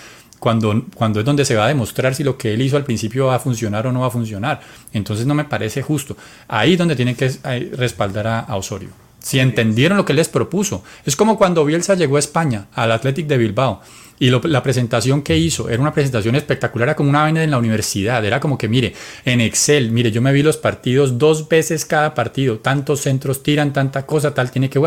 cuando, 0.45 0.85
cuando 0.95 1.21
es 1.21 1.25
donde 1.25 1.43
se 1.47 1.57
va 1.57 1.65
a 1.65 1.69
demostrar 1.69 2.15
si 2.15 2.23
lo 2.23 2.37
que 2.37 2.53
él 2.53 2.61
hizo 2.61 2.77
al 2.77 2.85
principio 2.85 3.29
va 3.29 3.37
a 3.37 3.39
funcionar 3.39 3.87
o 3.87 3.93
no 3.93 4.01
va 4.01 4.09
a 4.09 4.11
funcionar. 4.11 4.61
Entonces 4.93 5.25
no 5.25 5.35
me 5.35 5.47
parece 5.47 5.81
justo. 5.81 6.19
Ahí 6.49 6.77
donde 6.77 6.95
tienen 6.95 7.15
que 7.15 7.31
respaldar 7.79 8.27
a, 8.27 8.55
Osorio. 8.55 8.91
Si 9.21 9.41
entendieron 9.41 9.97
lo 9.97 10.05
que 10.05 10.13
les 10.13 10.29
propuso. 10.29 10.85
Es 11.07 11.17
como 11.17 11.39
cuando 11.39 11.65
Bielsa 11.65 11.95
llegó 11.95 12.17
a 12.17 12.19
España, 12.19 12.67
al 12.75 12.93
Athletic 12.93 13.27
de 13.27 13.39
Bilbao 13.39 13.81
y 14.19 14.29
la 14.29 14.63
presentación 14.63 15.23
que 15.23 15.35
hizo 15.35 15.71
era 15.71 15.81
una 15.81 15.95
presentación 15.95 16.35
espectacular, 16.35 16.89
era 16.91 16.95
como 16.95 17.09
una 17.09 17.23
vaina 17.23 17.43
en 17.43 17.51
la 17.51 17.57
universidad. 17.57 18.23
Era 18.23 18.39
como 18.39 18.59
que, 18.59 18.69
mire, 18.69 18.93
en 19.25 19.41
Excel, 19.41 19.93
mire, 19.93 20.13
yo 20.13 20.21
me 20.21 20.31
vi 20.31 20.43
los 20.43 20.59
partidos 20.59 21.17
dos 21.17 21.49
veces 21.49 21.87
cada 21.87 22.13
partido, 22.13 22.59
tantos 22.59 23.01
centros 23.01 23.43
tiran, 23.43 23.73
tanta 23.73 24.05
cosa, 24.05 24.35
tal, 24.35 24.51
tiene 24.51 24.69
que. 24.69 24.79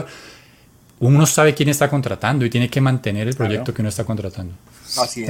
Uno 1.00 1.26
sabe 1.26 1.56
quién 1.56 1.70
está 1.70 1.89
contratando 1.89 2.46
y 2.46 2.52
tiene 2.52 2.70
que 2.70 2.80
mantener 2.80 3.28
el 3.28 3.36
proyecto 3.36 3.74
que 3.74 3.82
uno 3.82 3.89
está 3.89 4.04
contratando. 4.04 4.54
Así 4.95 5.23
es. 5.23 5.30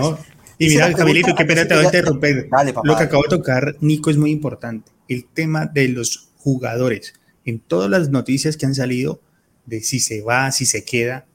Y 0.59 0.69
mira, 0.69 0.91
Camilito, 0.93 1.35
qué 1.35 1.45
pena 1.45 1.67
te 1.67 1.75
voy 1.75 1.83
a 1.83 1.85
interrumpir. 1.87 2.49
Lo 2.83 2.97
que 2.97 3.03
acabo 3.03 3.23
de 3.23 3.29
tocar, 3.29 3.75
Nico, 3.79 4.09
es 4.09 4.17
muy 4.17 4.31
importante. 4.31 4.91
El 5.07 5.25
tema 5.25 5.65
de 5.65 5.87
los 5.89 6.29
jugadores. 6.37 7.13
En 7.45 7.59
todas 7.59 7.89
las 7.89 8.09
noticias 8.09 8.57
que 8.57 8.65
han 8.65 8.75
salido 8.75 9.21
de 9.65 9.81
si 9.81 9.99
se 9.99 10.21
va, 10.21 10.51
si 10.51 10.65
se 10.65 10.83
queda, 10.83 11.25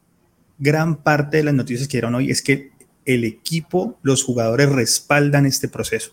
gran 0.58 1.02
parte 1.02 1.38
de 1.38 1.44
las 1.44 1.54
noticias 1.54 1.88
que 1.88 1.98
dieron 1.98 2.14
hoy 2.14 2.30
es 2.30 2.42
que 2.42 2.72
el 3.04 3.24
equipo, 3.24 3.98
los 4.02 4.22
jugadores 4.22 4.68
respaldan 4.68 5.46
este 5.46 5.68
proceso. 5.68 6.12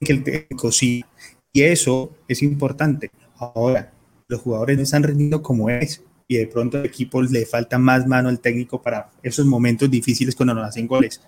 Y 0.00 0.06
que 0.06 0.12
el 0.12 0.24
técnico 0.24 0.72
sí. 0.72 1.04
Y 1.52 1.62
eso 1.62 2.16
es 2.28 2.42
importante. 2.42 3.10
Ahora, 3.36 3.92
los 4.28 4.40
jugadores 4.40 4.76
no 4.76 4.82
están 4.82 5.02
rendiendo 5.02 5.42
como 5.42 5.68
es. 5.70 6.02
Y 6.32 6.38
de 6.38 6.46
pronto 6.46 6.78
al 6.78 6.86
equipo 6.86 7.20
le 7.22 7.44
falta 7.44 7.78
más 7.78 8.06
mano 8.06 8.28
al 8.28 8.40
técnico 8.40 8.80
para 8.80 9.10
esos 9.22 9.44
momentos 9.44 9.90
difíciles 9.90 10.34
cuando 10.34 10.54
nos 10.54 10.66
hacen 10.66 10.86
goles. 10.86 11.20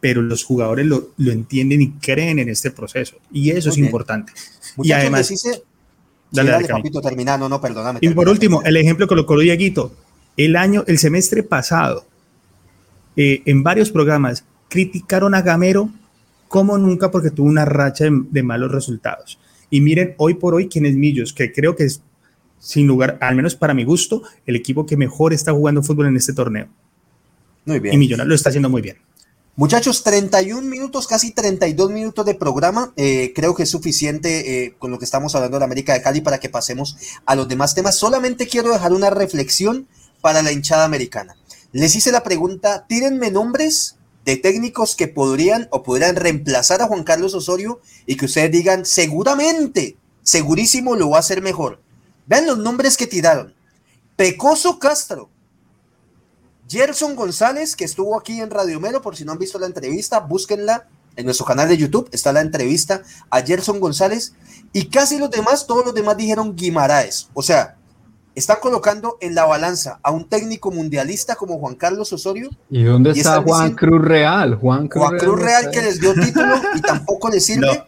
Pero 0.00 0.22
los 0.22 0.44
jugadores 0.44 0.86
lo, 0.86 1.10
lo 1.16 1.32
entienden 1.32 1.82
y 1.82 1.90
creen 1.92 2.38
en 2.38 2.48
este 2.48 2.70
proceso. 2.70 3.16
Y 3.32 3.50
eso 3.50 3.70
es 3.70 3.78
importante. 3.78 4.32
y 4.82 4.92
además... 4.92 5.32
Dale, 6.30 6.50
dale, 6.50 6.66
papito, 6.66 7.00
terminando, 7.00 7.48
no, 7.48 7.60
perdóname. 7.60 8.00
Y 8.02 8.08
por 8.10 8.28
último, 8.28 8.60
el 8.64 8.76
ejemplo 8.76 9.06
que 9.06 9.14
lo 9.14 9.24
colocó 9.24 9.40
Dieguito, 9.40 9.94
el 10.36 10.56
año, 10.56 10.82
el 10.88 10.98
semestre 10.98 11.44
pasado, 11.44 12.06
eh, 13.16 13.42
en 13.46 13.62
varios 13.62 13.92
programas, 13.92 14.44
criticaron 14.68 15.34
a 15.36 15.42
Gamero 15.42 15.90
como 16.48 16.76
nunca 16.78 17.10
porque 17.10 17.30
tuvo 17.30 17.48
una 17.48 17.64
racha 17.64 18.06
de, 18.10 18.42
malos 18.42 18.72
resultados. 18.72 19.38
Y 19.70 19.80
miren, 19.80 20.14
hoy 20.18 20.34
por 20.34 20.54
hoy, 20.54 20.68
quién 20.68 20.86
es 20.86 20.94
Millos, 20.94 21.32
que 21.32 21.52
creo 21.52 21.76
que 21.76 21.84
es, 21.84 22.02
sin 22.64 22.86
lugar, 22.86 23.18
al 23.20 23.36
menos 23.36 23.54
para 23.54 23.74
mi 23.74 23.84
gusto, 23.84 24.22
el 24.46 24.56
equipo 24.56 24.86
que 24.86 24.96
mejor 24.96 25.34
está 25.34 25.52
jugando 25.52 25.82
fútbol 25.82 26.06
en 26.06 26.16
este 26.16 26.32
torneo. 26.32 26.66
Muy 27.66 27.78
bien. 27.78 27.94
Y 27.94 27.98
Millonario 27.98 28.30
lo 28.30 28.34
está 28.34 28.48
haciendo 28.48 28.70
muy 28.70 28.80
bien. 28.80 28.96
Muchachos, 29.54 30.02
31 30.02 30.62
minutos, 30.62 31.06
casi 31.06 31.32
32 31.32 31.90
minutos 31.90 32.24
de 32.24 32.34
programa. 32.34 32.94
Eh, 32.96 33.32
creo 33.36 33.54
que 33.54 33.64
es 33.64 33.70
suficiente 33.70 34.64
eh, 34.64 34.74
con 34.78 34.90
lo 34.90 34.98
que 34.98 35.04
estamos 35.04 35.34
hablando 35.34 35.56
de 35.56 35.60
la 35.60 35.66
América 35.66 35.92
de 35.92 36.00
Cali 36.00 36.22
para 36.22 36.40
que 36.40 36.48
pasemos 36.48 36.96
a 37.26 37.34
los 37.34 37.48
demás 37.48 37.74
temas. 37.74 37.96
Solamente 37.96 38.48
quiero 38.48 38.72
dejar 38.72 38.94
una 38.94 39.10
reflexión 39.10 39.86
para 40.22 40.42
la 40.42 40.50
hinchada 40.50 40.84
americana. 40.84 41.36
Les 41.72 41.94
hice 41.94 42.12
la 42.12 42.22
pregunta, 42.22 42.86
tírenme 42.88 43.30
nombres 43.30 43.96
de 44.24 44.38
técnicos 44.38 44.96
que 44.96 45.06
podrían 45.06 45.68
o 45.70 45.82
podrían 45.82 46.16
reemplazar 46.16 46.80
a 46.80 46.86
Juan 46.86 47.04
Carlos 47.04 47.34
Osorio 47.34 47.80
y 48.06 48.16
que 48.16 48.24
ustedes 48.24 48.50
digan, 48.50 48.86
seguramente, 48.86 49.98
segurísimo 50.22 50.96
lo 50.96 51.10
va 51.10 51.18
a 51.18 51.20
hacer 51.20 51.42
mejor. 51.42 51.83
Vean 52.26 52.46
los 52.46 52.58
nombres 52.58 52.96
que 52.96 53.06
tiraron. 53.06 53.54
Pecoso 54.16 54.78
Castro, 54.78 55.28
Gerson 56.68 57.14
González, 57.14 57.76
que 57.76 57.84
estuvo 57.84 58.18
aquí 58.18 58.40
en 58.40 58.50
Radio 58.50 58.80
Melo, 58.80 59.02
por 59.02 59.16
si 59.16 59.24
no 59.24 59.32
han 59.32 59.38
visto 59.38 59.58
la 59.58 59.66
entrevista, 59.66 60.20
búsquenla 60.20 60.88
en 61.16 61.24
nuestro 61.26 61.46
canal 61.46 61.68
de 61.68 61.76
YouTube, 61.76 62.08
está 62.12 62.32
la 62.32 62.40
entrevista 62.40 63.02
a 63.30 63.42
Gerson 63.42 63.80
González, 63.80 64.34
y 64.72 64.86
casi 64.86 65.18
los 65.18 65.30
demás, 65.30 65.66
todos 65.66 65.84
los 65.84 65.94
demás 65.94 66.16
dijeron 66.16 66.56
Guimaraes. 66.56 67.28
O 67.34 67.42
sea, 67.42 67.76
están 68.34 68.56
colocando 68.60 69.16
en 69.20 69.34
la 69.34 69.44
balanza 69.44 70.00
a 70.02 70.10
un 70.10 70.28
técnico 70.28 70.70
mundialista 70.70 71.36
como 71.36 71.58
Juan 71.58 71.76
Carlos 71.76 72.12
Osorio. 72.12 72.50
¿Y 72.68 72.82
dónde 72.82 73.10
está 73.10 73.40
Juan 73.42 73.74
Cruz 73.74 74.02
Real? 74.02 74.56
Juan 74.56 74.88
Cruz, 74.88 75.40
Real, 75.40 75.70
que 75.70 75.82
les 75.82 76.00
dio 76.00 76.14
título 76.14 76.60
y 76.74 76.80
tampoco 76.80 77.30
les 77.30 77.46
sirve. 77.46 77.84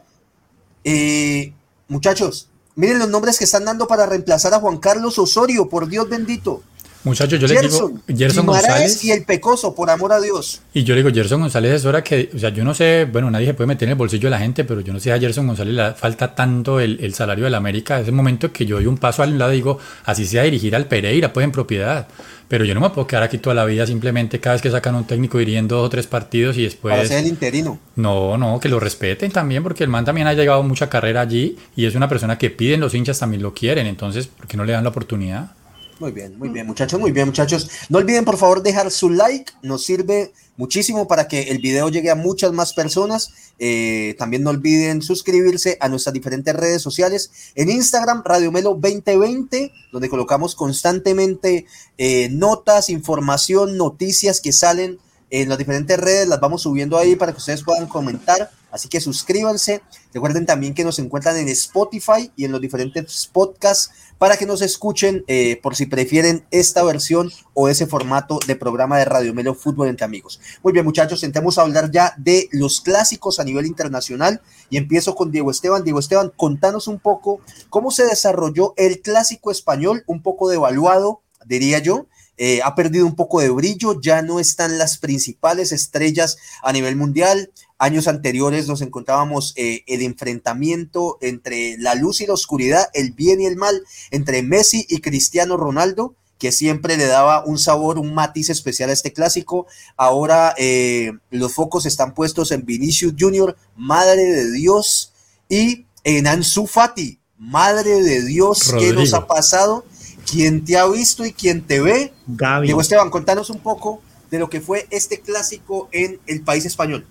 Eh, 0.85 1.53
muchachos, 1.89 2.49
miren 2.77 3.01
los 3.01 3.09
nombres 3.09 3.39
que 3.39 3.45
están 3.45 3.65
dando 3.65 3.89
para 3.89 4.07
reemplazar 4.07 4.55
a 4.55 4.61
Juan 4.61 4.79
Carlos 4.79 5.19
Osorio, 5.19 5.69
por 5.69 5.89
Dios 5.89 6.09
bendito. 6.09 6.63
Muchachos, 7.07 7.39
yo 7.39 7.47
le 7.47 7.61
digo, 7.61 7.93
Gerson 8.09 8.47
González. 8.47 9.05
Y 9.05 9.13
el 9.13 9.23
Pecoso, 9.25 9.77
por 9.77 9.91
amor 9.91 10.13
a 10.13 10.21
Dios. 10.21 10.61
Y 10.75 10.83
yo 10.83 10.93
le 10.93 11.05
digo, 11.05 11.15
Gerson 11.15 11.41
González 11.41 11.75
es 11.75 11.85
hora 11.85 12.03
que, 12.03 12.31
o 12.35 12.39
sea, 12.39 12.51
yo 12.51 12.65
no 12.65 12.75
sé, 12.75 13.05
bueno, 13.05 13.31
nadie 13.31 13.47
se 13.47 13.55
puede 13.55 13.69
meter 13.69 13.87
en 13.87 13.91
el 13.91 13.97
bolsillo 13.97 14.27
de 14.27 14.31
la 14.31 14.41
gente, 14.41 14.65
pero 14.65 14.81
yo 14.81 14.93
no 14.93 14.99
sé 14.99 15.13
a 15.13 15.19
Gerson 15.21 15.47
González 15.47 15.73
le 15.73 15.95
falta 15.95 16.35
tanto 16.35 16.81
el, 16.81 17.15
salario 17.15 17.45
de 17.45 17.51
la 17.51 17.59
América. 17.59 18.01
Es 18.01 18.09
el 18.09 18.13
momento 18.13 18.53
que 18.53 18.67
yo 18.67 18.75
doy 18.77 18.87
un 18.87 18.99
paso 18.99 19.23
al 19.23 19.39
lado 19.39 19.53
y 19.53 19.57
digo, 19.57 19.79
así 20.05 20.27
sea 20.27 20.43
dirigir 20.43 20.75
al 20.75 20.87
Pereira, 20.87 21.33
pues 21.33 21.45
en 21.45 21.53
propiedad. 21.53 22.09
Pero 22.49 22.65
yo 22.65 22.75
no 22.75 22.81
me 22.81 22.91
puedo 22.91 23.07
quedar 23.07 23.25
aquí 23.25 23.39
toda 23.39 23.55
la 23.55 23.65
vida 23.65 23.87
simplemente 23.87 24.39
cada 24.39 24.55
vez 24.55 24.63
que 24.63 24.71
sacan 24.71 24.95
un 24.95 25.05
técnico 25.05 25.39
dirigiendo 25.39 25.77
dos 25.77 25.87
o 25.87 25.91
tres 25.91 26.07
partidos 26.07 26.57
y 26.57 26.63
después. 26.63 26.95
Para 26.95 27.07
ser 27.07 27.19
el 27.19 27.27
interino. 27.27 27.79
No, 27.97 28.39
no, 28.39 28.61
que 28.61 28.69
lo 28.69 28.79
respeten 28.79 29.33
también, 29.33 29.63
porque 29.63 29.83
el 29.83 29.91
man 29.91 30.05
también 30.05 30.27
ha 30.27 30.35
llegado 30.35 30.63
mucha 30.63 30.89
carrera 30.89 31.23
allí 31.23 31.57
y 31.75 31.87
es 31.87 31.95
una 31.95 32.09
persona 32.09 32.39
que 32.39 32.51
piden 32.51 32.81
los 32.81 32.95
hinchas 32.95 33.19
también 33.19 33.43
lo 33.43 33.53
quieren. 33.53 33.87
Entonces, 33.87 34.29
¿por 34.29 34.47
qué 34.47 34.57
no 34.57 34.65
le 34.65 34.73
dan 34.73 34.85
la 34.85 34.91
oportunidad? 34.91 35.51
Muy 35.99 36.13
bien, 36.13 36.39
muy 36.39 36.51
bien, 36.51 36.67
muchachos, 36.67 37.01
muy 37.01 37.11
bien, 37.11 37.27
muchachos. 37.27 37.71
No 37.89 37.99
olviden, 37.99 38.25
por 38.25 38.37
favor, 38.37 38.63
dejar 38.63 38.91
su 38.91 39.11
like, 39.11 39.53
nos 39.63 39.83
sirve 39.85 40.33
muchísimo 40.57 41.07
para 41.09 41.29
que 41.29 41.43
el 41.43 41.59
video 41.59 41.89
llegue 41.89 42.11
a 42.11 42.15
muchas 42.15 42.53
más 42.53 42.73
personas. 42.73 43.33
Eh, 43.59 44.15
también 44.19 44.43
no 44.43 44.51
olviden 44.51 45.03
suscribirse 45.03 45.77
a 45.81 45.89
nuestras 45.89 46.13
diferentes 46.13 46.55
redes 46.55 46.83
sociales. 46.83 47.31
En 47.55 47.71
Instagram, 47.71 48.23
Radio 48.25 48.53
Melo 48.53 48.71
2020, 48.71 49.73
donde 49.93 50.09
colocamos 50.09 50.55
constantemente 50.55 51.67
eh, 51.99 52.29
notas, 52.31 52.91
información, 52.91 53.77
noticias 53.77 54.41
que 54.41 54.53
salen 54.53 54.99
en 55.31 55.49
las 55.49 55.59
diferentes 55.59 55.99
redes, 55.99 56.29
las 56.29 56.41
vamos 56.41 56.63
subiendo 56.63 56.99
ahí 56.99 57.17
para 57.17 57.33
que 57.33 57.39
ustedes 57.39 57.63
puedan 57.63 57.87
comentar. 57.87 58.51
Así 58.71 58.89
que 58.89 59.01
suscríbanse. 59.01 59.83
Recuerden 60.13 60.47
también 60.47 60.75
que 60.75 60.85
nos 60.85 60.99
encuentran 60.99 61.37
en 61.37 61.49
Spotify 61.49 62.31
y 62.37 62.45
en 62.45 62.53
los 62.53 62.61
diferentes 62.61 63.29
podcasts 63.33 63.91
para 64.19 64.37
que 64.37 64.47
nos 64.47 64.63
escuchen 64.63 65.25
eh, 65.29 65.61
por 65.63 65.77
si 65.77 65.87
prefieren 65.87 66.45
esta 66.51 66.83
versión 66.83 67.31
o 67.55 67.69
ese 67.69 67.87
formato 67.87 68.39
de 68.47 68.57
programa 68.57 68.99
de 68.99 69.05
Radio 69.05 69.35
Melo 69.35 69.55
Fútbol 69.55 69.89
entre 69.89 70.05
amigos. 70.05 70.41
Muy 70.63 70.73
bien, 70.73 70.85
muchachos, 70.85 71.23
intentemos 71.23 71.59
hablar 71.59 71.91
ya 71.91 72.15
de 72.17 72.49
los 72.53 72.81
clásicos 72.81 73.39
a 73.39 73.45
nivel 73.45 73.67
internacional 73.67 74.41
y 74.71 74.79
empiezo 74.79 75.15
con 75.15 75.31
Diego 75.31 75.51
Esteban. 75.51 75.85
Diego 75.85 75.99
Esteban, 75.99 76.33
contanos 76.37 76.89
un 76.89 76.99
poco 76.99 77.41
cómo 77.69 77.91
se 77.91 78.07
desarrolló 78.07 78.75
el 78.77 79.01
clásico 79.01 79.51
español, 79.51 80.03
un 80.07 80.23
poco 80.23 80.49
devaluado, 80.49 81.23
diría 81.45 81.79
yo. 81.79 82.07
Eh, 82.39 82.61
ha 82.63 82.75
perdido 82.75 83.07
un 83.07 83.17
poco 83.17 83.41
de 83.41 83.49
brillo, 83.49 83.99
ya 84.01 84.21
no 84.21 84.41
están 84.41 84.77
las 84.77 84.99
principales 84.99 85.73
estrellas 85.73 86.37
a 86.63 86.73
nivel 86.73 86.95
mundial. 86.97 87.51
Años 87.79 88.09
anteriores 88.09 88.69
nos 88.69 88.81
encontrábamos 88.81 89.53
eh, 89.57 89.83
el 89.87 90.03
enfrentamiento 90.03 91.19
entre 91.21 91.77
la 91.79 91.95
luz 91.95 92.21
y 92.21 92.27
la 92.27 92.33
oscuridad, 92.33 92.89
el 92.95 93.13
bien 93.13 93.41
y 93.41 93.47
el 93.47 93.57
mal, 93.57 93.83
entre 94.11 94.43
Messi 94.43 94.87
y 94.89 95.01
Cristiano 95.01 95.57
Ronaldo, 95.57 96.15
que 96.39 96.53
siempre 96.53 96.97
le 96.97 97.07
daba 97.07 97.45
un 97.45 97.59
sabor, 97.59 97.99
un 97.99 98.15
matiz 98.15 98.51
especial 98.51 98.91
a 98.91 98.93
este 98.93 99.13
clásico. 99.13 99.67
Ahora 99.97 100.55
eh, 100.57 101.13
los 101.31 101.55
focos 101.55 101.87
están 101.87 102.15
puestos 102.15 102.51
en 102.51 102.65
Vinicius 102.65 103.15
Junior, 103.19 103.57
madre 103.77 104.25
de 104.25 104.53
Dios, 104.53 105.13
y 105.49 105.87
en 106.05 106.27
Ansu 106.27 106.67
Fati, 106.67 107.19
madre 107.39 108.03
de 108.03 108.25
Dios, 108.25 108.73
¿qué 108.79 108.93
nos 108.93 109.13
ha 109.13 109.27
pasado? 109.27 109.85
quien 110.27 110.65
te 110.65 110.77
ha 110.77 110.87
visto 110.87 111.25
y 111.25 111.33
quien 111.33 111.63
te 111.63 111.81
ve. 111.81 112.13
Gaby. 112.27 112.67
Diego 112.67 112.81
Esteban, 112.81 113.11
contanos 113.11 113.49
un 113.49 113.61
poco 113.61 114.03
de 114.31 114.39
lo 114.39 114.51
que 114.51 114.61
fue 114.61 114.87
este 114.91 115.21
clásico 115.21 115.89
en 115.93 116.19
el 116.27 116.43
país 116.43 116.67
español. 116.67 117.07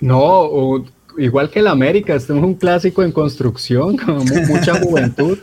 No, 0.00 0.84
igual 1.18 1.50
que 1.50 1.60
el 1.60 1.66
América, 1.66 2.14
este 2.14 2.36
es 2.36 2.42
un 2.42 2.54
clásico 2.54 3.02
en 3.02 3.12
construcción, 3.12 3.96
con 4.04 4.24
mucha 4.48 4.80
juventud. 4.80 5.38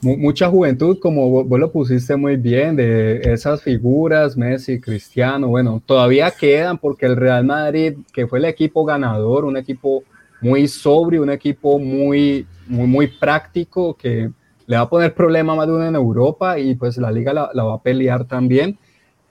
mucha 0.00 0.48
juventud, 0.48 0.98
como 0.98 1.44
vos, 1.44 1.60
lo 1.60 1.70
pusiste 1.70 2.16
muy 2.16 2.36
bien, 2.36 2.76
de 2.76 3.20
esas 3.24 3.62
figuras, 3.62 4.36
Messi, 4.36 4.80
Cristiano, 4.80 5.48
bueno, 5.48 5.82
todavía 5.84 6.30
quedan 6.30 6.78
porque 6.78 7.06
el 7.06 7.16
Real 7.16 7.44
Madrid, 7.44 7.94
que 8.12 8.26
fue 8.26 8.38
el 8.38 8.46
equipo 8.46 8.84
ganador, 8.84 9.44
un 9.44 9.56
equipo 9.56 10.02
muy 10.40 10.66
sobrio, 10.66 11.22
un 11.22 11.30
equipo 11.30 11.78
muy, 11.78 12.46
muy, 12.66 12.86
muy 12.86 13.06
práctico, 13.06 13.94
que 13.94 14.30
le 14.66 14.76
va 14.76 14.82
a 14.82 14.88
poner 14.88 15.14
problema 15.14 15.54
más 15.54 15.66
de 15.66 15.72
uno 15.74 15.86
en 15.86 15.94
Europa 15.94 16.58
y 16.58 16.74
pues 16.74 16.96
la 16.98 17.10
liga 17.10 17.32
la, 17.32 17.62
va 17.62 17.74
a 17.74 17.82
pelear 17.82 18.24
también 18.24 18.78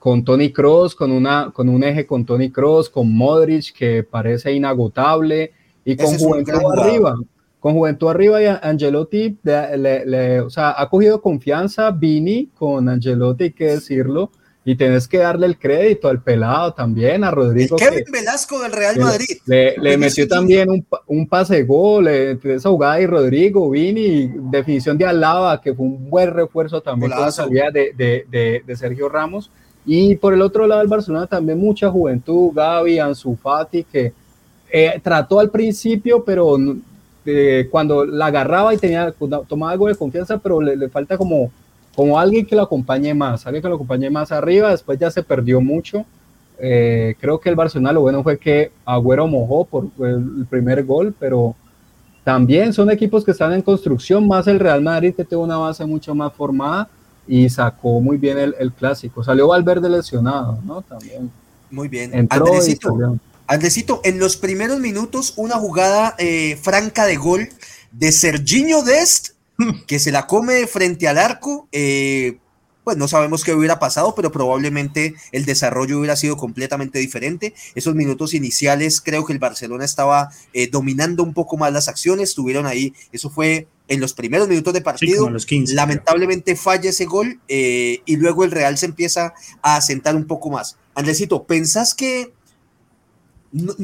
con 0.02 0.26
Tony 0.26 0.52
Cross, 0.52 0.95
con, 0.95 1.12
una, 1.12 1.52
con 1.54 1.70
un 1.70 1.84
eje 1.84 2.08
con 2.08 2.26
Tony 2.26 2.49
Cross, 2.49 2.89
con 2.89 3.14
Modric, 3.14 3.72
que 3.72 4.02
parece 4.02 4.52
inagotable, 4.52 5.52
y 5.86 5.95
con 5.95 6.18
Juventud 6.18 6.60
arriba 6.76 7.16
con 7.62 7.76
Juventud 7.76 8.10
arriba 8.10 8.41
y 8.41 8.47
Angelotti, 8.47 9.38
le, 9.43 10.41
o 10.41 10.49
sea, 10.49 10.74
ha 10.82 10.89
cogido 10.89 11.22
confianza 11.22 11.91
Vini 11.91 12.49
con 12.56 12.89
Angelotti, 12.89 13.43
hay 13.45 13.52
que 13.52 13.66
decirlo, 13.66 14.32
y 14.66 14.76
tienes 14.76 15.08
que 15.08 15.20
darle 15.20 15.45
el 15.45 15.60
crédito 15.60 16.08
al 16.08 16.24
pelado 16.24 16.74
también, 16.74 17.24
a 17.24 17.30
Rodrigo. 17.30 17.76
Kevin 17.78 18.06
Velasco 18.12 18.60
del 18.62 18.72
Real 18.72 18.97
Madrid. 18.97 19.38
Le, 19.45 19.95
metió 19.95 20.28
también 20.28 20.72
un, 20.72 20.84
un, 21.06 21.28
pase 21.28 21.62
gol, 21.62 22.08
esa 22.08 22.70
jugada 22.70 22.99
y 22.99 23.06
Rodrigo, 23.06 23.70
Vini, 23.70 24.32
definición 24.49 24.97
de 24.97 25.06
Alaba, 25.06 25.62
que 25.62 25.76
fue 25.76 25.86
un 25.86 26.10
buen 26.10 26.32
refuerzo 26.32 26.82
también 26.82 27.12
con 27.12 27.22
la 27.22 27.32
salida 27.32 27.70
de, 27.70 27.93
de, 27.95 28.64
de, 28.66 28.76
Sergio 28.76 29.08
Ramos. 29.08 29.52
Y 29.86 30.16
por 30.16 30.34
el 30.34 30.42
otro 30.42 30.68
lado 30.68 30.82
del 30.82 30.90
Barcelona 30.90 31.28
también 31.28 31.60
mucha 31.60 31.90
juventud, 31.90 32.52
Gaby, 32.54 33.00
Ansu 33.00 33.36
Fati, 33.36 33.84
que 33.84 34.14
eh, 34.72 35.00
trató 35.04 35.40
al 35.40 35.50
principio, 35.50 36.24
pero 36.24 36.58
cuando 37.70 38.06
la 38.06 38.28
agarraba 38.28 38.74
y 38.74 38.78
tenía, 38.78 39.14
tomaba 39.48 39.72
algo 39.72 39.88
de 39.88 39.96
confianza, 39.96 40.38
pero 40.38 40.62
le, 40.62 40.90
falta 40.90 41.18
como, 41.18 41.52
como 41.96 42.18
alguien 42.18 42.46
que 42.46 42.56
lo 42.56 42.64
acompañe 42.64 43.14
más, 43.14 43.46
alguien 43.46 43.62
que 43.62 43.70
lo 43.70 43.76
acompañe 43.76 44.10
más 44.10 44.32
arriba, 44.32 44.72
después 44.72 44.98
ya 45.00 45.12
se 45.12 45.24
perdió 45.24 45.62
mucho. 45.62 46.06
Eh, 46.60 47.16
creo 47.20 47.40
que 47.40 47.50
el 47.50 47.56
Barcelona 47.56 47.92
lo 47.92 48.02
bueno 48.02 48.22
fue 48.22 48.38
que 48.38 48.72
Agüero 48.86 49.28
mojó 49.28 49.66
por 49.66 49.88
el 50.00 50.46
primer 50.50 50.84
gol, 50.84 51.14
pero 51.20 51.56
también 52.24 52.72
son 52.72 52.92
equipos 52.92 53.26
que 53.26 53.32
están 53.32 53.54
en 53.54 53.64
construcción, 53.64 54.28
más 54.28 54.48
el 54.48 54.60
Real 54.60 54.82
Madrid 54.82 55.16
que 55.16 55.26
tuvo 55.26 55.44
una 55.44 55.58
base 55.58 55.86
mucho 55.86 56.14
más 56.14 56.32
formada 56.34 56.88
y 57.28 57.49
sacó 57.49 58.01
muy 58.01 58.17
bien 58.17 58.38
el, 58.38 58.72
clásico. 58.74 59.24
Salió 59.24 59.47
Valverde 59.47 59.89
lesionado, 59.89 60.59
¿no? 60.65 60.82
También. 60.82 61.32
Muy 61.69 61.88
bien. 61.88 62.13
Entró 62.13 62.45
Andresito, 63.47 63.99
en 64.05 64.17
los 64.17 64.38
primeros 64.38 64.80
minutos, 64.80 65.34
una 65.36 65.55
jugada 65.55 66.15
eh, 66.17 66.57
franca 66.61 67.05
de 67.05 67.17
gol 67.17 67.49
de 67.91 68.13
Serginho 68.13 68.82
Dest, 68.82 69.32
que 69.88 69.99
se 69.99 70.11
la 70.11 70.26
come 70.26 70.67
frente 70.67 71.07
al 71.09 71.17
arco. 71.17 71.67
Eh, 71.74 72.38
pues 72.84 72.97
no 72.97 73.07
sabemos 73.07 73.43
qué 73.43 73.53
hubiera 73.53 73.78
pasado, 73.78 74.15
pero 74.15 74.32
probablemente 74.32 75.15
el 75.32 75.45
desarrollo 75.45 75.99
hubiera 75.99 76.15
sido 76.15 76.38
completamente 76.38 76.97
diferente. 76.99 77.53
Esos 77.76 77.93
minutos 77.93 78.34
iniciales, 78.34 79.01
creo 79.01 79.26
que 79.26 79.34
el 79.34 79.39
Barcelona 79.39 79.86
estaba 79.86 80.30
eh, 80.53 80.67
dominando 80.67 81.22
un 81.22 81.34
poco 81.34 81.57
más 81.57 81.72
las 81.74 81.88
acciones, 81.88 82.30
estuvieron 82.30 82.65
ahí, 82.65 82.93
eso 83.11 83.30
fue 83.30 83.67
en 83.92 84.00
los 84.00 84.14
primeros 84.14 84.48
minutos 84.48 84.74
de 84.74 84.80
partido. 84.80 85.30
Lamentablemente 85.74 86.56
falla 86.56 86.89
ese 86.89 87.04
gol 87.04 87.42
y 87.50 88.16
luego 88.16 88.46
el 88.46 88.52
Real 88.52 88.78
se 88.78 88.86
empieza 88.86 89.34
a 89.62 89.76
asentar 89.76 90.16
un 90.16 90.26
poco 90.26 90.50
más. 90.50 90.78
Andresito, 90.96 91.44
¿pensás 91.44 91.94
que 91.94 92.32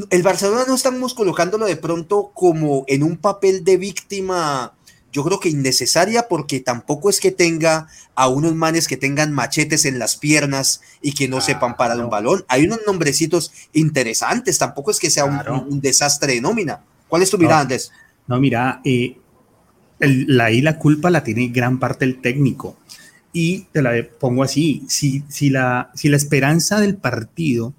el 0.10 0.24
Barcelona 0.24 0.64
no 0.66 0.76
estamos 0.76 1.14
colocándolo 1.14 1.66
de 1.66 1.76
pronto 1.76 2.32
como 2.34 2.86
en 2.88 3.04
un 3.04 3.18
papel 3.18 3.66
de 3.66 3.76
víctima, 3.76 4.76
yo 5.12 5.26
creo 5.26 5.42
que 5.42 5.50
innecesaria, 5.50 6.30
porque 6.30 6.62
tampoco 6.62 7.10
es 7.10 7.20
que 7.20 7.32
tenga 7.32 7.90
a 8.16 8.30
unos 8.30 8.56
manes 8.56 8.88
que 8.88 8.96
tengan 8.96 9.34
machetes 9.34 9.84
en 9.84 10.00
las 10.00 10.16
piernas 10.16 10.80
y 11.02 11.12
que 11.12 11.28
no 11.28 11.42
sepan 11.42 11.76
parar 11.76 12.00
un 12.00 12.10
balón. 12.10 12.46
Hay 12.48 12.66
unos 12.66 12.80
nombrecitos 12.88 13.52
interesantes, 13.74 14.58
tampoco 14.58 14.92
es 14.92 15.00
que 15.00 15.10
sea 15.10 15.26
un, 15.26 15.82
desastre 15.82 16.36
de 16.36 16.42
nómina. 16.42 16.82
¿Cuál 17.10 17.24
es 17.24 17.30
tu 17.30 17.38
mirada, 17.38 17.60
Andrés? 17.60 17.92
No, 18.26 18.40
mira, 18.40 18.80
eh, 18.86 19.18
ahí 20.00 20.62
la 20.62 20.78
culpa 20.78 21.10
la 21.10 21.24
tiene 21.24 21.48
gran 21.50 21.80
parte 21.80 22.06
el 22.06 22.22
técnico. 22.22 22.78
Y 23.34 23.66
te 23.72 23.82
la 23.82 23.92
pongo 24.20 24.44
así, 24.44 24.84
si, 24.88 25.24
si, 25.28 25.50
la, 25.50 25.92
si 25.94 26.10
la 26.10 26.18
esperanza 26.18 26.80
del 26.80 26.96
partido 26.96 27.74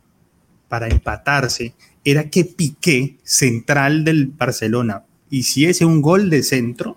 para 0.68 0.88
empatarse 0.88 1.74
era 2.04 2.30
que 2.30 2.44
Piqué, 2.44 3.16
central 3.24 4.04
del 4.04 4.26
Barcelona, 4.26 5.04
hiciese 5.30 5.84
un 5.84 6.00
gol 6.00 6.30
de 6.30 6.42
centro, 6.42 6.96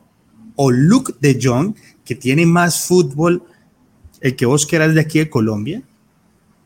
o 0.55 0.69
Luke 0.69 1.13
de 1.19 1.39
Jong, 1.41 1.75
que 2.05 2.15
tiene 2.15 2.45
más 2.45 2.85
fútbol 2.85 3.43
el 4.19 4.35
que 4.35 4.45
vos 4.45 4.65
quieras 4.65 4.93
de 4.93 5.01
aquí 5.01 5.19
de 5.19 5.29
Colombia, 5.29 5.81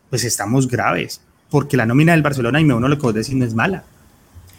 pues 0.09 0.23
estamos 0.23 0.67
graves, 0.67 1.21
porque 1.49 1.77
la 1.77 1.85
nómina 1.85 2.11
del 2.11 2.21
Barcelona, 2.21 2.59
y 2.59 2.65
me 2.65 2.73
uno 2.73 2.87
lo 2.87 2.97
que 2.97 3.03
vos 3.03 3.13
decís, 3.13 3.35
no 3.35 3.45
es 3.45 3.53
mala. 3.53 3.85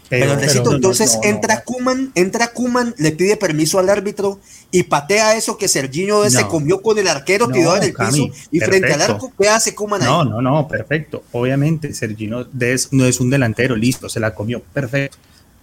Pero, 0.09 0.37
necesito, 0.37 0.75
entonces 0.75 1.19
entra 1.23 1.63
Kuman, 1.63 2.13
entra 2.15 2.49
Kuman, 2.49 2.95
le 2.97 3.11
pide 3.13 3.37
permiso 3.37 3.79
al 3.81 3.89
árbitro 3.89 4.39
y 4.71 4.85
patea 4.85 5.37
eso 5.37 5.59
que 5.59 5.67
Serginho 5.67 6.29
se 6.31 6.47
comió 6.47 6.81
con 6.81 6.97
el 6.99 7.09
arquero 7.09 7.49
tirado 7.49 7.77
en 7.77 7.83
el 7.83 7.93
piso 7.93 8.29
y 8.53 8.61
frente 8.61 8.93
al 8.93 9.03
arco, 9.03 9.33
¿qué 9.37 9.49
hace 9.49 9.75
Kuman 9.75 10.03
ahí? 10.03 10.09
No, 10.09 10.25
no, 10.25 10.41
no, 10.41 10.69
perfecto. 10.69 11.25
Obviamente 11.33 11.93
Serginho 11.93 12.47
no 12.93 13.05
es 13.05 13.21
un 13.21 13.31
delantero, 13.31 13.75
listo, 13.75 14.09
se 14.09 14.21
la 14.21 14.35
comió, 14.35 14.61
perfecto. 14.61 15.17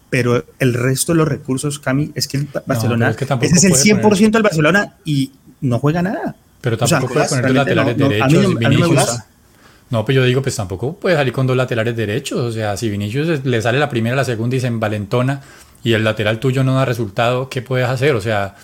Pero 0.10 0.44
el 0.60 0.74
resto 0.74 1.14
de 1.14 1.18
los 1.18 1.28
recursos, 1.28 1.80
Cami, 1.80 2.12
es 2.14 2.28
que 2.28 2.38
el 2.38 2.48
Barcelona, 2.66 3.16
ese 3.41 3.56
es 3.56 3.64
el 3.64 3.74
100% 3.74 4.32
del 4.32 4.44
Barcelona 4.44 4.98
y 5.06 5.32
no 5.62 5.80
juega 5.80 6.02
nada. 6.02 6.36
Pero 6.62 6.78
tampoco 6.78 7.14
puede 7.14 7.30
poner 7.30 7.52
laterales 7.52 7.98
derechos, 7.98 8.60
Vinicius. 8.60 9.20
No, 9.94 10.04
pues 10.04 10.16
yo 10.16 10.24
digo, 10.24 10.41
pues 10.41 10.56
tampoco 10.56 10.94
puede 10.94 11.16
salir 11.16 11.32
con 11.32 11.46
dos 11.46 11.56
laterales 11.56 11.96
derechos. 11.96 12.39
O 12.39 12.52
sea, 12.52 12.76
si 12.76 12.89
Vinicius 12.89 13.46
le 13.46 13.62
sale 13.62 13.78
la 13.78 13.89
primera, 13.89 14.16
la 14.16 14.26
segunda 14.26 14.56
y 14.56 14.60
se 14.60 14.66
envalentona 14.66 15.41
y 15.84 15.94
el 15.94 16.04
lateral 16.04 16.39
tuyo 16.39 16.64
no 16.64 16.74
da 16.74 16.84
resultado, 16.84 17.48
¿qué 17.48 17.62
puedes 17.62 17.88
hacer? 17.88 18.16
O 18.16 18.20
sea, 18.20 18.56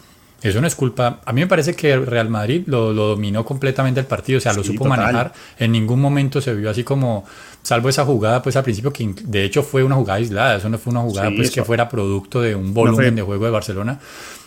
eso 0.42 0.60
no 0.60 0.66
es 0.66 0.74
culpa. 0.74 1.22
A 1.24 1.32
mí 1.32 1.42
me 1.42 1.46
parece 1.46 1.76
que 1.76 1.94
el 1.94 2.08
Real 2.08 2.30
Madrid 2.30 2.64
lo, 2.66 2.96
dominó 2.96 3.46
completamente 3.46 4.00
el 4.00 4.08
partido, 4.08 4.40
o 4.40 4.42
sea, 4.42 4.54
lo 4.54 4.64
supo 4.64 4.86
manejar. 4.86 5.32
En 5.60 5.72
ningún 5.72 6.02
momento 6.02 6.42
se 6.42 6.56
vio 6.56 6.68
así 6.68 6.84
como, 6.84 7.26
salvo 7.62 7.90
esa 7.90 8.06
jugada, 8.06 8.42
pues 8.42 8.56
al 8.56 8.64
principio, 8.64 8.92
que 8.92 9.14
de 9.26 9.44
hecho 9.44 9.62
fue 9.62 9.84
una 9.84 9.98
jugada 9.98 10.18
aislada, 10.18 10.56
eso 10.56 10.68
no 10.68 10.80
fue 10.80 10.90
una 10.90 11.02
jugada 11.02 11.30
pues 11.36 11.52
que 11.52 11.64
fuera 11.64 11.88
producto 11.88 12.42
de 12.42 12.56
un 12.56 12.74
volumen 12.74 13.14
de 13.14 13.22
juego 13.22 13.46
de 13.46 13.52
Barcelona. 13.52 14.00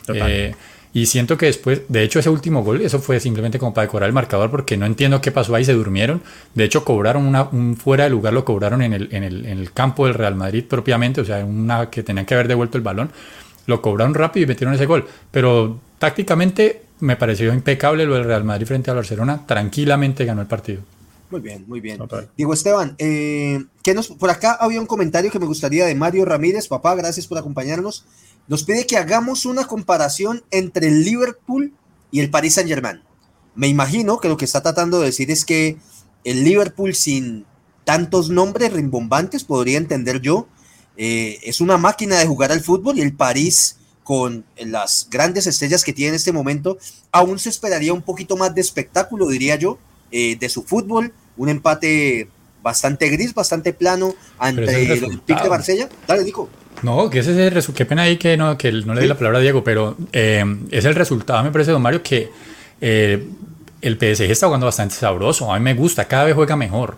Eh, 0.08 0.52
y 0.94 1.06
siento 1.06 1.38
que 1.38 1.46
después, 1.46 1.82
de 1.88 2.02
hecho, 2.02 2.18
ese 2.18 2.28
último 2.28 2.62
gol, 2.62 2.82
eso 2.82 2.98
fue 2.98 3.18
simplemente 3.18 3.58
como 3.58 3.72
para 3.72 3.86
decorar 3.86 4.08
el 4.08 4.12
marcador, 4.12 4.50
porque 4.50 4.76
no 4.76 4.84
entiendo 4.84 5.22
qué 5.22 5.32
pasó 5.32 5.54
ahí, 5.54 5.64
se 5.64 5.72
durmieron. 5.72 6.22
De 6.54 6.64
hecho, 6.64 6.84
cobraron 6.84 7.24
una, 7.24 7.44
un 7.44 7.76
fuera 7.76 8.04
de 8.04 8.10
lugar, 8.10 8.34
lo 8.34 8.44
cobraron 8.44 8.82
en 8.82 8.92
el, 8.92 9.08
en, 9.10 9.22
el, 9.22 9.46
en 9.46 9.58
el 9.58 9.72
campo 9.72 10.04
del 10.06 10.14
Real 10.14 10.34
Madrid 10.34 10.64
propiamente, 10.68 11.22
o 11.22 11.24
sea, 11.24 11.44
una 11.44 11.88
que 11.88 12.02
tenían 12.02 12.26
que 12.26 12.34
haber 12.34 12.48
devuelto 12.48 12.76
el 12.76 12.84
balón. 12.84 13.10
Lo 13.66 13.80
cobraron 13.80 14.12
rápido 14.12 14.44
y 14.44 14.48
metieron 14.48 14.74
ese 14.74 14.86
gol. 14.86 15.06
Pero 15.30 15.80
tácticamente 15.98 16.82
me 17.00 17.16
pareció 17.16 17.54
impecable 17.54 18.04
lo 18.04 18.14
del 18.14 18.24
Real 18.24 18.44
Madrid 18.44 18.66
frente 18.66 18.90
al 18.90 18.96
Barcelona. 18.96 19.46
Tranquilamente 19.46 20.24
ganó 20.24 20.42
el 20.42 20.48
partido. 20.48 20.82
Muy 21.30 21.40
bien, 21.40 21.64
muy 21.66 21.80
bien. 21.80 21.98
Diego 22.36 22.52
Esteban, 22.52 22.94
eh, 22.98 23.64
nos, 23.94 24.08
por 24.08 24.28
acá 24.28 24.58
había 24.60 24.80
un 24.80 24.86
comentario 24.86 25.30
que 25.30 25.38
me 25.38 25.46
gustaría 25.46 25.86
de 25.86 25.94
Mario 25.94 26.26
Ramírez. 26.26 26.68
Papá, 26.68 26.94
gracias 26.94 27.26
por 27.26 27.38
acompañarnos 27.38 28.04
nos 28.48 28.64
pide 28.64 28.86
que 28.86 28.96
hagamos 28.96 29.46
una 29.46 29.66
comparación 29.66 30.42
entre 30.50 30.88
el 30.88 31.04
Liverpool 31.04 31.72
y 32.10 32.20
el 32.20 32.30
Paris 32.30 32.54
Saint 32.54 32.68
Germain. 32.68 33.02
Me 33.54 33.68
imagino 33.68 34.18
que 34.18 34.28
lo 34.28 34.36
que 34.36 34.44
está 34.44 34.62
tratando 34.62 35.00
de 35.00 35.06
decir 35.06 35.30
es 35.30 35.44
que 35.44 35.76
el 36.24 36.44
Liverpool 36.44 36.94
sin 36.94 37.46
tantos 37.84 38.30
nombres 38.30 38.72
rimbombantes, 38.72 39.44
podría 39.44 39.78
entender 39.78 40.20
yo, 40.20 40.46
eh, 40.96 41.38
es 41.42 41.60
una 41.60 41.78
máquina 41.78 42.18
de 42.18 42.26
jugar 42.26 42.52
al 42.52 42.60
fútbol 42.60 42.98
y 42.98 43.02
el 43.02 43.14
París 43.14 43.76
con 44.04 44.44
las 44.56 45.08
grandes 45.10 45.46
estrellas 45.46 45.84
que 45.84 45.92
tiene 45.92 46.10
en 46.10 46.14
este 46.16 46.32
momento, 46.32 46.78
aún 47.12 47.38
se 47.38 47.48
esperaría 47.48 47.92
un 47.92 48.02
poquito 48.02 48.36
más 48.36 48.54
de 48.54 48.60
espectáculo, 48.60 49.28
diría 49.28 49.56
yo, 49.56 49.78
eh, 50.10 50.36
de 50.36 50.48
su 50.48 50.62
fútbol, 50.62 51.12
un 51.36 51.48
empate 51.48 52.28
bastante 52.62 53.08
gris, 53.08 53.34
bastante 53.34 53.72
plano 53.72 54.14
ante 54.38 54.92
el, 54.92 55.04
el 55.04 55.22
de 55.26 55.48
Marsella. 55.48 55.88
Dale, 56.06 56.24
Nico. 56.24 56.48
No, 56.82 57.08
que 57.10 57.20
ese 57.20 57.32
es 57.32 57.38
el 57.38 57.50
resultado. 57.50 57.78
Qué 57.78 57.86
pena 57.86 58.02
ahí 58.02 58.16
que 58.16 58.36
no, 58.36 58.58
que 58.58 58.72
no 58.72 58.94
le 58.94 59.02
di 59.02 59.06
la 59.06 59.16
palabra 59.16 59.38
a 59.38 59.42
Diego, 59.42 59.62
pero 59.62 59.96
eh, 60.12 60.44
es 60.70 60.84
el 60.84 60.94
resultado, 60.94 61.42
me 61.42 61.50
parece, 61.50 61.70
don 61.70 61.82
Mario, 61.82 62.02
que 62.02 62.30
eh, 62.80 63.24
el 63.80 63.94
PSG 63.94 64.30
está 64.30 64.46
jugando 64.46 64.66
bastante 64.66 64.94
sabroso. 64.94 65.52
A 65.52 65.58
mí 65.58 65.64
me 65.64 65.74
gusta, 65.74 66.06
cada 66.06 66.24
vez 66.24 66.34
juega 66.34 66.56
mejor. 66.56 66.96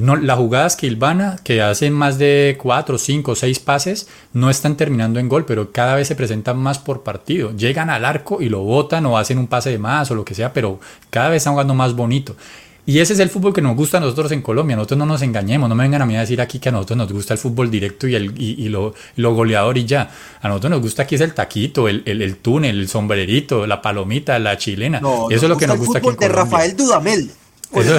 no, 0.00 0.16
las 0.16 0.38
jugadas 0.38 0.76
que 0.76 0.86
Ilvana, 0.86 1.36
que 1.44 1.62
hacen 1.62 1.92
más 1.92 2.18
de 2.18 2.58
4, 2.60 2.98
5, 2.98 3.34
6 3.34 3.58
pases, 3.60 4.08
no 4.32 4.50
están 4.50 4.76
terminando 4.76 5.20
en 5.20 5.28
gol, 5.28 5.44
pero 5.44 5.72
cada 5.72 5.94
vez 5.94 6.08
se 6.08 6.16
presentan 6.16 6.58
más 6.58 6.78
por 6.78 7.02
partido. 7.02 7.52
Llegan 7.56 7.90
al 7.90 8.04
arco 8.04 8.42
y 8.42 8.48
lo 8.48 8.60
botan 8.60 9.06
o 9.06 9.18
hacen 9.18 9.38
un 9.38 9.46
pase 9.46 9.70
de 9.70 9.78
más 9.78 10.10
o 10.10 10.14
lo 10.14 10.24
que 10.24 10.34
sea, 10.34 10.52
pero 10.52 10.80
cada 11.10 11.28
vez 11.28 11.38
están 11.38 11.52
jugando 11.52 11.74
más 11.74 11.94
bonito. 11.94 12.36
Y 12.86 13.00
ese 13.00 13.14
es 13.14 13.18
el 13.18 13.30
fútbol 13.30 13.52
que 13.52 13.60
nos 13.60 13.74
gusta 13.74 13.98
a 13.98 14.00
nosotros 14.00 14.30
en 14.30 14.42
Colombia. 14.42 14.76
Nosotros 14.76 14.98
no 14.98 15.06
nos 15.06 15.20
engañemos, 15.20 15.68
no 15.68 15.74
me 15.74 15.82
vengan 15.82 16.02
a 16.02 16.06
mí 16.06 16.16
a 16.16 16.20
decir 16.20 16.40
aquí 16.40 16.60
que 16.60 16.68
a 16.68 16.72
nosotros 16.72 16.96
nos 16.96 17.12
gusta 17.12 17.34
el 17.34 17.38
fútbol 17.38 17.68
directo 17.68 18.06
y, 18.06 18.14
el, 18.14 18.32
y, 18.40 18.68
lo, 18.68 18.94
goleador 19.16 19.76
y 19.76 19.84
ya. 19.84 20.08
A 20.40 20.48
nosotros 20.48 20.70
nos 20.70 20.80
gusta 20.80 21.02
aquí 21.02 21.16
es 21.16 21.20
el 21.20 21.34
taquito, 21.34 21.88
el, 21.88 22.04
el, 22.06 22.36
túnel, 22.36 22.78
el 22.78 22.88
sombrerito, 22.88 23.66
la 23.66 23.82
palomita, 23.82 24.38
la 24.38 24.56
chilena. 24.56 24.98
eso 25.30 25.46
es 25.46 25.48
lo 25.48 25.56
que 25.56 25.66
nos 25.66 25.78
gusta 25.78 25.98
aquí 25.98 26.08
en 26.08 26.14
Colombia. 26.14 26.28
de 26.28 26.34
Rafael 26.34 26.76
Dudamel. 26.76 27.30
Eso, 27.72 27.98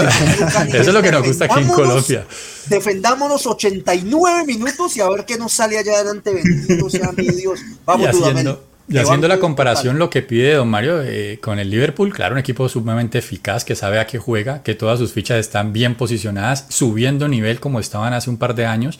es 0.81 0.87
lo 0.87 1.01
que 1.01 1.11
nos 1.11 1.27
gusta 1.27 1.45
aquí 1.45 1.59
en 1.59 1.67
Colombia. 1.67 2.25
Defendámonos 2.67 3.45
89 3.45 4.45
minutos 4.45 4.95
y 4.95 5.01
a 5.01 5.09
ver 5.09 5.25
qué 5.25 5.37
nos 5.37 5.51
sale 5.51 5.77
allá 5.77 5.95
adelante. 5.95 6.33
Bendito 6.33 6.89
sea 6.89 7.11
mi 7.11 7.27
Dios. 7.27 7.59
Vamos, 7.85 8.11
Dudamel. 8.11 8.57
Y 8.89 8.97
haciendo 8.97 9.27
la 9.27 9.39
comparación, 9.39 9.99
lo 9.99 10.09
que 10.09 10.21
pide 10.21 10.53
Don 10.53 10.69
Mario 10.69 11.01
eh, 11.03 11.39
con 11.41 11.59
el 11.59 11.69
Liverpool, 11.69 12.13
claro, 12.13 12.35
un 12.35 12.39
equipo 12.39 12.69
sumamente 12.69 13.17
eficaz 13.17 13.65
que 13.65 13.75
sabe 13.75 13.99
a 13.99 14.07
qué 14.07 14.17
juega, 14.17 14.63
que 14.63 14.75
todas 14.75 14.97
sus 14.97 15.11
fichas 15.11 15.39
están 15.39 15.73
bien 15.73 15.95
posicionadas, 15.95 16.67
subiendo 16.69 17.27
nivel 17.27 17.59
como 17.59 17.79
estaban 17.79 18.13
hace 18.13 18.29
un 18.29 18.37
par 18.37 18.55
de 18.55 18.65
años. 18.65 18.99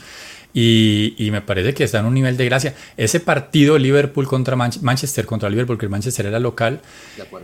Y, 0.54 1.30
me 1.32 1.42
parece 1.42 1.76
que 1.76 1.84
está 1.84 2.00
en 2.00 2.06
un 2.06 2.16
nivel 2.16 2.36
de 2.36 2.46
gracia. 2.46 2.74
Ese 2.96 3.20
partido 3.20 3.78
Liverpool 3.78 4.28
contra 4.28 4.56
Manchester, 4.56 5.26
contra 5.28 5.50
Liverpool, 5.50 5.78
que 5.78 5.86
el 5.86 5.92
Manchester 5.92 6.26
era 6.26 6.40
local, 6.40 6.82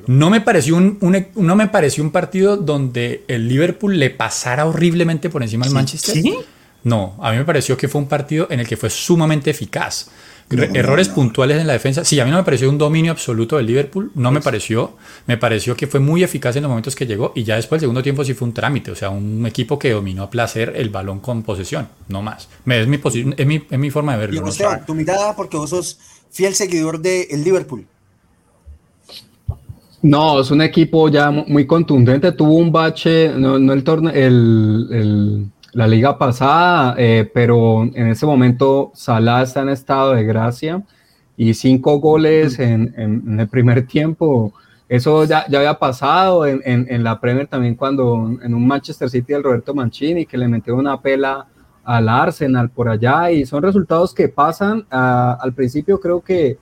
no 0.08 0.32
me, 0.32 0.42
pareció 0.42 0.76
un, 0.78 0.98
no 1.36 1.56
me 1.56 1.68
pareció 1.68 2.04
un 2.04 2.12
partido 2.12 2.58
donde 2.58 3.24
el 3.28 3.48
Liverpool 3.48 4.00
le 4.00 4.10
pasara 4.10 4.66
horriblemente 4.66 5.30
por 5.30 5.44
encima 5.44 5.66
al 5.66 5.72
Manchester. 5.72 6.16
¿Sí? 6.16 6.36
No, 6.84 7.16
a 7.22 7.32
mí 7.32 7.38
me 7.38 7.46
pareció 7.46 7.78
que 7.78 7.88
fue 7.88 8.02
un 8.02 8.08
partido 8.08 8.48
en 8.50 8.60
el 8.60 8.68
que 8.68 8.78
fue 8.78 8.90
sumamente 8.90 9.52
eficaz. 9.52 10.10
Errores 10.50 11.10
puntuales 11.10 11.60
en 11.60 11.68
la 11.68 11.74
defensa. 11.74 12.06
Sí, 12.06 12.20
a 12.20 12.26
mí 12.26 12.32
no 12.32 12.38
me 12.38 12.44
pareció 12.44 12.70
un 12.70 12.78
dominio 12.78 13.12
absoluto 13.12 13.58
del 13.58 13.66
Liverpool, 13.66 14.12
no 14.16 14.32
me 14.32 14.42
pareció. 14.42 14.98
Me 15.26 15.38
pareció 15.38 15.76
que 15.76 15.88
fue 15.88 16.00
muy 16.00 16.24
eficaz 16.24 16.56
en 16.56 16.64
los 16.64 16.70
momentos 16.70 16.96
que 16.96 17.06
llegó 17.06 17.32
y 17.36 17.44
ya 17.44 17.56
después 17.56 17.80
del 17.80 17.86
segundo 17.88 18.04
tiempo 18.04 18.24
sí 18.24 18.34
fue 18.34 18.48
un 18.48 18.54
trámite, 18.54 18.92
o 18.92 18.96
sea, 18.96 19.10
un 19.10 19.46
equipo 19.46 19.80
que 19.80 19.92
dominó 19.92 20.24
a 20.24 20.30
placer 20.30 20.74
el 20.76 20.90
balón 20.90 21.20
con 21.20 21.44
posesión, 21.44 21.88
no 22.08 22.22
más. 22.22 22.50
Es 22.66 22.88
mi, 22.88 23.00
es 23.38 23.48
mi, 23.48 23.64
es 23.70 23.80
mi 23.80 23.90
forma 23.90 24.14
de 24.14 24.20
verlo. 24.20 24.50
Y 24.50 24.86
tu 24.86 24.94
mirada, 24.94 25.36
porque 25.36 25.58
vos 25.58 25.70
sos 25.70 26.00
fiel 26.32 26.54
seguidor 26.54 27.00
del 27.00 27.44
Liverpool. 27.44 27.86
No, 30.02 30.42
es 30.42 30.52
un 30.52 30.62
equipo 30.62 31.08
ya 31.08 31.32
muy 31.32 31.66
contundente. 31.66 32.34
Tuvo 32.34 32.56
un 32.56 32.72
bache, 32.72 33.30
no, 33.30 33.56
el 33.56 33.84
torneo, 33.84 34.12
el 34.12 35.53
la 35.74 35.88
liga 35.88 36.18
pasada, 36.18 36.96
eh, 36.98 37.30
pero 37.34 37.84
en 37.84 38.08
ese 38.08 38.26
momento 38.26 38.92
Salah 38.94 39.42
está 39.42 39.62
en 39.62 39.70
estado 39.70 40.14
de 40.14 40.24
gracia 40.24 40.84
y 41.36 41.54
cinco 41.56 42.00
goles 42.00 42.60
en, 42.60 43.40
el 43.40 43.48
primer 43.48 43.88
tiempo. 43.88 44.54
Eso 44.88 45.24
ya, 45.26 45.48
ya 45.50 45.60
había 45.60 45.80
pasado 45.80 46.46
en, 46.46 46.62
en, 46.64 47.04
la 47.04 47.20
Premier 47.20 47.48
también 47.48 47.76
cuando 47.76 48.38
en 48.42 48.54
un 48.54 48.68
Manchester 48.68 49.10
City 49.10 49.34
del 49.34 49.44
Roberto 49.44 49.74
Mancini 49.74 50.26
que 50.26 50.38
le 50.38 50.48
metió 50.48 50.76
una 50.76 51.02
pela 51.02 51.48
al 51.84 52.08
Arsenal 52.08 52.70
por 52.70 52.88
allá 52.90 53.32
y 53.32 53.46
son 53.46 53.64
resultados 53.64 54.14
que 54.14 54.30
pasan. 54.30 54.86
Ah, 54.92 55.38
al 55.42 55.54
principio 55.54 56.00
creo 56.00 56.22
que, 56.22 56.60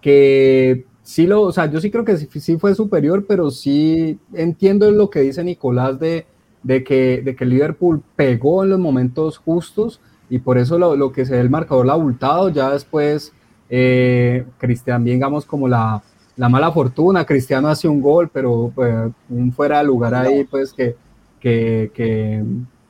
que 0.00 0.86
sí 1.02 1.26
lo, 1.26 1.42
o 1.42 1.52
sea, 1.52 1.70
yo 1.70 1.80
sí 1.80 1.90
creo 1.90 2.04
que 2.04 2.16
sí, 2.16 2.28
sí 2.40 2.56
fue 2.56 2.74
superior, 2.74 3.26
pero 3.28 3.50
sí 3.50 4.18
entiendo 4.32 4.90
lo 4.90 5.10
que 5.10 5.20
dice 5.20 5.44
Nicolás 5.44 5.98
de 5.98 6.26
de 6.64 6.82
que, 6.82 7.22
de 7.22 7.36
que 7.36 7.44
Liverpool 7.44 8.02
pegó 8.16 8.64
en 8.64 8.70
los 8.70 8.80
momentos 8.80 9.38
justos 9.38 10.00
y 10.28 10.38
por 10.40 10.58
eso 10.58 10.78
lo, 10.78 10.96
lo 10.96 11.12
que 11.12 11.24
se 11.24 11.34
ve 11.34 11.40
el 11.40 11.50
marcador 11.50 11.88
abultado, 11.90 12.48
ya 12.48 12.70
después 12.70 13.32
eh, 13.68 14.46
Cristian, 14.58 15.04
digamos 15.04 15.44
como 15.44 15.68
la, 15.68 16.02
la, 16.36 16.48
mala 16.48 16.72
fortuna, 16.72 17.26
Cristiano 17.26 17.68
hace 17.68 17.86
un 17.86 18.00
gol, 18.00 18.30
pero 18.32 18.72
pues, 18.74 19.12
un 19.28 19.52
fuera 19.52 19.78
de 19.78 19.84
lugar 19.84 20.14
ahí, 20.14 20.44
pues 20.44 20.72
que, 20.72 20.96
que, 21.38 21.92
que 21.94 22.42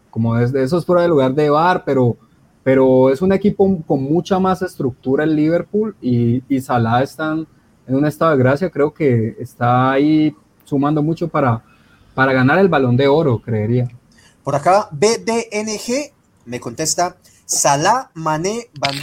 como 0.08 0.38
es, 0.38 0.54
eso 0.54 0.78
es 0.78 0.86
fuera 0.86 1.02
de 1.02 1.08
lugar 1.08 1.34
de 1.34 1.50
bar, 1.50 1.82
pero, 1.84 2.16
pero 2.62 3.10
es 3.10 3.20
un 3.22 3.32
equipo 3.32 3.82
con 3.84 4.04
mucha 4.04 4.38
más 4.38 4.62
estructura 4.62 5.24
el 5.24 5.34
Liverpool 5.34 5.96
y, 6.00 6.42
y 6.48 6.60
Salah 6.60 7.02
están 7.02 7.46
en 7.88 7.96
un 7.96 8.06
estado 8.06 8.30
de 8.30 8.38
gracia, 8.38 8.70
creo 8.70 8.94
que 8.94 9.36
está 9.40 9.90
ahí 9.90 10.34
sumando 10.64 11.02
mucho 11.02 11.28
para, 11.28 11.62
para 12.14 12.32
ganar 12.32 12.58
el 12.58 12.68
balón 12.68 12.96
de 12.96 13.08
oro, 13.08 13.40
creería. 13.40 13.88
Por 14.42 14.54
acá, 14.54 14.88
BDNG 14.92 16.12
me 16.44 16.60
contesta, 16.60 17.16
Salah, 17.46 18.10
Mané, 18.14 18.70
Van 18.78 18.96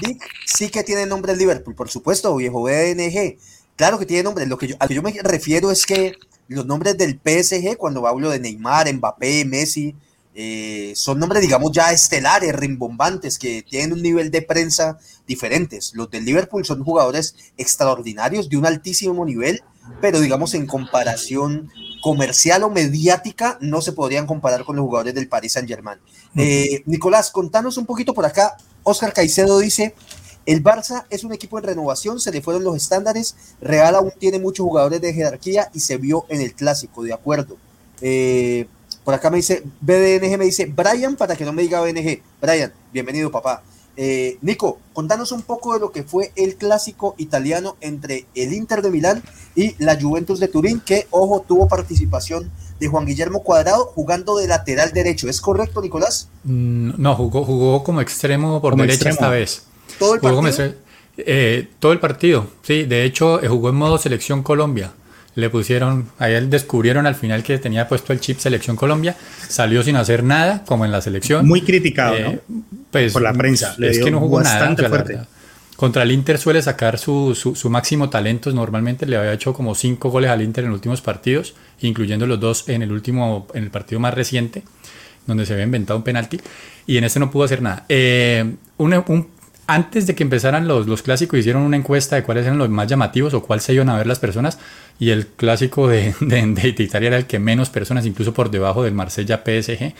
sí 0.46 0.70
que 0.70 0.84
tiene 0.84 1.06
nombre 1.06 1.34
el 1.34 1.40
Liverpool, 1.40 1.76
por 1.76 1.90
supuesto, 1.90 2.36
viejo 2.36 2.64
BDNG. 2.64 3.38
Claro 3.76 4.00
que 4.00 4.06
tiene 4.06 4.24
nombre. 4.24 4.46
Lo 4.46 4.58
que 4.58 4.68
yo, 4.68 4.76
a 4.80 4.86
lo 4.86 4.88
que 4.90 4.96
yo 4.96 5.02
me 5.02 5.12
refiero 5.24 5.72
es 5.72 5.86
que 5.86 6.14
los 6.48 6.66
nombres 6.66 6.98
del 6.98 7.20
PSG, 7.24 7.78
cuando 7.78 8.06
hablo 8.08 8.30
de 8.30 8.40
Neymar, 8.40 8.92
Mbappé, 8.94 9.46
Messi, 9.46 9.96
eh, 10.34 10.94
son 10.96 11.20
nombres, 11.20 11.42
digamos, 11.42 11.72
ya 11.72 11.92
estelares, 11.92 12.56
rimbombantes, 12.56 13.38
que 13.38 13.64
tienen 13.64 13.94
un 13.94 14.02
nivel 14.02 14.32
de 14.32 14.42
prensa 14.42 14.98
diferentes. 15.28 15.94
Los 15.94 16.10
del 16.10 16.26
Liverpool 16.26 16.66
son 16.66 16.84
jugadores 16.84 17.36
extraordinarios, 17.58 18.50
de 18.50 18.58
un 18.58 18.66
altísimo 18.66 19.26
nivel, 19.26 19.62
pero 20.00 20.20
digamos 20.20 20.54
en 20.54 20.68
comparación 20.68 21.70
comercial 22.02 22.64
o 22.64 22.70
mediática 22.70 23.58
no 23.62 23.82
se 23.82 23.94
podrían 23.94 24.26
comparar 24.26 24.64
con 24.66 24.76
los 24.76 24.84
jugadores 24.84 25.14
del 25.14 25.28
Paris 25.28 25.54
Saint 25.54 25.68
Germain. 25.68 26.00
Eh, 26.36 26.84
Nicolás, 26.86 27.32
contanos 27.32 27.78
un 27.78 27.86
poquito 27.86 28.14
por 28.14 28.26
acá. 28.26 28.58
Oscar 28.84 29.14
Caicedo 29.14 29.60
dice, 29.60 29.94
el 30.46 30.64
Barça 30.64 31.06
es 31.10 31.24
un 31.24 31.34
equipo 31.34 31.58
en 31.60 31.66
renovación, 31.66 32.20
se 32.20 32.32
le 32.32 32.42
fueron 32.42 32.64
los 32.64 32.76
estándares, 32.76 33.36
Real 33.62 33.96
aún 33.96 34.12
tiene 34.18 34.40
muchos 34.40 34.66
jugadores 34.66 35.00
de 35.00 35.14
jerarquía 35.14 35.70
y 35.74 35.80
se 35.80 35.98
vio 35.98 36.26
en 36.30 36.42
el 36.42 36.54
clásico, 36.54 37.04
de 37.04 37.14
acuerdo. 37.14 37.58
Eh, 38.02 38.68
por 39.04 39.14
acá 39.14 39.30
me 39.30 39.38
dice, 39.38 39.64
BDNG 39.82 40.38
me 40.38 40.46
dice, 40.46 40.66
Brian, 40.66 41.16
para 41.16 41.36
que 41.36 41.46
no 41.46 41.54
me 41.54 41.62
diga 41.62 41.82
BNG. 41.82 42.22
Brian, 42.42 42.74
bienvenido 42.92 43.32
papá. 43.32 43.64
Eh, 43.98 44.38
Nico, 44.42 44.80
contanos 44.94 45.32
un 45.32 45.42
poco 45.42 45.74
de 45.74 45.80
lo 45.80 45.92
que 45.92 46.04
fue 46.04 46.32
el 46.36 46.56
clásico 46.56 47.16
italiano 47.18 47.76
entre 47.82 48.26
el 48.36 48.54
Inter 48.54 48.82
de 48.82 48.90
Milán 48.90 49.22
y 49.56 49.76
la 49.84 50.00
Juventus 50.00 50.40
de 50.40 50.48
Turín, 50.48 50.80
que, 50.80 51.08
ojo, 51.12 51.44
tuvo 51.48 51.68
participación 51.68 52.52
de 52.80 52.88
Juan 52.88 53.06
Guillermo 53.06 53.44
Cuadrado 53.44 53.86
jugando 53.86 54.38
de 54.38 54.48
lateral 54.48 54.92
derecho. 54.92 55.30
¿Es 55.30 55.42
correcto, 55.42 55.82
Nicolás? 55.82 56.30
Mm, 56.44 56.92
no, 56.98 57.16
jugó, 57.16 57.44
jugó 57.44 57.84
como 57.84 58.02
extremo 58.02 58.62
por 58.62 58.76
derecha 58.76 59.10
esta 59.10 59.30
vez. 59.30 59.64
¿Todo 60.00 60.16
el 60.16 60.22
partido? 60.22 60.74
Eh, 61.18 61.68
todo 61.80 61.92
el 61.92 62.00
partido, 62.00 62.48
sí. 62.64 62.84
De 62.84 63.04
hecho, 63.04 63.44
eh, 63.44 63.48
jugó 63.48 63.70
en 63.70 63.76
modo 63.76 63.98
selección 63.98 64.42
Colombia 64.42 64.94
le 65.36 65.50
pusieron, 65.50 66.10
a 66.20 66.30
él 66.30 66.50
descubrieron 66.50 67.08
al 67.08 67.16
final 67.16 67.44
que 67.44 67.58
tenía 67.58 67.88
puesto 67.88 68.14
el 68.14 68.20
chip 68.20 68.40
Selección 68.40 68.76
Colombia, 68.76 69.16
salió 69.48 69.82
sin 69.84 69.96
hacer 69.96 70.24
nada, 70.24 70.64
como 70.66 70.86
en 70.86 70.92
la 70.92 71.02
selección. 71.02 71.48
Muy 71.48 71.62
criticado, 71.62 72.20
¿no? 72.20 72.40
Pues, 72.92 73.14
Por 73.14 73.22
la 73.22 73.34
prensa. 73.34 73.76
es 73.80 74.00
que 74.00 74.12
no 74.12 74.20
jugó 74.20 74.38
bastante 74.38 74.84
nada. 74.84 74.96
Fuerte. 74.96 75.20
Contra 75.82 76.04
el 76.04 76.12
Inter 76.12 76.38
suele 76.38 76.62
sacar 76.62 77.00
su, 77.00 77.34
su, 77.34 77.70
máximo 77.72 78.10
talento. 78.10 78.52
Normalmente 78.52 79.08
le 79.08 79.16
había 79.16 79.34
hecho 79.34 79.52
como 79.52 79.74
cinco 79.74 80.12
goles 80.12 80.30
al 80.30 80.44
Inter 80.44 80.66
en 80.66 80.70
los 80.70 80.78
últimos 80.78 81.02
partidos, 81.02 81.56
incluyendo 81.80 82.28
los 82.28 82.40
dos 82.40 82.70
en 82.70 82.84
el 82.84 82.92
último, 82.92 83.48
en 83.56 83.64
el 83.64 83.72
partido 83.72 84.00
más 84.00 84.14
reciente, 84.14 84.62
donde 85.26 85.44
se 85.46 85.54
había 85.54 85.66
inventado 85.66 85.98
un 85.98 86.04
penalti. 86.04 86.40
Y 86.86 86.98
en 86.98 87.04
este 87.04 87.20
no 87.20 87.32
pudo 87.32 87.46
hacer 87.46 87.64
nada. 87.64 87.86
Eh, 87.90 88.46
un, 88.78 88.94
un, 88.94 89.28
antes 89.68 90.08
de 90.08 90.16
que 90.16 90.24
empezaran 90.24 90.68
los, 90.68 90.88
los 90.88 91.02
clásicos, 91.02 91.40
hicieron 91.40 91.64
una 91.64 91.78
encuesta 91.78 92.16
de 92.16 92.24
cuáles 92.24 92.46
eran 92.46 92.58
los 92.58 92.70
más 92.70 92.88
llamativos 92.88 93.34
o 93.34 93.42
cuál 93.42 93.62
se 93.62 93.74
iban 93.74 93.90
a 93.90 93.98
ver 93.98 94.08
las 94.08 94.20
personas. 94.20 94.60
Y 95.00 95.10
el 95.10 95.28
clásico 95.28 95.88
de, 95.88 96.14
de, 96.20 96.76
Italia 96.78 97.08
era 97.08 97.18
el 97.18 97.26
que 97.26 97.40
menos 97.40 97.70
personas, 97.70 98.06
incluso 98.06 98.34
por 98.34 98.52
debajo 98.52 98.84
del 98.84 98.94
Marsella 98.94 99.44
PSG. 99.46 99.94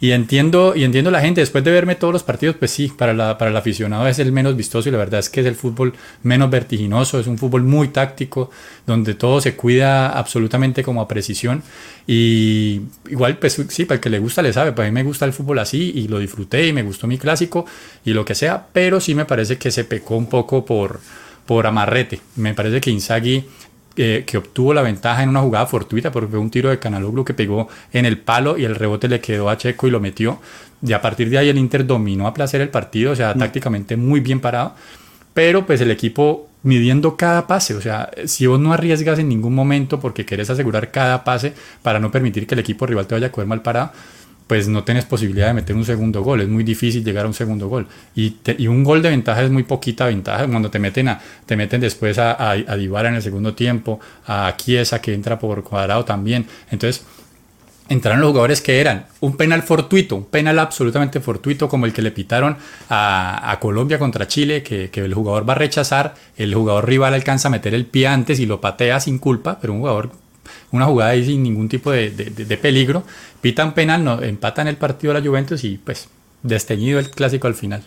Y 0.00 0.12
entiendo, 0.12 0.74
y 0.76 0.84
entiendo 0.84 1.10
la 1.10 1.20
gente, 1.20 1.40
después 1.40 1.64
de 1.64 1.72
verme 1.72 1.96
todos 1.96 2.12
los 2.12 2.22
partidos, 2.22 2.54
pues 2.56 2.70
sí, 2.70 2.92
para, 2.96 3.12
la, 3.12 3.36
para 3.36 3.50
el 3.50 3.56
aficionado 3.56 4.06
es 4.06 4.20
el 4.20 4.30
menos 4.30 4.56
vistoso 4.56 4.88
y 4.88 4.92
la 4.92 4.98
verdad 4.98 5.18
es 5.18 5.28
que 5.28 5.40
es 5.40 5.46
el 5.46 5.56
fútbol 5.56 5.94
menos 6.22 6.50
vertiginoso, 6.50 7.18
es 7.18 7.26
un 7.26 7.36
fútbol 7.36 7.64
muy 7.64 7.88
táctico, 7.88 8.50
donde 8.86 9.14
todo 9.14 9.40
se 9.40 9.56
cuida 9.56 10.10
absolutamente 10.10 10.84
como 10.84 11.00
a 11.00 11.08
precisión. 11.08 11.62
Y 12.06 12.82
igual, 13.08 13.38
pues 13.38 13.60
sí, 13.68 13.84
para 13.86 13.96
el 13.96 14.00
que 14.00 14.10
le 14.10 14.20
gusta 14.20 14.40
le 14.40 14.52
sabe, 14.52 14.72
para 14.72 14.88
mí 14.88 14.94
me 14.94 15.02
gusta 15.02 15.24
el 15.24 15.32
fútbol 15.32 15.58
así 15.58 15.92
y 15.94 16.06
lo 16.06 16.20
disfruté 16.20 16.68
y 16.68 16.72
me 16.72 16.82
gustó 16.82 17.08
mi 17.08 17.18
clásico 17.18 17.66
y 18.04 18.12
lo 18.12 18.24
que 18.24 18.36
sea, 18.36 18.66
pero 18.72 19.00
sí 19.00 19.14
me 19.16 19.24
parece 19.24 19.58
que 19.58 19.72
se 19.72 19.84
pecó 19.84 20.16
un 20.16 20.26
poco 20.26 20.64
por, 20.64 21.00
por 21.44 21.66
amarrete. 21.66 22.20
Me 22.36 22.54
parece 22.54 22.80
que 22.80 22.90
Inzaghi 22.90 23.44
que 23.98 24.38
obtuvo 24.38 24.72
la 24.72 24.82
ventaja 24.82 25.24
en 25.24 25.30
una 25.30 25.40
jugada 25.40 25.66
fortuita 25.66 26.12
porque 26.12 26.28
fue 26.28 26.38
un 26.38 26.50
tiro 26.50 26.70
de 26.70 26.78
Canaloglu 26.78 27.24
que 27.24 27.34
pegó 27.34 27.68
en 27.92 28.06
el 28.06 28.18
palo 28.18 28.56
y 28.56 28.64
el 28.64 28.76
rebote 28.76 29.08
le 29.08 29.20
quedó 29.20 29.50
a 29.50 29.56
Checo 29.56 29.88
y 29.88 29.90
lo 29.90 29.98
metió. 29.98 30.40
Y 30.86 30.92
a 30.92 31.02
partir 31.02 31.28
de 31.30 31.38
ahí 31.38 31.48
el 31.48 31.58
Inter 31.58 31.84
dominó 31.84 32.28
a 32.28 32.34
placer 32.34 32.60
el 32.60 32.68
partido, 32.68 33.12
o 33.12 33.16
sea, 33.16 33.34
mm. 33.34 33.38
tácticamente 33.38 33.96
muy 33.96 34.20
bien 34.20 34.40
parado. 34.40 34.74
Pero 35.34 35.66
pues 35.66 35.80
el 35.80 35.90
equipo 35.90 36.48
midiendo 36.62 37.16
cada 37.16 37.46
pase, 37.46 37.74
o 37.74 37.80
sea, 37.80 38.10
si 38.26 38.46
vos 38.46 38.58
no 38.58 38.72
arriesgas 38.72 39.18
en 39.18 39.28
ningún 39.28 39.54
momento 39.54 40.00
porque 40.00 40.26
querés 40.26 40.50
asegurar 40.50 40.90
cada 40.90 41.24
pase 41.24 41.52
para 41.82 42.00
no 42.00 42.10
permitir 42.10 42.46
que 42.46 42.54
el 42.54 42.60
equipo 42.60 42.86
rival 42.86 43.06
te 43.06 43.14
vaya 43.14 43.28
a 43.28 43.32
coger 43.32 43.46
mal 43.46 43.62
parado, 43.62 43.92
pues 44.48 44.66
no 44.66 44.82
tienes 44.82 45.04
posibilidad 45.04 45.48
de 45.48 45.52
meter 45.52 45.76
un 45.76 45.84
segundo 45.84 46.22
gol, 46.22 46.40
es 46.40 46.48
muy 46.48 46.64
difícil 46.64 47.04
llegar 47.04 47.26
a 47.26 47.28
un 47.28 47.34
segundo 47.34 47.68
gol. 47.68 47.86
Y, 48.16 48.38
y 48.56 48.66
un 48.66 48.82
gol 48.82 49.02
de 49.02 49.10
ventaja 49.10 49.42
es 49.42 49.50
muy 49.50 49.62
poquita 49.62 50.06
ventaja 50.06 50.48
cuando 50.48 50.70
te 50.70 50.78
meten, 50.78 51.08
a, 51.08 51.20
te 51.44 51.54
meten 51.54 51.82
después 51.82 52.18
a, 52.18 52.32
a, 52.32 52.52
a 52.52 52.74
en 52.74 53.14
el 53.14 53.22
segundo 53.22 53.54
tiempo, 53.54 54.00
a 54.26 54.54
Chiesa 54.56 55.00
que 55.02 55.12
entra 55.12 55.38
por 55.38 55.62
cuadrado 55.62 56.04
también. 56.06 56.46
Entonces, 56.70 57.04
entraron 57.90 58.20
los 58.22 58.30
jugadores 58.30 58.62
que 58.62 58.80
eran 58.80 59.06
un 59.20 59.36
penal 59.36 59.62
fortuito, 59.62 60.16
un 60.16 60.24
penal 60.24 60.58
absolutamente 60.58 61.20
fortuito 61.20 61.68
como 61.68 61.84
el 61.84 61.92
que 61.92 62.00
le 62.00 62.10
pitaron 62.10 62.56
a, 62.88 63.50
a 63.50 63.60
Colombia 63.60 63.98
contra 63.98 64.26
Chile, 64.26 64.62
que, 64.62 64.88
que, 64.88 65.00
el 65.00 65.12
jugador 65.12 65.46
va 65.46 65.52
a 65.52 65.56
rechazar, 65.56 66.14
el 66.38 66.54
jugador 66.54 66.86
rival 66.86 67.12
alcanza 67.12 67.48
a 67.48 67.50
meter 67.50 67.74
el 67.74 67.84
pie 67.84 68.06
antes 68.06 68.40
y 68.40 68.46
lo 68.46 68.62
patea 68.62 68.98
sin 68.98 69.18
culpa, 69.18 69.58
pero 69.60 69.74
un 69.74 69.80
jugador 69.80 70.10
una 70.72 70.86
jugada 70.86 71.10
ahí 71.10 71.24
sin 71.24 71.42
ningún 71.42 71.68
tipo 71.68 71.90
de, 71.90 72.10
de, 72.10 72.30
de 72.30 72.56
peligro, 72.56 73.04
pitan 73.40 73.74
penal, 73.74 74.04
no, 74.04 74.22
empatan 74.22 74.68
el 74.68 74.76
partido 74.76 75.12
de 75.12 75.20
la 75.20 75.26
Juventus 75.26 75.64
y 75.64 75.78
pues 75.78 76.08
desteñido 76.42 76.98
el 76.98 77.10
clásico 77.10 77.46
al 77.46 77.54
final. 77.54 77.84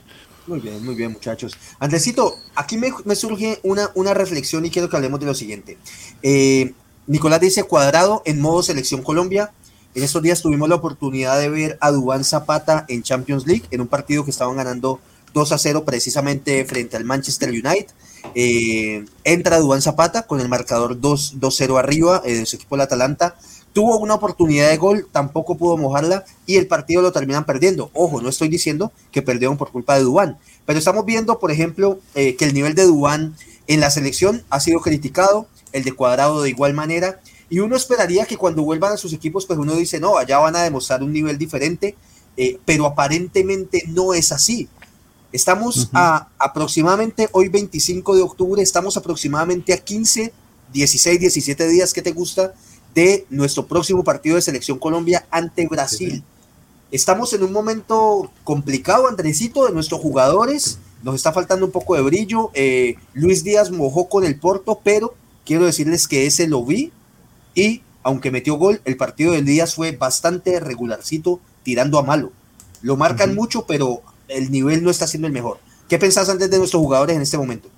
Muy 0.47 0.59
bien, 0.59 0.83
muy 0.83 0.95
bien 0.95 1.11
muchachos. 1.11 1.55
Andresito, 1.79 2.35
aquí 2.55 2.77
me, 2.77 3.15
surge 3.15 3.59
una, 3.63 3.89
una, 3.93 4.13
reflexión 4.13 4.65
y 4.65 4.71
quiero 4.71 4.89
que 4.89 4.95
hablemos 4.95 5.19
de 5.19 5.25
lo 5.27 5.33
siguiente. 5.33 5.77
Eh, 6.23 6.73
Nicolás 7.07 7.39
dice 7.39 7.63
cuadrado 7.63 8.21
en 8.25 8.41
modo 8.41 8.63
selección 8.63 9.03
Colombia. 9.03 9.51
En 9.93 10.03
estos 10.03 10.21
días 10.21 10.41
tuvimos 10.41 10.67
la 10.69 10.75
oportunidad 10.75 11.39
de 11.39 11.49
ver 11.49 11.77
a 11.79 11.91
Dubán 11.91 12.23
Zapata 12.23 12.85
en 12.87 13.03
Champions 13.03 13.45
League, 13.45 13.65
en 13.71 13.81
un 13.81 13.87
partido 13.87 14.25
que 14.25 14.31
estaban 14.31 14.55
ganando 14.55 14.99
2 15.33 15.51
a 15.51 15.57
0 15.57 15.83
precisamente 15.85 16.65
frente 16.65 16.97
al 16.97 17.05
Manchester 17.05 17.49
United. 17.49 17.87
Eh, 18.35 19.05
entra 19.23 19.59
Dubán 19.59 19.81
Zapata 19.81 20.23
con 20.23 20.39
el 20.39 20.49
marcador 20.49 20.99
2-0 20.99 21.79
arriba 21.79 22.21
eh, 22.25 22.35
de 22.35 22.45
su 22.45 22.55
equipo 22.55 22.75
el 22.75 22.81
Atalanta. 22.81 23.35
Tuvo 23.73 23.97
una 23.99 24.15
oportunidad 24.15 24.69
de 24.69 24.77
gol, 24.77 25.07
tampoco 25.11 25.57
pudo 25.57 25.77
mojarla 25.77 26.25
y 26.45 26.57
el 26.57 26.67
partido 26.67 27.01
lo 27.01 27.11
terminan 27.11 27.45
perdiendo. 27.45 27.89
Ojo, 27.93 28.21
no 28.21 28.29
estoy 28.29 28.49
diciendo 28.49 28.91
que 29.11 29.21
perdieron 29.21 29.57
por 29.57 29.71
culpa 29.71 29.95
de 29.95 30.03
Dubán, 30.03 30.37
pero 30.65 30.77
estamos 30.77 31.05
viendo, 31.05 31.39
por 31.39 31.51
ejemplo, 31.51 31.99
eh, 32.15 32.35
que 32.35 32.45
el 32.45 32.53
nivel 32.53 32.75
de 32.75 32.83
Dubán 32.83 33.35
en 33.67 33.79
la 33.79 33.89
selección 33.89 34.43
ha 34.49 34.59
sido 34.59 34.81
criticado, 34.81 35.47
el 35.71 35.83
de 35.83 35.93
Cuadrado 35.93 36.41
de 36.41 36.49
igual 36.49 36.73
manera, 36.73 37.21
y 37.49 37.59
uno 37.59 37.75
esperaría 37.75 38.25
que 38.25 38.37
cuando 38.37 38.63
vuelvan 38.63 38.93
a 38.93 38.97
sus 38.97 39.13
equipos, 39.13 39.45
pues 39.45 39.59
uno 39.59 39.75
dice, 39.75 39.99
no, 39.99 40.17
allá 40.17 40.39
van 40.39 40.55
a 40.55 40.63
demostrar 40.63 41.03
un 41.03 41.13
nivel 41.13 41.37
diferente, 41.37 41.95
eh, 42.37 42.59
pero 42.65 42.85
aparentemente 42.85 43.83
no 43.87 44.13
es 44.13 44.31
así. 44.31 44.69
Estamos 45.31 45.89
a 45.93 46.27
aproximadamente, 46.37 47.29
hoy 47.31 47.47
25 47.47 48.17
de 48.17 48.21
octubre, 48.21 48.61
estamos 48.61 48.97
aproximadamente 48.97 49.71
a 49.71 49.77
15, 49.77 50.33
16, 50.73 51.19
17 51.21 51.67
días, 51.69 51.93
¿qué 51.93 52.01
te 52.01 52.11
gusta? 52.11 52.53
De 52.93 53.25
nuestro 53.29 53.65
próximo 53.65 54.03
partido 54.03 54.35
de 54.35 54.41
Selección 54.41 54.77
Colombia 54.77 55.25
ante 55.31 55.65
Brasil. 55.67 56.21
Estamos 56.91 57.31
en 57.31 57.43
un 57.43 57.53
momento 57.53 58.29
complicado, 58.43 59.07
Andresito, 59.07 59.65
de 59.65 59.71
nuestros 59.71 60.01
jugadores. 60.01 60.79
Nos 61.01 61.15
está 61.15 61.31
faltando 61.31 61.65
un 61.65 61.71
poco 61.71 61.95
de 61.95 62.01
brillo. 62.01 62.51
Eh, 62.53 62.95
Luis 63.13 63.45
Díaz 63.45 63.71
mojó 63.71 64.09
con 64.09 64.25
el 64.25 64.37
Porto, 64.37 64.81
pero 64.83 65.15
quiero 65.45 65.65
decirles 65.65 66.09
que 66.09 66.25
ese 66.25 66.47
lo 66.47 66.65
vi. 66.65 66.91
Y 67.55 67.83
aunque 68.03 68.31
metió 68.31 68.55
gol, 68.55 68.81
el 68.83 68.97
partido 68.97 69.31
del 69.31 69.45
Díaz 69.45 69.75
fue 69.75 69.93
bastante 69.93 70.59
regularcito, 70.59 71.39
tirando 71.63 71.97
a 71.97 72.03
malo. 72.03 72.33
Lo 72.81 72.97
marcan 72.97 73.33
mucho, 73.33 73.65
pero 73.65 74.01
el 74.31 74.51
nivel 74.51 74.83
no 74.83 74.89
está 74.89 75.07
siendo 75.07 75.27
el 75.27 75.33
mejor. 75.33 75.59
¿Qué 75.89 75.97
pensás 75.99 76.29
antes 76.29 76.49
de 76.49 76.57
nuestros 76.57 76.81
jugadores 76.81 77.15
en 77.15 77.21
este 77.21 77.37
momento? 77.37 77.69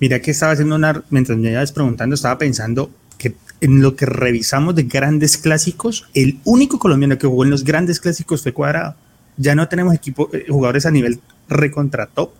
Mira 0.00 0.20
que 0.20 0.32
estaba 0.32 0.52
haciendo 0.52 0.74
una, 0.74 1.02
mientras 1.10 1.38
me 1.38 1.50
ibas 1.50 1.72
preguntando, 1.72 2.14
estaba 2.14 2.38
pensando 2.38 2.90
que 3.18 3.34
en 3.60 3.80
lo 3.80 3.96
que 3.96 4.06
revisamos 4.06 4.74
de 4.74 4.84
grandes 4.84 5.38
clásicos, 5.38 6.08
el 6.14 6.40
único 6.44 6.78
colombiano 6.78 7.18
que 7.18 7.26
jugó 7.26 7.44
en 7.44 7.50
los 7.50 7.64
grandes 7.64 8.00
clásicos 8.00 8.42
fue 8.42 8.52
Cuadrado. 8.52 8.96
Ya 9.36 9.54
no 9.54 9.68
tenemos 9.68 9.94
equipo, 9.94 10.30
eh, 10.32 10.46
jugadores 10.48 10.86
a 10.86 10.90
nivel 10.90 11.20
recontra 11.48 12.06
top 12.06 12.32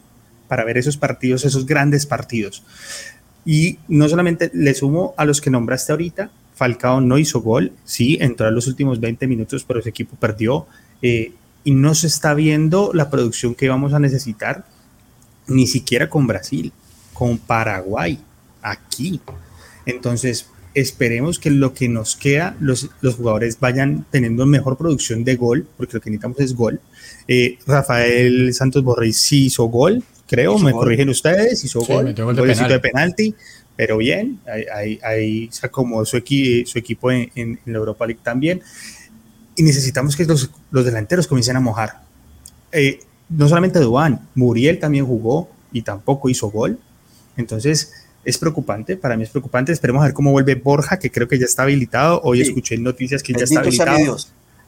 para 0.48 0.64
ver 0.64 0.78
esos 0.78 0.96
partidos, 0.96 1.44
esos 1.44 1.66
grandes 1.66 2.06
partidos. 2.06 2.62
Y 3.44 3.78
no 3.88 4.08
solamente 4.08 4.50
le 4.54 4.74
sumo 4.74 5.14
a 5.16 5.24
los 5.24 5.40
que 5.40 5.50
nombraste 5.50 5.92
ahorita, 5.92 6.30
Falcao 6.54 7.00
no 7.00 7.18
hizo 7.18 7.40
gol, 7.40 7.72
sí, 7.84 8.16
entró 8.20 8.46
a 8.46 8.50
los 8.50 8.66
últimos 8.66 9.00
20 9.00 9.26
minutos, 9.26 9.64
pero 9.64 9.80
ese 9.80 9.90
equipo 9.90 10.16
perdió. 10.16 10.66
Eh, 11.02 11.32
y 11.64 11.72
no 11.72 11.94
se 11.94 12.06
está 12.06 12.34
viendo 12.34 12.90
la 12.92 13.10
producción 13.10 13.54
que 13.54 13.68
vamos 13.68 13.94
a 13.94 13.98
necesitar, 13.98 14.66
ni 15.46 15.66
siquiera 15.66 16.08
con 16.08 16.26
Brasil, 16.26 16.72
con 17.14 17.38
Paraguay, 17.38 18.18
aquí. 18.62 19.20
Entonces, 19.86 20.46
esperemos 20.74 21.38
que 21.38 21.50
lo 21.50 21.72
que 21.72 21.88
nos 21.88 22.16
queda, 22.16 22.56
los, 22.60 22.90
los 23.00 23.14
jugadores 23.14 23.58
vayan 23.60 24.04
teniendo 24.10 24.44
mejor 24.44 24.76
producción 24.76 25.24
de 25.24 25.36
gol, 25.36 25.66
porque 25.76 25.94
lo 25.94 26.00
que 26.00 26.10
necesitamos 26.10 26.40
es 26.40 26.54
gol. 26.54 26.80
Eh, 27.26 27.58
Rafael 27.66 28.52
Santos 28.52 28.82
Borrell 28.82 29.14
sí 29.14 29.46
hizo 29.46 29.64
gol, 29.64 30.02
creo, 30.28 30.58
me 30.58 30.72
corrigen 30.72 31.08
ustedes, 31.08 31.64
hizo 31.64 31.80
gol, 31.80 32.14
gol 32.14 32.36
de, 32.36 32.54
de, 32.54 32.80
penalti, 32.80 33.34
pero 33.76 33.98
bien, 33.98 34.40
ahí, 34.46 34.98
ahí, 35.02 35.48
se 35.50 35.66
acomodó 35.66 36.04
su, 36.04 36.16
equi, 36.16 36.64
su 36.66 36.78
equipo 36.78 37.10
en, 37.10 37.30
en, 37.34 37.58
la 37.66 37.78
Europa 37.78 38.06
League 38.06 38.20
también 38.22 38.62
y 39.56 39.62
necesitamos 39.62 40.16
que 40.16 40.24
los, 40.24 40.50
los 40.70 40.84
delanteros 40.84 41.26
comiencen 41.26 41.56
a 41.56 41.60
mojar. 41.60 42.02
Eh, 42.72 43.00
no 43.28 43.48
solamente 43.48 43.78
Duan, 43.78 44.28
Muriel 44.34 44.78
también 44.78 45.06
jugó 45.06 45.48
y 45.72 45.82
tampoco 45.82 46.28
hizo 46.28 46.50
gol. 46.50 46.78
Entonces 47.36 47.92
es 48.24 48.38
preocupante, 48.38 48.96
para 48.96 49.16
mí 49.16 49.22
es 49.22 49.30
preocupante. 49.30 49.72
Esperemos 49.72 50.02
a 50.02 50.06
ver 50.06 50.14
cómo 50.14 50.32
vuelve 50.32 50.54
Borja, 50.54 50.98
que 50.98 51.10
creo 51.10 51.28
que 51.28 51.38
ya 51.38 51.44
está 51.44 51.62
habilitado. 51.62 52.20
Hoy 52.24 52.40
escuché 52.40 52.76
noticias 52.78 53.22
que 53.22 53.32
ya 53.32 53.44
está 53.44 53.60
habilitado. 53.60 54.16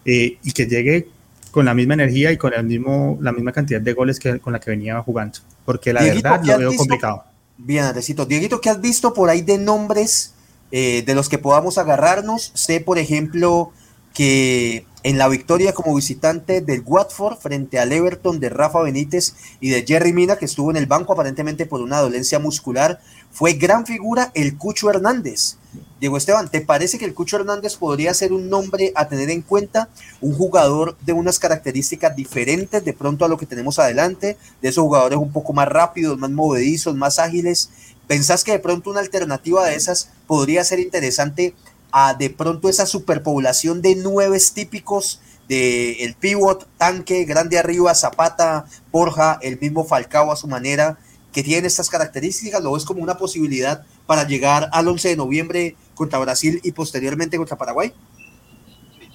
Eh, 0.04 0.38
y 0.42 0.52
que 0.52 0.66
llegue 0.66 1.08
con 1.50 1.64
la 1.64 1.74
misma 1.74 1.94
energía 1.94 2.30
y 2.30 2.36
con 2.36 2.54
el 2.54 2.64
mismo, 2.64 3.18
la 3.20 3.32
misma 3.32 3.50
cantidad 3.50 3.80
de 3.80 3.92
goles 3.92 4.20
que 4.20 4.38
con 4.38 4.52
la 4.52 4.60
que 4.60 4.70
venía 4.70 5.00
jugando. 5.00 5.38
Porque 5.64 5.92
la 5.92 6.02
verdad 6.02 6.44
lo 6.44 6.58
veo 6.58 6.76
complicado. 6.76 7.24
Bien, 7.58 7.84
Andresito. 7.84 8.26
Dieguito, 8.26 8.60
¿qué 8.60 8.70
has 8.70 8.80
visto 8.80 9.14
por 9.14 9.30
ahí 9.30 9.40
de 9.42 9.58
nombres 9.58 10.34
eh, 10.70 11.02
de 11.04 11.14
los 11.14 11.28
que 11.28 11.38
podamos 11.38 11.78
agarrarnos? 11.78 12.52
Sé, 12.54 12.80
por 12.80 12.98
ejemplo, 12.98 13.72
que 14.16 14.86
en 15.02 15.18
la 15.18 15.28
victoria 15.28 15.74
como 15.74 15.94
visitante 15.94 16.62
del 16.62 16.82
Watford 16.86 17.36
frente 17.36 17.78
al 17.78 17.92
Everton 17.92 18.40
de 18.40 18.48
Rafa 18.48 18.80
Benítez 18.80 19.34
y 19.60 19.68
de 19.68 19.84
Jerry 19.86 20.14
Mina, 20.14 20.36
que 20.36 20.46
estuvo 20.46 20.70
en 20.70 20.78
el 20.78 20.86
banco 20.86 21.12
aparentemente 21.12 21.66
por 21.66 21.82
una 21.82 22.00
dolencia 22.00 22.38
muscular, 22.38 22.98
fue 23.30 23.52
gran 23.52 23.84
figura 23.84 24.32
el 24.32 24.56
Cucho 24.56 24.88
Hernández. 24.88 25.58
Diego 26.00 26.16
Esteban, 26.16 26.48
¿te 26.48 26.62
parece 26.62 26.98
que 26.98 27.04
el 27.04 27.12
Cucho 27.12 27.36
Hernández 27.36 27.76
podría 27.76 28.14
ser 28.14 28.32
un 28.32 28.48
nombre 28.48 28.90
a 28.96 29.06
tener 29.06 29.28
en 29.28 29.42
cuenta? 29.42 29.90
Un 30.22 30.32
jugador 30.32 30.96
de 31.04 31.12
unas 31.12 31.38
características 31.38 32.16
diferentes 32.16 32.82
de 32.82 32.94
pronto 32.94 33.26
a 33.26 33.28
lo 33.28 33.36
que 33.36 33.44
tenemos 33.44 33.78
adelante, 33.78 34.38
de 34.62 34.68
esos 34.70 34.82
jugadores 34.82 35.18
un 35.18 35.30
poco 35.30 35.52
más 35.52 35.68
rápidos, 35.68 36.18
más 36.18 36.30
movedizos, 36.30 36.96
más 36.96 37.18
ágiles. 37.18 37.68
¿Pensás 38.06 38.44
que 38.44 38.52
de 38.52 38.60
pronto 38.60 38.88
una 38.88 39.00
alternativa 39.00 39.66
de 39.66 39.74
esas 39.74 40.08
podría 40.26 40.64
ser 40.64 40.80
interesante 40.80 41.54
a 41.98 42.12
de 42.12 42.28
pronto 42.28 42.68
esa 42.68 42.84
superpoblación 42.84 43.80
de 43.80 43.96
nueve 43.96 44.38
típicos 44.54 45.22
de 45.48 46.04
el 46.04 46.12
pivot, 46.12 46.66
tanque, 46.76 47.24
grande 47.24 47.58
arriba, 47.58 47.94
Zapata, 47.94 48.66
Borja, 48.92 49.38
el 49.40 49.58
mismo 49.58 49.82
Falcao 49.82 50.30
a 50.30 50.36
su 50.36 50.46
manera, 50.46 50.98
que 51.32 51.42
tienen 51.42 51.64
estas 51.64 51.88
características, 51.88 52.62
lo 52.62 52.72
ves 52.72 52.84
como 52.84 53.02
una 53.02 53.16
posibilidad 53.16 53.82
para 54.04 54.26
llegar 54.26 54.68
al 54.72 54.88
11 54.88 55.08
de 55.08 55.16
noviembre 55.16 55.76
contra 55.94 56.18
Brasil 56.18 56.60
y 56.62 56.72
posteriormente 56.72 57.38
contra 57.38 57.56
Paraguay? 57.56 57.94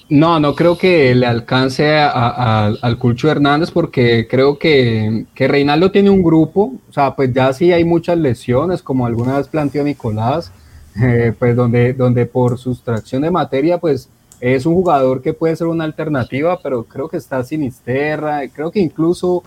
No, 0.09 0.39
no 0.39 0.55
creo 0.55 0.75
que 0.75 1.13
le 1.13 1.27
alcance 1.27 1.99
al 1.99 2.97
Culcho 2.97 3.29
Hernández 3.29 3.69
porque 3.69 4.27
creo 4.27 4.57
que, 4.57 5.27
que 5.35 5.47
Reinaldo 5.47 5.91
tiene 5.91 6.09
un 6.09 6.23
grupo, 6.23 6.73
o 6.89 6.93
sea, 6.93 7.15
pues 7.15 7.31
ya 7.31 7.53
sí 7.53 7.71
hay 7.71 7.85
muchas 7.85 8.17
lesiones, 8.17 8.81
como 8.81 9.05
alguna 9.05 9.37
vez 9.37 9.47
planteó 9.47 9.83
Nicolás, 9.83 10.51
eh, 10.99 11.33
pues 11.37 11.55
donde, 11.55 11.93
donde 11.93 12.25
por 12.25 12.57
sustracción 12.57 13.21
de 13.21 13.31
materia, 13.31 13.77
pues 13.77 14.09
es 14.39 14.65
un 14.65 14.73
jugador 14.73 15.21
que 15.21 15.33
puede 15.33 15.55
ser 15.55 15.67
una 15.67 15.83
alternativa, 15.83 16.59
pero 16.61 16.83
creo 16.83 17.07
que 17.07 17.17
está 17.17 17.43
Sinisterra, 17.43 18.41
creo 18.49 18.71
que 18.71 18.79
incluso 18.79 19.43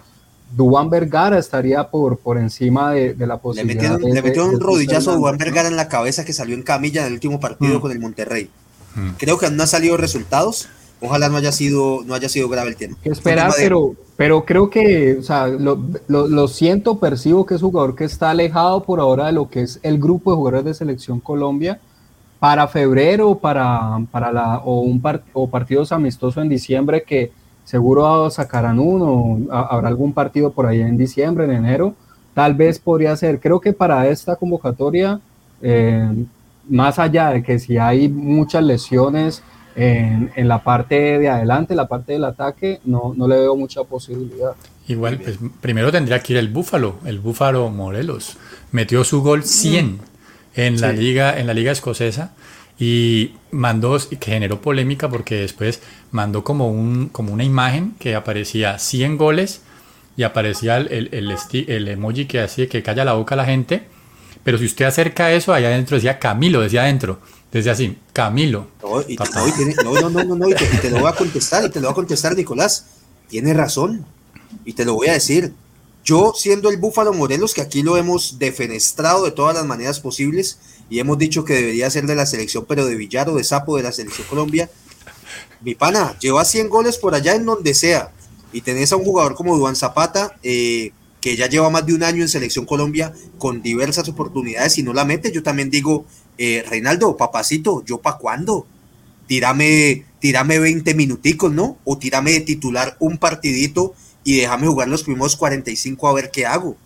Dubán 0.57 0.89
Vergara 0.89 1.39
estaría 1.39 1.91
por, 1.91 2.19
por 2.19 2.39
encima 2.39 2.93
de, 2.93 3.15
la 3.27 3.39
posibilidad. 3.39 3.99
Le 3.99 4.23
metió, 4.23 4.47
un 4.47 4.61
rodillazo 4.61 5.11
a 5.11 5.17
Dubán 5.17 5.37
Vergara 5.37 5.69
en 5.69 5.77
la 5.77 5.89
cabeza 5.89 6.25
que 6.25 6.33
salió 6.33 6.55
en 6.55 6.63
camilla 6.63 7.03
en 7.03 7.09
el 7.09 7.15
último 7.15 7.41
partido 7.41 7.79
mm. 7.79 7.81
con 7.81 7.91
el 7.91 7.99
Monterrey. 7.99 8.51
Mm. 8.95 9.11
Creo 9.19 9.37
que 9.37 9.51
no 9.51 9.63
han 9.63 9.69
salido 9.69 9.97
resultados. 9.97 10.69
Ojalá 11.01 11.29
no 11.29 11.37
haya 11.37 11.53
sido, 11.53 12.03
no 12.05 12.15
haya 12.15 12.29
sido 12.29 12.49
grave 12.49 12.71
el 12.71 12.77
tema. 12.77 12.97
Esperar, 13.05 13.53
pero, 13.57 13.95
pero 14.17 14.45
creo 14.45 14.71
que, 14.71 15.17
o 15.19 15.23
sea, 15.23 15.49
lo, 15.49 15.79
lo, 16.09 16.49
siento, 16.49 16.99
percibo 16.99 17.45
que 17.45 17.55
es 17.55 17.63
un 17.63 17.71
jugador 17.71 17.95
que 17.95 18.05
está 18.05 18.31
alejado 18.31 18.83
por 18.85 19.01
ahora 19.01 19.27
de 19.27 19.33
lo 19.33 19.49
que 19.49 19.63
es 19.63 19.81
el 19.83 19.99
grupo 19.99 20.31
de 20.31 20.37
jugadores 20.37 20.65
de 20.65 20.75
selección 20.75 21.21
Colombia. 21.21 21.81
Para 22.39 22.69
febrero 22.69 23.37
para, 23.37 24.05
para 24.11 24.31
la, 24.31 24.59
o, 24.59 24.81
un 24.81 25.03
o 25.33 25.49
partidos 25.49 25.93
amistosos 25.93 26.43
en 26.43 26.49
diciembre 26.49 27.03
que 27.03 27.33
seguro 27.65 28.29
sacarán 28.31 28.79
uno, 28.79 29.41
habrá 29.51 29.89
algún 29.89 30.13
partido 30.13 30.53
por 30.53 30.67
ahí 30.67 30.81
en 30.81 30.99
diciembre, 30.99 31.45
en 31.47 31.53
enero, 31.53 31.95
tal 32.35 32.55
vez 32.55 32.79
podría 32.79 33.17
ser. 33.17 33.41
Creo 33.41 33.61
que 33.61 33.73
para 33.73 34.07
esta 34.09 34.37
convocatoria, 34.37 35.21
eh, 35.63 36.27
más 36.69 36.99
allá 36.99 37.31
de 37.31 37.43
que 37.43 37.59
si 37.59 37.79
hay 37.79 38.09
muchas 38.09 38.63
lesiones, 38.63 39.43
en, 39.77 40.31
en, 40.37 40.49
la 40.49 40.63
parte 40.63 41.19
de 41.19 41.29
adelante, 41.29 41.75
la 41.75 41.89
parte 41.89 42.13
del 42.13 42.25
ataque, 42.25 42.81
no, 42.85 43.13
no 43.17 43.27
le 43.27 43.37
veo 43.37 43.57
mucha 43.57 43.85
posibilidad. 43.85 44.53
Igual, 44.87 45.19
pues 45.19 45.39
primero 45.61 45.91
tendría 45.91 46.21
que 46.21 46.35
ir 46.35 46.39
el 46.39 46.49
Búfalo, 46.49 46.97
el 47.07 47.19
Búfalo 47.19 47.71
Morelos. 47.71 48.37
Metió 48.71 49.03
su 49.03 49.23
gol 49.23 49.45
100 49.45 49.99
en 50.57 50.81
la, 50.81 50.93
liga, 50.93 51.39
en 51.39 51.47
la 51.47 51.55
liga 51.55 51.73
escocesa 51.73 52.33
y 52.79 53.33
mandó, 53.51 53.97
que 53.99 54.31
generó 54.31 54.61
polémica 54.61 55.09
porque 55.09 55.37
después 55.37 55.81
mandó 56.11 56.45
como, 56.45 56.69
un, 56.69 57.09
como 57.09 57.33
una 57.33 57.45
imagen 57.45 57.95
que 57.99 58.15
aparecía 58.15 58.79
100 58.79 59.17
goles 59.17 59.63
y 60.17 60.23
aparecía 60.23 60.77
el, 60.77 61.09
el, 61.13 61.35
el, 61.69 61.89
emoji 61.89 62.27
que 62.27 62.41
hacía 62.41 62.69
que 62.69 62.83
calla 62.83 63.05
la 63.05 63.15
boca 63.15 63.35
a 63.35 63.39
la 63.39 63.45
gente. 63.45 63.85
Pero 64.45 64.59
si 64.59 64.67
usted 64.67 64.85
acerca 64.85 65.33
eso, 65.33 65.53
allá 65.53 65.69
adentro 65.69 65.97
decía 65.97 66.19
Camilo, 66.19 66.61
decía 66.61 66.83
adentro. 66.83 67.19
Decía 67.51 67.73
así, 67.73 67.99
Camilo. 68.13 68.69
No, 68.83 69.01
y 69.03 69.17
te, 69.17 69.85
no, 69.85 70.11
no, 70.11 70.11
no, 70.11 70.37
no, 70.37 70.49
y 70.49 70.55
te, 70.55 70.91
lo 70.91 71.01
voy 71.01 71.11
a 71.11 71.15
contestar, 71.15 71.65
y 71.65 71.71
te 71.71 71.81
lo 71.81 71.89
voy 71.89 71.93
a 71.93 71.95
contestar, 71.95 72.37
Nicolás. 72.37 72.87
Tiene 73.29 73.55
razón. 73.55 74.05
Y 74.65 74.75
te 74.75 74.85
lo 74.85 74.95
voy 74.95 75.09
a 75.09 75.15
decir. 75.15 75.53
Yo, 76.05 76.35
siendo 76.37 76.69
el 76.69 76.77
Búfalo 76.77 77.15
Morelos, 77.15 77.55
que 77.55 77.63
aquí 77.63 77.83
lo 77.83 77.97
hemos 77.97 78.39
defenestrado 78.39 79.25
de 79.25 79.31
todas 79.31 79.55
las 79.55 79.65
maneras 79.65 80.01
posibles, 80.01 80.59
y 80.91 80.99
hemos 80.99 81.17
dicho 81.17 81.45
que 81.45 81.55
debería 81.55 81.89
ser 81.89 82.05
de 82.05 82.15
la 82.15 82.27
selección, 82.27 82.67
pero 82.69 82.85
de 82.85 82.95
Villar 82.95 83.31
o 83.31 83.37
de 83.37 83.45
Sapo 83.45 83.77
de 83.77 83.85
la 83.85 83.93
selección 83.93 84.27
Colombia. 84.29 84.69
Mi 85.63 85.75
pana, 85.75 86.19
lleva 86.19 86.45
100 86.45 86.69
goles 86.69 86.99
por 86.99 87.15
allá 87.15 87.35
en 87.35 87.47
donde 87.47 87.73
sea 87.73 88.13
y 88.55 88.61
tenés 88.61 88.93
a 88.93 88.97
un 88.97 89.05
jugador 89.05 89.35
como 89.35 89.59
Duan 89.59 89.75
Zapata, 89.75 90.37
eh, 90.45 90.93
que 91.25 91.37
ya 91.37 91.49
lleva 91.49 91.71
más 91.71 91.87
de 91.87 91.95
un 91.95 92.03
año 92.03 92.21
en 92.21 92.29
Selección 92.29 92.67
Colombia 92.67 93.15
con 93.39 93.63
diversas 93.63 94.07
oportunidades 94.11 94.77
y 94.77 94.83
no 94.83 94.93
la 94.93 95.07
mete, 95.07 95.33
yo 95.33 95.43
también 95.43 95.71
digo, 95.71 96.05
eh, 96.37 96.63
Reinaldo, 96.69 97.17
papacito, 97.17 97.83
¿yo 97.87 97.97
para 98.03 98.19
cuándo? 98.19 98.67
Tírame, 99.27 100.05
tírame 100.19 100.59
20 100.59 100.93
minuticos, 100.93 101.51
¿no? 101.51 101.79
O 101.85 101.97
tírame 101.97 102.33
de 102.33 102.41
titular 102.41 102.99
un 103.01 103.17
partidito 103.17 103.95
y 104.23 104.37
déjame 104.37 104.67
jugar 104.67 104.89
los 104.89 105.03
primeros 105.03 105.35
45 105.37 106.09
a 106.09 106.13
ver 106.13 106.31
qué 106.31 106.45
hago. 106.45 106.77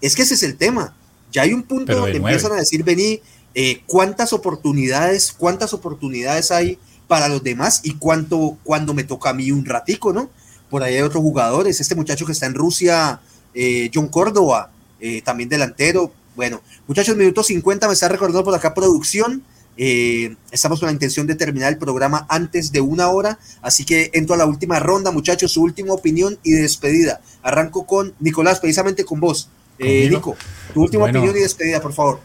Es 0.00 0.14
que 0.14 0.22
ese 0.22 0.34
es 0.34 0.44
el 0.44 0.56
tema. 0.56 0.96
Ya 1.32 1.42
hay 1.42 1.52
un 1.52 1.64
punto 1.64 1.96
donde 1.96 2.18
empiezan 2.18 2.52
a 2.52 2.54
decir, 2.54 2.84
vení, 2.84 3.20
eh, 3.56 3.82
cuántas 3.88 4.32
oportunidades, 4.32 5.32
cuántas 5.32 5.74
oportunidades 5.74 6.52
hay 6.52 6.78
para 7.08 7.26
los 7.26 7.42
demás 7.42 7.80
y 7.82 7.94
cuánto 7.94 8.58
cuando 8.62 8.94
me 8.94 9.02
toca 9.02 9.30
a 9.30 9.34
mí 9.34 9.50
un 9.50 9.64
ratico, 9.64 10.12
¿no? 10.12 10.30
Por 10.70 10.84
ahí 10.84 10.94
hay 10.94 11.02
otros 11.02 11.24
jugadores. 11.24 11.80
Este 11.80 11.96
muchacho 11.96 12.26
que 12.26 12.32
está 12.32 12.46
en 12.46 12.54
Rusia, 12.54 13.20
eh, 13.54 13.90
John 13.92 14.08
Córdoba, 14.08 14.70
eh, 15.00 15.22
también 15.22 15.48
delantero. 15.48 16.12
Bueno, 16.36 16.62
muchachos, 16.86 17.16
minuto 17.16 17.42
50 17.42 17.86
me 17.86 17.94
está 17.94 18.08
recordando 18.08 18.44
por 18.44 18.54
acá 18.54 18.74
producción. 18.74 19.42
Eh, 19.76 20.34
estamos 20.50 20.80
con 20.80 20.88
la 20.88 20.92
intención 20.92 21.26
de 21.26 21.36
terminar 21.36 21.72
el 21.72 21.78
programa 21.78 22.26
antes 22.28 22.72
de 22.72 22.80
una 22.80 23.10
hora, 23.10 23.38
así 23.62 23.84
que 23.84 24.10
entro 24.12 24.34
a 24.34 24.38
la 24.38 24.46
última 24.46 24.80
ronda, 24.80 25.12
muchachos, 25.12 25.52
su 25.52 25.62
última 25.62 25.92
opinión 25.92 26.38
y 26.42 26.52
despedida. 26.52 27.20
Arranco 27.42 27.86
con 27.86 28.14
Nicolás, 28.18 28.58
precisamente 28.58 29.04
con 29.04 29.20
vos. 29.20 29.48
Nico, 29.78 30.36
tu 30.74 30.82
última 30.82 31.04
opinión 31.04 31.36
y 31.36 31.40
despedida, 31.40 31.80
por 31.80 31.92
favor. 31.92 32.20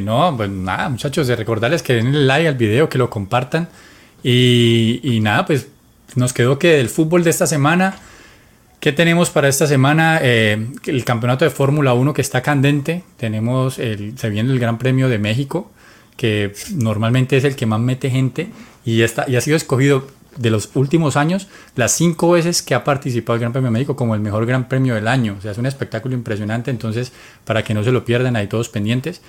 no, 0.00 0.34
pues 0.36 0.48
nada, 0.48 0.88
muchachos, 0.88 1.26
de 1.26 1.36
recordarles 1.36 1.82
que 1.82 1.94
den 1.94 2.08
el 2.08 2.26
like 2.26 2.48
al 2.48 2.54
video, 2.54 2.88
que 2.88 2.96
lo 2.96 3.10
compartan. 3.10 3.68
Y, 4.22 5.00
y 5.02 5.20
nada, 5.20 5.44
pues 5.44 5.66
nos 6.16 6.32
quedó 6.32 6.58
que 6.58 6.80
el 6.80 6.88
fútbol 6.88 7.24
de 7.24 7.30
esta 7.30 7.46
semana, 7.46 7.96
¿qué 8.80 8.92
tenemos 8.92 9.30
para 9.30 9.48
esta 9.48 9.66
semana? 9.66 10.18
Eh, 10.22 10.66
el 10.86 11.04
campeonato 11.04 11.44
de 11.44 11.50
Fórmula 11.50 11.94
1 11.94 12.14
que 12.14 12.22
está 12.22 12.42
candente, 12.42 13.02
tenemos 13.16 13.78
el, 13.78 14.18
se 14.18 14.30
viene 14.30 14.52
el 14.52 14.58
Gran 14.58 14.78
Premio 14.78 15.08
de 15.08 15.18
México, 15.18 15.70
que 16.16 16.52
normalmente 16.74 17.36
es 17.36 17.44
el 17.44 17.56
que 17.56 17.66
más 17.66 17.80
mete 17.80 18.10
gente 18.10 18.48
y, 18.84 19.02
está, 19.02 19.26
y 19.28 19.36
ha 19.36 19.40
sido 19.40 19.56
escogido 19.56 20.06
de 20.36 20.50
los 20.50 20.70
últimos 20.74 21.16
años 21.16 21.48
las 21.76 21.92
cinco 21.92 22.30
veces 22.30 22.62
que 22.62 22.74
ha 22.74 22.84
participado 22.84 23.34
el 23.34 23.40
Gran 23.40 23.52
Premio 23.52 23.68
de 23.68 23.72
México 23.72 23.96
como 23.96 24.14
el 24.14 24.20
mejor 24.20 24.46
Gran 24.46 24.68
Premio 24.68 24.94
del 24.94 25.08
año. 25.08 25.36
O 25.38 25.42
sea, 25.42 25.52
es 25.52 25.58
un 25.58 25.66
espectáculo 25.66 26.14
impresionante, 26.14 26.70
entonces 26.70 27.12
para 27.44 27.64
que 27.64 27.74
no 27.74 27.82
se 27.84 27.92
lo 27.92 28.04
pierdan, 28.04 28.36
ahí 28.36 28.46
todos 28.46 28.68
pendientes. 28.68 29.20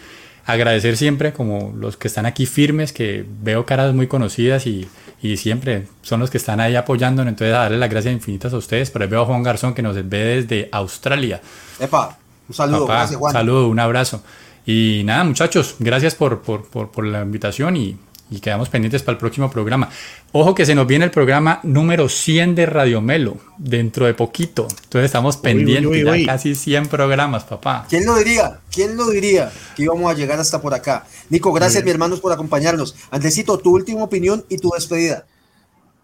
Agradecer 0.48 0.98
siempre 0.98 1.34
como 1.34 1.74
los 1.78 1.98
que 1.98 2.08
están 2.08 2.26
aquí 2.26 2.46
firmes, 2.46 2.94
que 2.94 3.26
veo 3.44 3.66
caras 3.66 3.94
muy 3.94 4.08
conocidas 4.08 4.66
y, 4.66 4.88
y 5.22 5.38
siempre 5.38 5.88
son 6.02 6.20
los 6.20 6.30
que 6.30 6.38
están 6.38 6.60
ahí 6.60 6.76
apoyándonos. 6.76 7.30
Entonces, 7.30 7.54
a 7.54 7.60
darle 7.60 7.78
las 7.78 7.90
gracias 7.90 8.14
infinitas 8.14 8.54
a 8.54 8.58
ustedes. 8.58 8.90
Pero 8.90 9.08
veo 9.08 9.22
a 9.22 9.26
Juan 9.26 9.44
Garzón 9.44 9.74
que 9.74 9.82
nos 9.82 9.96
ve 9.96 10.18
desde 10.24 10.70
Australia. 10.72 11.42
Epa, 11.80 12.18
un 12.48 12.56
saludo, 12.56 12.88
gracias, 12.88 13.20
Juan. 13.20 13.32
Un 13.32 13.40
saludo, 13.40 13.68
un 13.68 13.80
abrazo. 13.80 14.24
Y 14.66 15.04
nada, 15.06 15.24
muchachos, 15.24 15.76
gracias 15.80 16.16
por, 16.16 16.42
por, 16.42 16.66
por, 16.68 16.92
por 16.92 17.06
la 17.06 17.22
invitación 17.22 17.78
y 17.78 17.98
y 18.30 18.40
quedamos 18.40 18.70
pendientes 18.70 19.04
para 19.04 19.14
el 19.14 19.20
próximo 19.20 19.50
programa. 19.50 19.90
Ojo 20.32 20.54
que 20.54 20.66
se 20.66 20.76
nos 20.76 20.88
viene 20.88 21.06
el 21.06 21.12
programa 21.12 21.60
número 21.64 22.10
100 22.10 22.56
de 22.56 22.66
Radio 22.66 23.02
Melo 23.02 23.38
dentro 23.58 24.06
de 24.06 24.14
poquito. 24.14 24.68
Entonces 24.70 25.06
estamos 25.06 25.38
pendientes, 25.38 26.04
ya 26.04 26.26
casi 26.26 26.56
100 26.56 26.88
programas, 26.88 27.46
papá. 27.46 27.86
¿Quién 27.90 28.06
lo 28.06 28.18
diría? 28.18 28.60
¿Quién 28.72 28.98
lo 28.98 29.10
diría 29.10 29.52
que 29.76 29.84
íbamos 29.84 30.12
a 30.12 30.16
llegar 30.16 30.40
hasta 30.40 30.62
por 30.62 30.74
acá? 30.74 31.06
Nico, 31.30 31.54
gracias, 31.54 31.84
mi 31.84 31.92
hermanos, 31.92 32.20
por 32.20 32.34
acompañarnos. 32.34 32.96
Andresito, 33.12 33.58
tu 33.58 33.74
última 33.76 34.04
opinión 34.04 34.46
y 34.50 34.58
tu 34.58 34.70
despedida. 34.70 35.26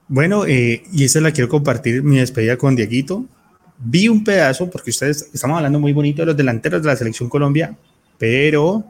Bueno, 0.07 0.45
eh, 0.45 0.83
y 0.91 1.05
esa 1.05 1.21
la 1.21 1.31
quiero 1.31 1.49
compartir, 1.49 2.03
mi 2.03 2.17
despedida 2.17 2.57
con 2.57 2.75
Dieguito. 2.75 3.25
Vi 3.77 4.07
un 4.07 4.23
pedazo, 4.23 4.69
porque 4.69 4.91
ustedes 4.91 5.29
estamos 5.33 5.57
hablando 5.57 5.79
muy 5.79 5.91
bonito 5.91 6.21
de 6.21 6.27
los 6.27 6.37
delanteros 6.37 6.81
de 6.81 6.87
la 6.87 6.95
Selección 6.95 7.29
Colombia, 7.29 7.75
pero, 8.17 8.85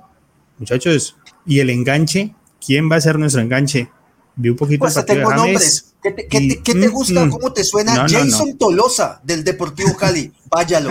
muchachos, 0.60 1.16
y 1.46 1.60
el 1.60 1.70
enganche 1.70 2.34
¿Quién 2.66 2.90
va 2.92 2.98
a 2.98 3.02
ser 3.02 3.20
nuestro 3.20 3.42
enganche? 3.42 3.90
Vi 4.36 4.50
un 4.50 4.56
poquito 4.56 4.80
pues 4.80 5.06
tengo 5.06 5.34
nombres. 5.34 5.94
¿Qué 6.02 6.12
te, 6.12 6.88
mm, 6.88 6.92
gusta? 6.92 7.26
Mm. 7.26 7.30
¿Cómo 7.30 7.54
te 7.54 7.64
suena? 7.64 8.08
Jason 8.08 8.58
Tolosa 8.58 9.22
del 9.24 9.44
Deportivo 9.44 9.96
Cali. 9.96 10.32
Váyalo. 10.50 10.90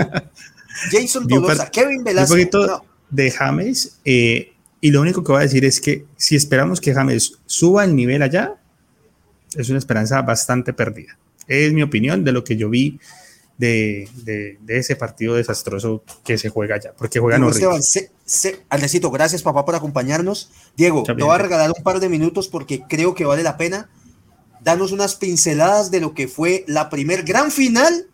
Jason 0.90 1.26
Tolosa, 1.28 1.70
Kevin 1.70 2.04
Velasco. 2.04 2.34
Un 2.34 2.40
poquito 2.40 2.84
de 3.10 3.30
James. 3.30 3.98
Eh, 4.04 4.52
y 4.80 4.90
lo 4.90 5.00
único 5.00 5.22
que 5.22 5.32
voy 5.32 5.40
a 5.40 5.44
decir 5.44 5.64
es 5.64 5.80
que 5.80 6.06
si 6.16 6.36
esperamos 6.36 6.80
que 6.80 6.94
James 6.94 7.38
suba 7.46 7.84
el 7.84 7.94
nivel 7.94 8.22
allá, 8.22 8.54
es 9.54 9.68
una 9.68 9.78
esperanza 9.78 10.22
bastante 10.22 10.72
perdida. 10.72 11.18
Es 11.46 11.72
mi 11.72 11.82
opinión 11.82 12.24
de 12.24 12.32
lo 12.32 12.44
que 12.44 12.56
yo 12.56 12.70
vi 12.70 12.98
de, 13.62 14.58
de, 14.60 14.78
ese 14.78 14.96
partido 14.96 15.34
desastroso 15.34 16.02
que 16.24 16.36
se 16.36 16.48
juega 16.48 16.74
allá, 16.74 16.94
porque 16.98 17.20
juegan 17.20 17.44
Esteban, 17.44 17.80
gracias 19.12 19.42
papá 19.42 19.64
por 19.64 19.76
acompañarnos. 19.76 20.50
Diego, 20.76 21.04
te 21.04 21.12
voy 21.12 21.32
a 21.32 21.38
regalar 21.38 21.70
un 21.76 21.84
par 21.84 22.00
de 22.00 22.08
minutos 22.08 22.48
porque 22.48 22.82
creo 22.88 23.14
que 23.14 23.24
vale 23.24 23.44
la 23.44 23.56
pena. 23.56 23.88
Danos 24.62 24.90
unas 24.90 25.14
pinceladas 25.14 25.92
de 25.92 26.00
lo 26.00 26.12
que 26.12 26.26
fue 26.26 26.64
la 26.66 26.90
primer 26.90 27.22
gran 27.22 27.52
final 27.52 28.08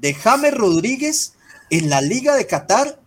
de 0.00 0.14
James 0.14 0.54
Rodríguez 0.54 1.34
en 1.68 1.90
la 1.90 2.00
Liga 2.00 2.34
de 2.34 2.46
Qatar, 2.46 2.98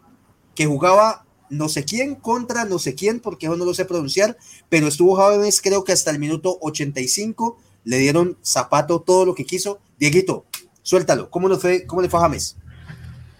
que 0.54 0.68
jugaba 0.68 1.26
no 1.50 1.68
sé 1.68 1.84
quién 1.84 2.14
contra 2.14 2.66
no 2.66 2.78
sé 2.78 2.94
quién, 2.94 3.20
porque 3.20 3.48
yo 3.48 3.56
no 3.56 3.66
lo 3.66 3.74
sé 3.74 3.86
pronunciar, 3.86 4.38
pero 4.70 4.88
estuvo 4.88 5.16
James 5.16 5.62
creo 5.62 5.84
que 5.84 5.94
hasta 5.94 6.12
el 6.12 6.20
minuto 6.20 6.60
85, 6.62 7.58
le 7.86 7.98
dieron 7.98 8.38
zapato 8.44 9.00
todo 9.00 9.26
lo 9.26 9.34
que 9.34 9.46
quiso. 9.46 9.80
Dieguito, 9.98 10.46
Suéltalo. 10.88 11.30
¿Cómo, 11.30 11.50
fue, 11.58 11.86
cómo 11.86 12.02
le 12.02 12.08
fue 12.08 12.18
a 12.18 12.24
James? 12.24 12.56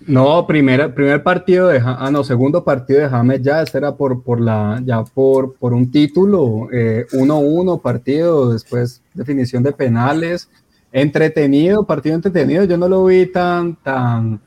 No, 0.06 0.46
primer, 0.46 0.94
primer 0.94 1.24
partido 1.24 1.70
de 1.70 1.82
ah, 1.82 2.10
no, 2.12 2.22
segundo 2.26 2.62
partido 2.62 3.00
de 3.00 3.08
James 3.08 3.42
ya, 3.42 3.62
este 3.62 3.78
era 3.78 3.96
por, 3.96 4.22
por 4.22 4.42
la, 4.42 4.82
ya 4.84 5.02
por, 5.06 5.56
por 5.56 5.74
un 5.74 5.90
título, 5.90 6.68
1-1 6.68 7.78
eh, 7.78 7.80
partido, 7.82 8.52
después 8.52 9.02
definición 9.14 9.64
de 9.64 9.72
penales, 9.72 10.50
entretenido, 10.92 11.86
partido 11.86 12.16
entretenido, 12.16 12.66
yo 12.66 12.78
no 12.78 12.90
lo 12.90 13.06
vi 13.06 13.28
tan, 13.28 13.78
tan, 13.78 14.42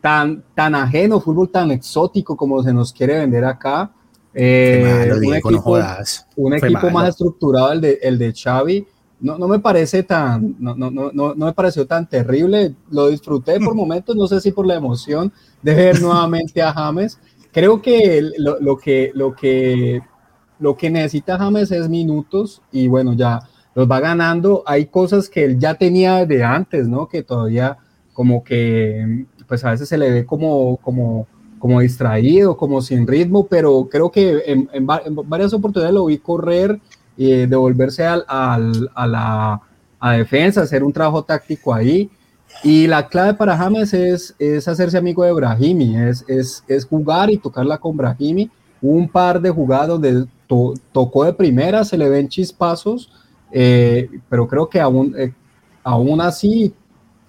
tan, 0.00 0.44
tan 0.54 0.76
ajeno, 0.76 1.20
fútbol 1.20 1.50
tan 1.50 1.72
exótico 1.72 2.36
como 2.36 2.62
se 2.62 2.72
nos 2.72 2.92
quiere 2.92 3.18
vender 3.18 3.44
acá. 3.44 3.90
Eh, 4.32 5.10
un 5.16 5.34
equipo, 5.34 5.76
un 6.36 6.54
equipo 6.54 6.90
más 6.90 7.08
estructurado 7.08 7.72
el 7.72 7.80
de, 7.80 7.98
el 8.00 8.16
de 8.16 8.32
Xavi, 8.32 8.86
no, 9.20 9.38
no 9.38 9.48
me 9.48 9.58
parece 9.58 10.02
tan, 10.02 10.56
no, 10.58 10.74
no, 10.74 10.90
no, 10.90 11.10
no 11.12 11.34
me 11.34 11.52
pareció 11.52 11.86
tan 11.86 12.08
terrible, 12.08 12.74
lo 12.90 13.08
disfruté 13.08 13.58
por 13.60 13.74
momentos, 13.74 14.16
no 14.16 14.26
sé 14.26 14.40
si 14.40 14.52
por 14.52 14.66
la 14.66 14.74
emoción 14.74 15.32
de 15.62 15.74
ver 15.74 16.00
nuevamente 16.02 16.60
a 16.62 16.72
James. 16.72 17.18
Creo 17.52 17.80
que 17.80 18.30
lo, 18.36 18.58
lo, 18.60 18.76
que 18.76 19.12
lo 19.14 19.34
que 19.34 20.02
lo 20.58 20.76
que 20.76 20.90
necesita 20.90 21.38
James 21.38 21.70
es 21.70 21.88
minutos 21.88 22.62
y 22.72 22.88
bueno, 22.88 23.14
ya 23.14 23.40
los 23.74 23.90
va 23.90 24.00
ganando. 24.00 24.62
Hay 24.66 24.86
cosas 24.86 25.28
que 25.28 25.44
él 25.44 25.58
ya 25.58 25.74
tenía 25.74 26.26
de 26.26 26.42
antes, 26.42 26.88
¿no? 26.88 27.08
Que 27.08 27.22
todavía 27.22 27.78
como 28.12 28.42
que 28.42 29.26
pues 29.46 29.64
a 29.64 29.70
veces 29.70 29.88
se 29.88 29.98
le 29.98 30.10
ve 30.10 30.26
como 30.26 30.76
como 30.78 31.26
como 31.58 31.80
distraído, 31.80 32.58
como 32.58 32.82
sin 32.82 33.06
ritmo, 33.06 33.46
pero 33.46 33.88
creo 33.90 34.10
que 34.10 34.42
en, 34.46 34.68
en 34.72 34.86
varias 34.86 35.54
oportunidades 35.54 35.94
lo 35.94 36.04
vi 36.04 36.18
correr 36.18 36.78
y 37.16 37.46
devolverse 37.46 38.04
al, 38.04 38.24
al, 38.28 38.90
a 38.94 39.06
la 39.06 39.60
a 40.04 40.12
defensa, 40.12 40.60
hacer 40.60 40.84
un 40.84 40.92
trabajo 40.92 41.22
táctico 41.22 41.72
ahí. 41.72 42.10
Y 42.62 42.86
la 42.86 43.08
clave 43.08 43.32
para 43.32 43.56
James 43.56 43.94
es, 43.94 44.34
es 44.38 44.68
hacerse 44.68 44.98
amigo 44.98 45.24
de 45.24 45.32
Brahimi, 45.32 45.96
es, 45.96 46.24
es, 46.28 46.62
es, 46.68 46.84
jugar 46.84 47.30
y 47.30 47.38
tocarla 47.38 47.78
con 47.78 47.96
Brahimi. 47.96 48.50
Un 48.82 49.08
par 49.08 49.40
de 49.40 49.48
jugadas 49.48 49.88
donde 49.88 50.26
tocó 50.92 51.24
de 51.24 51.32
primera, 51.32 51.84
se 51.84 51.96
le 51.96 52.10
ven 52.10 52.28
chispazos, 52.28 53.10
eh, 53.50 54.10
pero 54.28 54.46
creo 54.46 54.68
que 54.68 54.78
aún, 54.78 55.14
eh, 55.16 55.32
aún 55.82 56.20
así, 56.20 56.74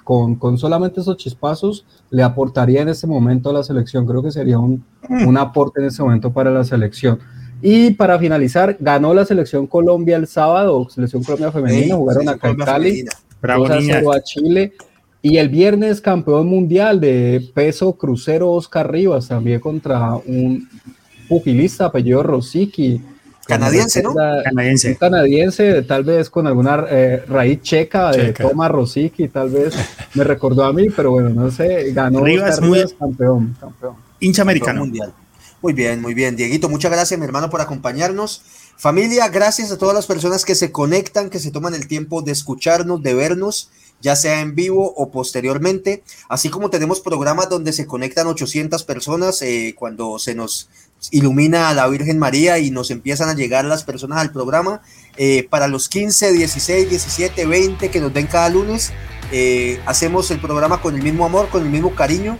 con, 0.03 0.35
con, 0.35 0.57
solamente 0.57 0.99
esos 0.99 1.15
chispazos, 1.15 1.85
le 2.09 2.23
aportaría 2.23 2.81
en 2.81 2.89
este 2.89 3.07
momento 3.07 3.49
a 3.49 3.53
la 3.53 3.63
selección. 3.63 4.05
Creo 4.05 4.21
que 4.21 4.31
sería 4.31 4.59
un, 4.59 4.83
mm. 5.07 5.27
un 5.27 5.37
aporte 5.37 5.79
en 5.79 5.87
este 5.87 6.03
momento 6.03 6.31
para 6.33 6.51
la 6.51 6.65
selección. 6.65 7.19
Y 7.61 7.91
para 7.91 8.19
finalizar, 8.19 8.77
ganó 8.79 9.13
la 9.13 9.25
selección 9.25 9.67
Colombia 9.67 10.17
el 10.17 10.27
sábado, 10.27 10.87
selección 10.89 11.23
Colombia 11.23 11.51
femenina, 11.51 11.95
jugaron 11.95 12.29
acá 12.29 12.49
en 12.49 12.57
Cali, 12.57 13.05
a 13.41 14.21
Chile. 14.23 14.73
Y 15.21 15.37
el 15.37 15.49
viernes 15.49 16.01
campeón 16.01 16.47
mundial 16.47 16.99
de 16.99 17.49
peso 17.55 17.93
crucero 17.93 18.51
Oscar 18.51 18.91
Rivas, 18.91 19.27
también 19.27 19.59
contra 19.59 20.15
un 20.15 20.69
pugilista 21.27 21.85
apellido 21.85 22.21
Rosicky. 22.21 23.01
Canadiense, 23.47 24.03
¿no? 24.03 24.13
Canadiense. 24.43 24.95
canadiense, 24.97 25.81
tal 25.83 26.03
vez 26.03 26.29
con 26.29 26.47
alguna 26.47 26.85
eh, 26.89 27.23
raíz 27.27 27.61
checa 27.61 28.11
de 28.11 28.33
Toma 28.33 28.67
Rosicky, 28.67 29.27
tal 29.27 29.49
vez 29.49 29.73
me 30.15 30.23
recordó 30.23 30.63
a 30.63 30.73
mí, 30.73 30.89
pero 30.89 31.11
bueno, 31.11 31.29
no 31.29 31.49
sé, 31.51 31.91
ganó 31.93 32.23
Rivas, 32.23 32.59
Rivas 32.61 32.93
campeón, 32.93 33.55
campeón. 33.59 33.95
Hincha 34.19 34.43
americano. 34.43 34.81
Mundial. 34.81 35.13
Muy 35.61 35.73
bien, 35.73 36.01
muy 36.01 36.13
bien. 36.13 36.35
Dieguito, 36.35 36.69
muchas 36.69 36.91
gracias, 36.91 37.19
mi 37.19 37.25
hermano, 37.25 37.49
por 37.49 37.61
acompañarnos. 37.61 38.43
Familia, 38.77 39.29
gracias 39.29 39.71
a 39.71 39.77
todas 39.77 39.95
las 39.95 40.05
personas 40.05 40.43
que 40.43 40.53
se 40.53 40.71
conectan, 40.71 41.29
que 41.29 41.39
se 41.39 41.51
toman 41.51 41.73
el 41.73 41.87
tiempo 41.87 42.21
de 42.21 42.33
escucharnos, 42.33 43.01
de 43.01 43.13
vernos, 43.13 43.69
ya 44.01 44.15
sea 44.15 44.41
en 44.41 44.53
vivo 44.53 44.93
o 44.95 45.11
posteriormente. 45.11 46.03
Así 46.27 46.49
como 46.49 46.69
tenemos 46.69 46.99
programas 46.99 47.49
donde 47.49 47.71
se 47.71 47.87
conectan 47.87 48.27
800 48.27 48.83
personas 48.83 49.41
eh, 49.41 49.73
cuando 49.77 50.19
se 50.19 50.35
nos 50.35 50.69
ilumina 51.11 51.69
a 51.69 51.73
la 51.73 51.87
Virgen 51.87 52.19
María 52.19 52.59
y 52.59 52.69
nos 52.71 52.91
empiezan 52.91 53.29
a 53.29 53.33
llegar 53.33 53.63
las 53.65 53.83
personas 53.83 54.19
al 54.19 54.31
programa. 54.31 54.81
Eh, 55.17 55.47
para 55.49 55.67
los 55.67 55.87
15, 55.87 56.33
16, 56.33 56.89
17, 56.89 57.45
20 57.45 57.89
que 57.89 58.01
nos 58.01 58.13
den 58.13 58.27
cada 58.27 58.49
lunes, 58.49 58.91
eh, 59.31 59.79
hacemos 59.85 60.29
el 60.31 60.39
programa 60.39 60.81
con 60.81 60.95
el 60.95 61.01
mismo 61.01 61.25
amor, 61.25 61.49
con 61.49 61.63
el 61.63 61.69
mismo 61.69 61.95
cariño 61.95 62.37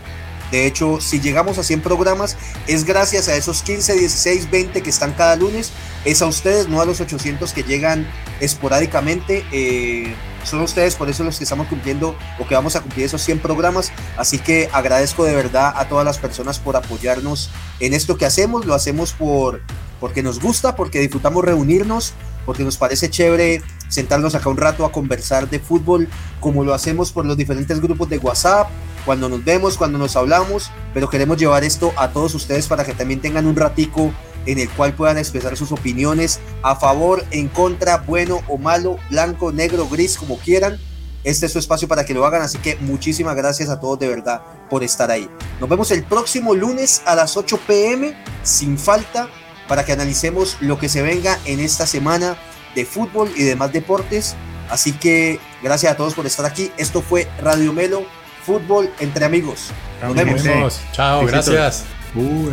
de 0.50 0.66
hecho, 0.66 1.00
si 1.00 1.20
llegamos 1.20 1.58
a 1.58 1.64
100 1.64 1.80
programas, 1.80 2.36
es 2.66 2.84
gracias 2.84 3.28
a 3.28 3.36
esos 3.36 3.62
15, 3.62 3.94
16, 3.94 4.50
20 4.50 4.82
que 4.82 4.90
están 4.90 5.12
cada 5.12 5.36
lunes. 5.36 5.72
Es 6.04 6.22
a 6.22 6.26
ustedes, 6.26 6.68
no 6.68 6.80
a 6.80 6.84
los 6.84 7.00
800 7.00 7.52
que 7.52 7.62
llegan 7.64 8.06
esporádicamente. 8.40 9.44
Eh, 9.52 10.14
son 10.44 10.60
ustedes 10.60 10.94
por 10.94 11.10
eso 11.10 11.24
los 11.24 11.38
que 11.38 11.44
estamos 11.44 11.66
cumpliendo 11.66 12.16
o 12.38 12.46
que 12.46 12.54
vamos 12.54 12.76
a 12.76 12.80
cumplir 12.80 13.06
esos 13.06 13.22
100 13.22 13.40
programas. 13.40 13.90
Así 14.16 14.38
que 14.38 14.68
agradezco 14.72 15.24
de 15.24 15.34
verdad 15.34 15.72
a 15.76 15.88
todas 15.88 16.04
las 16.04 16.18
personas 16.18 16.60
por 16.60 16.76
apoyarnos 16.76 17.50
en 17.80 17.94
esto 17.94 18.16
que 18.16 18.26
hacemos. 18.26 18.66
Lo 18.66 18.74
hacemos 18.74 19.12
por, 19.12 19.62
porque 19.98 20.22
nos 20.22 20.38
gusta, 20.38 20.76
porque 20.76 21.00
disfrutamos 21.00 21.44
reunirnos, 21.44 22.14
porque 22.44 22.62
nos 22.62 22.76
parece 22.76 23.10
chévere 23.10 23.62
sentarnos 23.88 24.34
acá 24.34 24.48
un 24.48 24.56
rato 24.56 24.84
a 24.84 24.92
conversar 24.92 25.48
de 25.48 25.60
fútbol, 25.60 26.08
como 26.40 26.64
lo 26.64 26.74
hacemos 26.74 27.12
por 27.12 27.24
los 27.26 27.36
diferentes 27.36 27.80
grupos 27.80 28.08
de 28.08 28.18
WhatsApp 28.18 28.68
cuando 29.06 29.28
nos 29.28 29.44
vemos, 29.44 29.78
cuando 29.78 29.98
nos 29.98 30.16
hablamos, 30.16 30.72
pero 30.92 31.08
queremos 31.08 31.38
llevar 31.38 31.62
esto 31.62 31.92
a 31.96 32.10
todos 32.10 32.34
ustedes 32.34 32.66
para 32.66 32.84
que 32.84 32.92
también 32.92 33.20
tengan 33.20 33.46
un 33.46 33.54
ratico 33.54 34.12
en 34.46 34.58
el 34.58 34.68
cual 34.68 34.94
puedan 34.94 35.16
expresar 35.16 35.56
sus 35.56 35.70
opiniones 35.72 36.40
a 36.62 36.74
favor, 36.74 37.24
en 37.30 37.48
contra, 37.48 37.98
bueno 37.98 38.42
o 38.48 38.58
malo, 38.58 38.98
blanco, 39.08 39.52
negro, 39.52 39.88
gris, 39.88 40.16
como 40.16 40.38
quieran. 40.38 40.78
Este 41.22 41.46
es 41.46 41.52
su 41.52 41.58
espacio 41.58 41.88
para 41.88 42.04
que 42.04 42.14
lo 42.14 42.26
hagan, 42.26 42.42
así 42.42 42.58
que 42.58 42.76
muchísimas 42.80 43.36
gracias 43.36 43.68
a 43.68 43.80
todos 43.80 43.98
de 43.98 44.08
verdad 44.08 44.42
por 44.68 44.82
estar 44.82 45.10
ahí. 45.10 45.28
Nos 45.60 45.68
vemos 45.68 45.90
el 45.92 46.04
próximo 46.04 46.54
lunes 46.54 47.02
a 47.06 47.14
las 47.14 47.36
8 47.36 47.60
pm, 47.66 48.16
sin 48.42 48.76
falta, 48.76 49.28
para 49.68 49.84
que 49.84 49.92
analicemos 49.92 50.56
lo 50.60 50.78
que 50.78 50.88
se 50.88 51.02
venga 51.02 51.38
en 51.44 51.60
esta 51.60 51.86
semana 51.86 52.36
de 52.76 52.84
fútbol 52.84 53.32
y 53.34 53.42
demás 53.42 53.72
deportes. 53.72 54.36
Así 54.70 54.92
que 54.92 55.40
gracias 55.62 55.92
a 55.92 55.96
todos 55.96 56.14
por 56.14 56.26
estar 56.26 56.46
aquí. 56.46 56.70
Esto 56.76 57.02
fue 57.02 57.26
Radio 57.40 57.72
Melo 57.72 58.06
fútbol 58.46 58.88
entre 59.00 59.24
amigos. 59.24 59.72
Nos 60.00 60.14
vemos. 60.14 60.80
Chao, 60.92 61.26
gracias. 61.26 61.84
Uy. 62.14 62.44